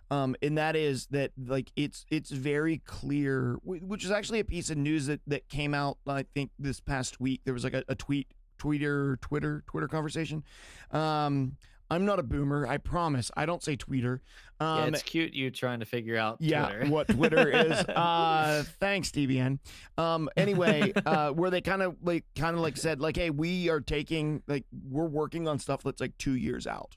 [0.09, 4.69] um, and that is that like it's it's very clear, which is actually a piece
[4.69, 7.41] of news that that came out I think this past week.
[7.43, 8.27] There was like a, a tweet,
[8.63, 10.43] tweeter, Twitter, Twitter conversation.
[10.91, 11.57] Um,
[11.89, 13.29] I'm not a boomer, I promise.
[13.35, 14.21] I don't say Twitter.
[14.59, 16.85] Um, yeah, it's cute you trying to figure out yeah, Twitter.
[16.89, 17.71] what Twitter is.
[17.71, 19.59] Uh, thanks, DBN.
[19.97, 23.69] Um, anyway, uh, where they kind of like kind of like said like, hey, we
[23.69, 26.95] are taking like we're working on stuff that's like two years out.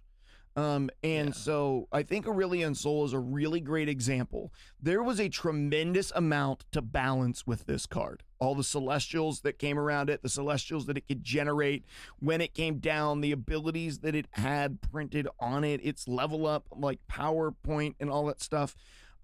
[0.57, 1.35] Um, and Yeah.
[1.35, 4.53] so I think Aurelion Sol is a really great example.
[4.81, 8.23] There was a tremendous amount to balance with this card.
[8.39, 11.85] All the celestials that came around it, the celestials that it could generate
[12.21, 16.65] when it came down, the abilities that it had printed on it, its level up,
[16.75, 18.75] like PowerPoint and all that stuff.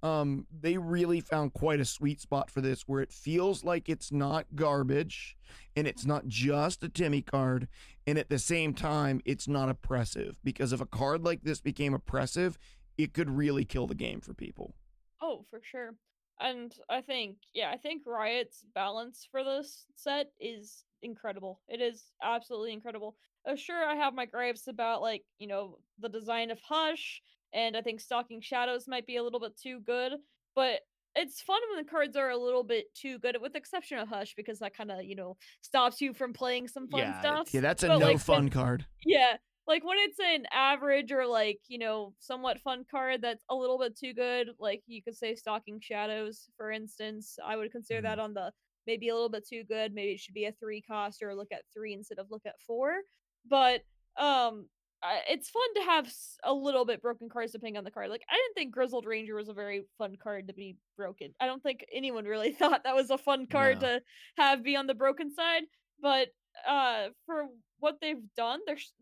[0.02, 4.10] Um, they really found quite a sweet spot for this where it feels like it's
[4.10, 5.36] not garbage
[5.76, 7.68] and it's not just a Timmy card.
[8.06, 11.94] And at the same time, it's not oppressive because if a card like this became
[11.94, 12.58] oppressive,
[12.98, 14.74] it could really kill the game for people.
[15.20, 15.94] Oh, for sure.
[16.40, 21.60] And I think, yeah, I think Riot's balance for this set is incredible.
[21.68, 23.16] It is absolutely incredible.
[23.48, 27.22] Uh, sure, I have my gripes about, like, you know, the design of Hush,
[27.52, 30.12] and I think Stalking Shadows might be a little bit too good,
[30.54, 30.80] but
[31.14, 34.08] it's fun when the cards are a little bit too good, with the exception of
[34.08, 37.48] Hush, because that kind of, you know, stops you from playing some fun Yeah, stuff.
[37.52, 38.86] Yeah, that's a But, no like, fun when- card.
[39.04, 43.54] Yeah, like when it's an average or like, you know, somewhat fun card that's a
[43.54, 47.38] little bit too good, like you could say Stalking Shadows, for instance.
[47.44, 48.50] I would consider that on the
[48.86, 49.92] maybe a little bit too good.
[49.94, 52.58] Maybe it should be a three cost or look at three instead of look at
[52.66, 53.02] four.
[53.48, 53.82] But
[54.16, 54.66] um
[55.02, 56.12] I- it's fun to have
[56.44, 58.08] a little bit broken cards depending on the card.
[58.10, 61.34] Like I didn't think Grizzled Ranger was a very fun card to be broken.
[61.40, 63.98] I don't think anyone really thought that was a fun card No.
[63.98, 64.02] to
[64.36, 65.62] have be on the broken side.
[66.00, 66.28] But
[66.68, 67.46] uh for
[67.80, 68.92] what they've done, there's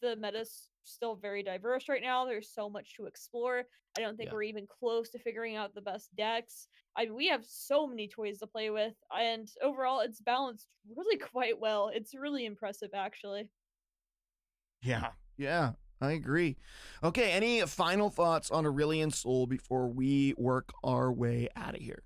[0.00, 2.24] the meta's still very diverse right now.
[2.24, 3.64] There's so much to explore.
[3.98, 4.34] I don't think Yeah.
[4.34, 6.68] we're even close to figuring out the best decks.
[6.96, 11.18] I mean, we have so many toys to play with, and overall, it's balanced really
[11.18, 11.90] quite well.
[11.92, 13.48] It's really impressive, actually.
[14.82, 15.10] Yeah,
[15.40, 15.72] yeah,
[16.02, 16.58] I agree.
[17.02, 22.02] Okay, any final thoughts on Aurelion Sol before we work our way out of here?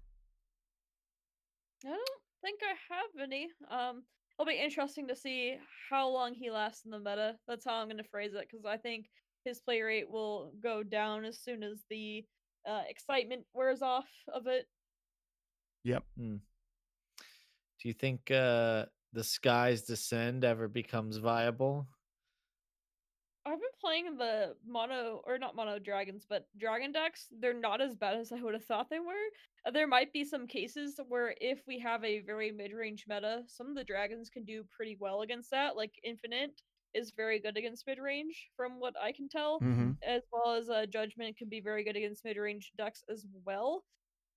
[1.84, 2.08] I don't
[2.42, 3.48] think I have any.
[3.68, 4.04] Um,
[4.38, 5.56] it'll be interesting to see
[5.90, 7.34] how long he lasts in the meta.
[7.48, 9.06] That's how I'm going to phrase it, because I think
[9.44, 12.24] his play rate will go down as soon as the
[12.66, 14.66] uh, excitement wears off of it.
[15.82, 16.04] Yep.
[16.18, 16.38] Mm.
[17.82, 21.86] Do you think uh, the Skies Descend ever becomes viable?
[23.46, 27.28] I've been playing the mono or not mono dragons, but dragon decks.
[27.40, 29.12] They're not as bad as I would have thought they were.
[29.66, 33.68] Uh, There might be some cases where if we have a very mid-range meta, some
[33.68, 35.76] of the dragons can do pretty well against that.
[35.76, 36.62] Like Infinite
[36.94, 39.92] is very good against mid-range, from what I can tell, Mm-hmm.
[40.06, 43.84] as well as uh, Judgment can be very good against mid-range decks as well.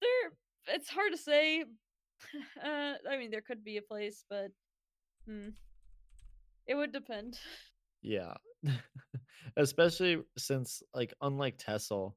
[0.02, 0.32] There,
[0.76, 1.64] it's hard to say.
[2.64, 4.52] uh, I mean, there could be a place, but
[5.28, 5.50] hmm,
[6.68, 7.40] it would depend.
[8.02, 8.34] Yeah.
[9.58, 12.10] Especially since, like, unlike Tesla,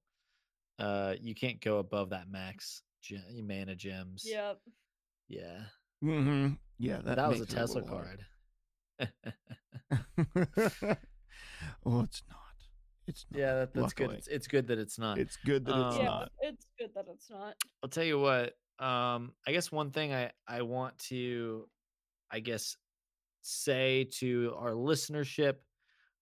[0.78, 4.24] uh, you can't go above that max ge- mana gems.
[4.26, 4.58] Yep.
[5.28, 5.60] Yeah.
[6.04, 6.54] Mm-hmm.
[6.78, 8.24] Yeah, that, That, was a Tesla little card.
[9.90, 10.98] hard.
[11.86, 12.38] oh, it's not.
[13.06, 13.38] It's not.
[13.38, 14.10] yeah, that, that's good.
[14.12, 15.18] It's, it's good that it's not.
[15.18, 16.32] It's good that it's Um, yeah, not.
[16.40, 17.54] it's good that it's not.
[17.82, 18.54] I'll tell you what.
[18.78, 21.68] Um, I guess one thing I I want to,
[22.30, 22.76] I guess,
[23.42, 25.56] say to our listenership,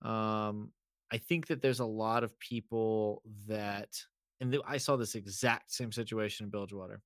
[0.02, 0.72] um,
[1.10, 4.00] I think that there's a lot of people that,
[4.40, 7.02] and I saw this exact same situation in Bilgewater,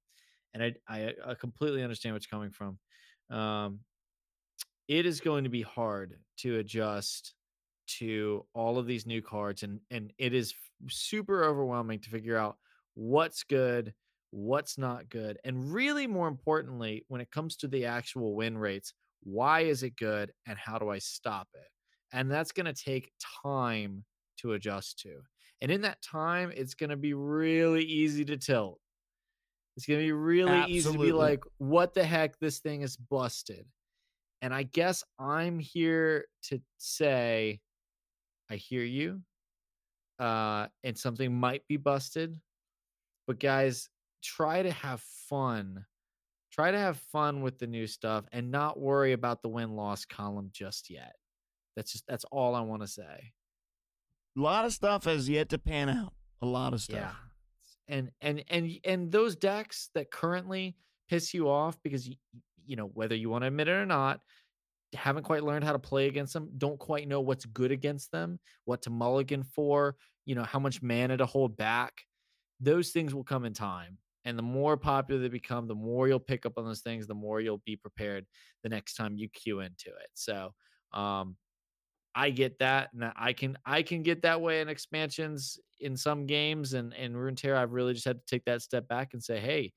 [0.54, 2.78] and I I, I completely understand what's coming from.
[3.30, 3.80] Um,
[4.88, 7.34] it is going to be hard to adjust
[7.86, 10.54] to all of these new cards and and it is
[10.88, 12.56] super overwhelming to figure out
[12.94, 13.92] what's good
[14.30, 18.94] what's not good and really more importantly when it comes to the actual win rates
[19.24, 21.68] why is it good and how do i stop it
[22.12, 23.12] and that's going to take
[23.42, 24.04] time
[24.38, 25.20] to adjust to
[25.60, 28.80] and in that time it's going to be really easy to tilt
[29.76, 32.96] it's going to be really easy to be like what the heck this thing is
[32.96, 33.64] busted
[34.42, 37.60] and I guess I'm here to say,
[38.50, 39.22] I hear you.
[40.18, 42.38] Uh, and something might be busted.
[43.28, 43.88] But guys,
[44.22, 45.86] try to have fun.
[46.52, 50.04] Try to have fun with the new stuff and not worry about the win loss
[50.04, 51.14] column just yet.
[51.76, 53.32] That's just that's all I want to say.
[54.36, 56.12] A lot of stuff has yet to pan out.
[56.40, 56.96] A lot of stuff.
[57.88, 57.96] Yeah.
[57.96, 60.76] And and and and those decks that currently
[61.08, 62.16] piss you off because you,
[62.64, 64.20] you know whether you want to admit it or not
[64.94, 68.38] haven't quite learned how to play against them, don't quite know what's good against them,
[68.64, 69.96] what to mulligan for,
[70.26, 72.02] you know, how much mana to hold back.
[72.60, 73.98] Those things will come in time.
[74.24, 77.14] And the more popular they become, the more you'll pick up on those things, the
[77.14, 78.24] more you'll be prepared
[78.62, 80.10] the next time you queue into it.
[80.14, 80.52] So
[80.92, 81.36] um
[82.14, 86.26] I get that, and I can I can get that way in expansions in some
[86.26, 89.40] games, and and Runeterra, I've really just had to take that step back and say,
[89.40, 89.72] hey,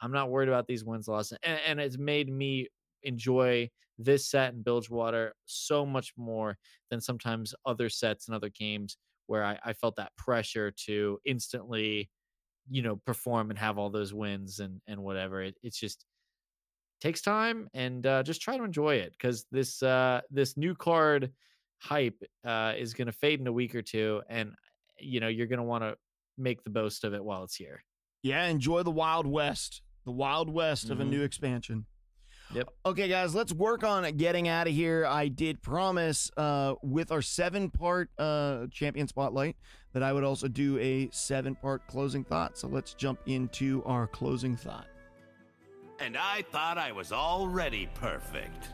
[0.00, 2.68] I'm not worried about these wins losses, and, and it's made me
[3.02, 6.58] enjoy this set in Bilgewater so much more
[6.90, 12.10] than sometimes other sets and other games where I, I felt that pressure to instantly,
[12.70, 15.42] you know, perform and have all those wins and and whatever.
[15.42, 16.06] It, it's just
[17.00, 21.32] takes time and uh, just try to enjoy it because this uh, this new card
[21.84, 24.54] hype uh, is going to fade in a week or two, and
[24.98, 25.96] you know you're going to want to
[26.38, 27.82] make the most of it while it's here.
[28.22, 29.82] Yeah, enjoy the Wild West.
[30.06, 31.08] The Wild West of a Mhm.
[31.10, 31.86] new expansion.
[32.54, 32.68] Yep.
[32.86, 35.06] Okay, guys, let's work on getting out of here.
[35.06, 39.56] I did promise uh, with our seven part uh, champion spotlight
[39.92, 42.58] that I would also do a seven part closing thought.
[42.58, 44.86] So let's jump into our closing thought.
[46.00, 48.68] And I thought I was already perfect.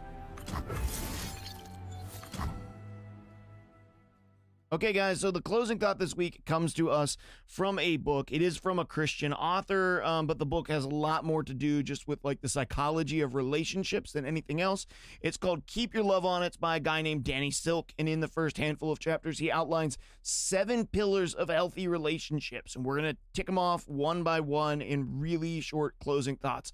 [4.72, 8.30] Okay, guys, so the closing thought this week comes to us from a book.
[8.30, 11.52] It is from a Christian author, um, but the book has a lot more to
[11.52, 14.86] do just with like the psychology of relationships than anything else.
[15.22, 16.44] It's called Keep Your Love On.
[16.44, 17.92] It's by a guy named Danny Silk.
[17.98, 22.76] And in the first handful of chapters, he outlines seven pillars of healthy relationships.
[22.76, 26.70] And we're going to tick them off one by one in really short closing thoughts.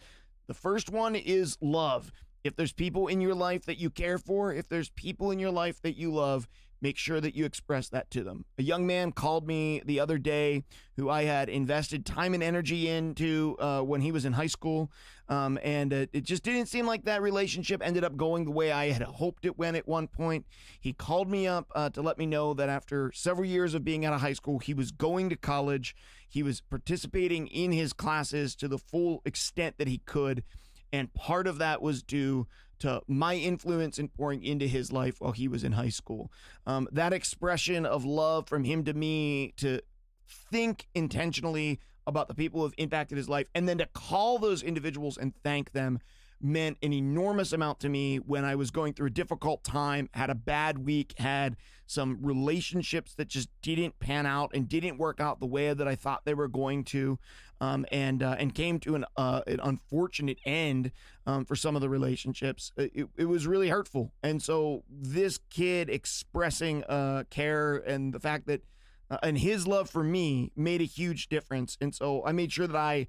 [0.49, 2.13] The first one is love.
[2.45, 5.51] If there's people in your life that you care for, if there's people in your
[5.51, 6.47] life that you love,
[6.81, 8.45] make sure that you express that to them.
[8.59, 10.65] A young man called me the other day
[10.97, 14.91] who I had invested time and energy into uh, when he was in high school.
[15.29, 18.71] Um, and uh, it just didn't seem like that relationship ended up going the way
[18.71, 20.47] I had hoped it went at one point.
[20.81, 24.05] He called me up uh, to let me know that after several years of being
[24.05, 25.97] out of high school, he was going to college.
[26.29, 30.45] He was participating in his classes to the full extent that he could.
[30.93, 32.47] And part of that was due
[32.81, 36.31] to my influence in pouring into his life while he was in high school.
[36.67, 39.81] Um, that expression of love from him to me to
[40.27, 44.63] think intentionally about the people who have impacted his life and then to call those
[44.63, 45.99] individuals and thank them
[46.41, 50.31] meant an enormous amount to me when I was going through a difficult time, had
[50.31, 55.41] a bad week, had some relationships that just didn't pan out and didn't work out
[55.41, 57.19] the way that I thought they were going to,
[57.61, 60.93] um, and uh, and came to an uh, an unfortunate end
[61.27, 62.73] um, for some of the relationships.
[62.77, 68.47] It, it was really hurtful, and so this kid expressing uh, care and the fact
[68.47, 68.63] that
[69.11, 72.67] uh, and his love for me made a huge difference, and so I made sure
[72.67, 73.09] that I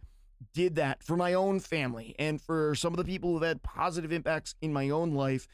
[0.54, 4.12] did that for my own family and for some of the people who've had positive
[4.12, 5.48] impacts in my own life.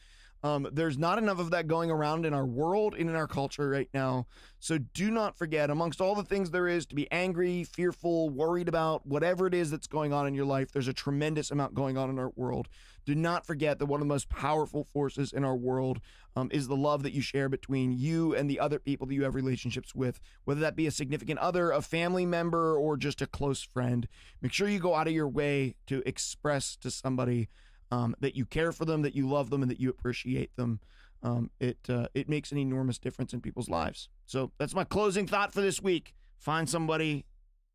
[0.44, 3.66] Um, there's not enough of that going around in our world and in our culture
[3.66, 4.26] right now.
[4.60, 8.68] So do not forget, amongst all the things there is to be angry, fearful, worried
[8.68, 11.96] about, whatever it is that's going on in your life, there's a tremendous amount going
[11.96, 12.68] on in our world.
[13.06, 16.02] Do not forget that one of the most powerful forces in our world
[16.36, 19.24] um, is the love that you share between you and the other people that you
[19.24, 23.26] have relationships with, whether that be a significant other, a family member, or just a
[23.26, 24.08] close friend.
[24.42, 27.48] Make sure you go out of your way to express to somebody
[27.94, 30.80] um, that you care for them, that you love them, and that you appreciate them.
[31.22, 34.08] Um, it uh, it makes an enormous difference in people's lives.
[34.26, 36.14] So that's my closing thought for this week.
[36.38, 37.24] Find somebody,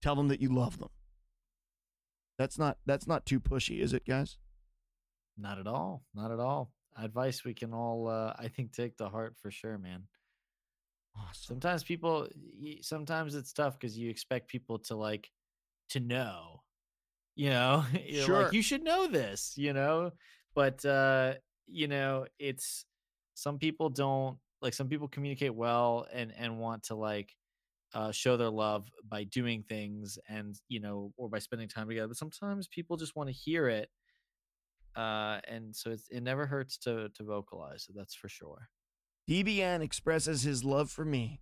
[0.01, 0.89] tell them that you love them.
[2.37, 4.37] That's not that's not too pushy, is it, guys?
[5.37, 6.03] Not at all.
[6.13, 6.71] Not at all.
[6.97, 10.03] Advice we can all, uh, I think, take to heart for sure, man.
[11.15, 11.55] Awesome.
[11.55, 12.27] Sometimes people,
[12.81, 15.31] sometimes it's tough because you expect people to like
[15.89, 16.61] to know,
[17.39, 17.85] you know,
[18.25, 18.43] Sure.
[18.43, 20.11] like you should know this, you know,
[20.53, 21.35] but uh,
[21.67, 22.83] you know, it's
[23.33, 27.33] some people don't like some people communicate well and and want to like
[27.93, 32.09] uh, show their love by doing things and you know or by spending time together
[32.09, 33.89] but sometimes people just want to hear it
[34.95, 38.67] uh and so it's, it never hurts to to vocalize it that's for sure.
[39.29, 41.39] DBN expresses his love for me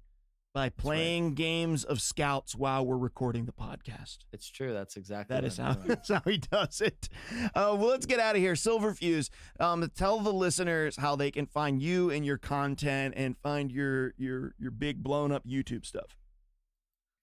[0.58, 0.78] by right.
[0.78, 4.18] playing games of scouts while we're recording the podcast.
[4.34, 5.88] it's true that's exactly That what is I'm how doing.
[5.88, 7.10] that's how he does it.
[7.54, 8.54] Uh, well, let's get out of here.
[8.54, 9.30] Silverfuse,
[9.60, 14.16] um, tell the listeners how they can find you and your content and find your
[14.18, 16.18] your your big blown up YouTube stuff.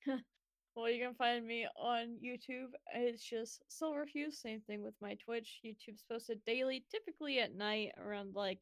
[0.76, 2.70] Well, you can find me on YouTube.
[2.94, 4.34] It's just Silverfuse.
[4.34, 5.60] Same thing with my Twitch.
[5.64, 8.58] YouTube's posted daily, typically at night around like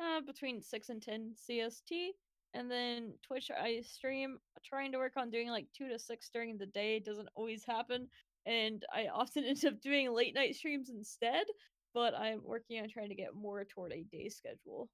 [0.00, 2.10] uh, between 6 and 10 CST.
[2.56, 6.56] And then Twitch, I stream, trying to work on doing like 2 to 6 during
[6.56, 6.96] the day.
[6.96, 8.08] It doesn't always happen.
[8.46, 11.44] And I often end up doing late night streams instead.
[11.92, 14.88] But I'm working on trying to get more toward a day schedule.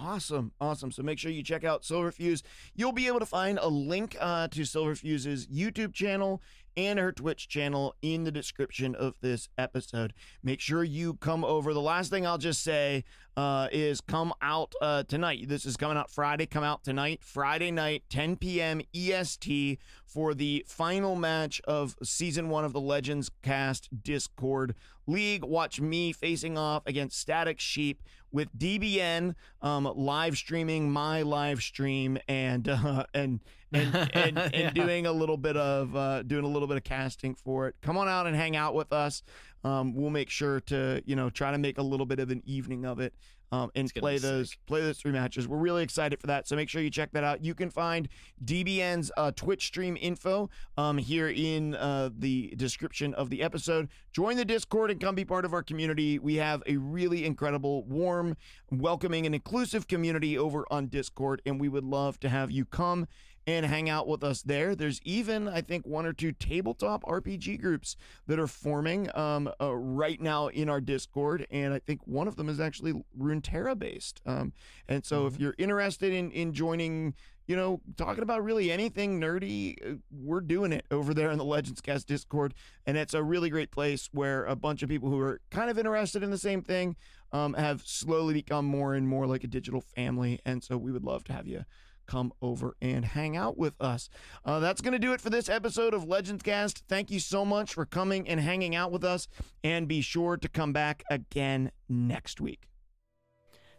[0.00, 0.92] Awesome, awesome.
[0.92, 2.42] So make sure you check out Silverfuse.
[2.74, 6.40] You'll be able to find a link uh, to Silverfuse's YouTube channel
[6.76, 10.14] and her Twitch channel in the description of this episode.
[10.40, 11.74] Make sure you come over.
[11.74, 13.04] The last thing I'll just say
[13.38, 15.48] uh, is come out uh, tonight.
[15.48, 16.44] This is coming out Friday.
[16.44, 18.80] Come out tonight, Friday night, 10 p.m.
[18.92, 24.74] EST for the final match of season one of the Legends Cast Discord
[25.06, 25.44] League.
[25.44, 28.02] Watch me facing off against Static Sheep
[28.32, 33.38] with DBN um, live streaming my live stream and uh, and
[33.72, 34.70] and and, and Yeah.
[34.70, 37.76] doing a little bit of uh, doing a little bit of casting for it.
[37.82, 39.22] Come on out and hang out with us.
[39.64, 42.42] Um, we'll make sure to you know try to make a little bit of an
[42.46, 43.14] evening of it.
[43.50, 44.58] Um, and play those sick.
[44.66, 45.48] play those three matches.
[45.48, 47.42] We're really excited for that, so make sure you check that out.
[47.42, 48.06] You can find
[48.44, 53.88] DBN's uh, Twitch stream info um, here in uh, the description of the episode.
[54.12, 56.18] Join the Discord and come be part of our community.
[56.18, 58.36] We have a really incredible, warm,
[58.70, 63.08] welcoming, and inclusive community over on Discord, and we would love to have you come
[63.48, 64.74] and hang out with us there.
[64.74, 67.96] There's even, I think, one or two tabletop RPG groups
[68.26, 72.36] that are forming um, uh, right now in our Discord, and I think one of
[72.36, 74.20] them is actually Runeterra based.
[74.26, 74.52] Um,
[74.86, 77.14] and so, if you're interested in in joining,
[77.46, 81.44] you know, talking about really anything nerdy, uh, we're doing it over there in the
[81.44, 82.52] Legends Cast Discord,
[82.84, 85.78] and it's a really great place where a bunch of people who are kind of
[85.78, 86.96] interested in the same thing
[87.32, 91.04] um, have slowly become more and more like a digital family, and so we would
[91.04, 91.64] love to have you
[92.08, 94.08] come over and hang out with us.
[94.44, 96.82] Uh, that's going to do it for this episode of Legends Cast.
[96.88, 99.28] Thank you so much for coming and hanging out with us,
[99.62, 102.68] and be sure to come back again next week.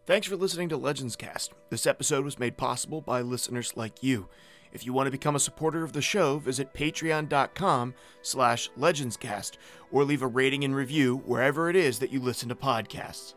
[0.06, 1.54] Thanks for listening to Legends Cast.
[1.70, 4.30] This episode was made possible by listeners like you.
[4.72, 9.58] If you want to become a supporter of the show, visit patreon.com slash legendscast
[9.92, 13.34] or leave a rating and review wherever it is that you listen to podcasts.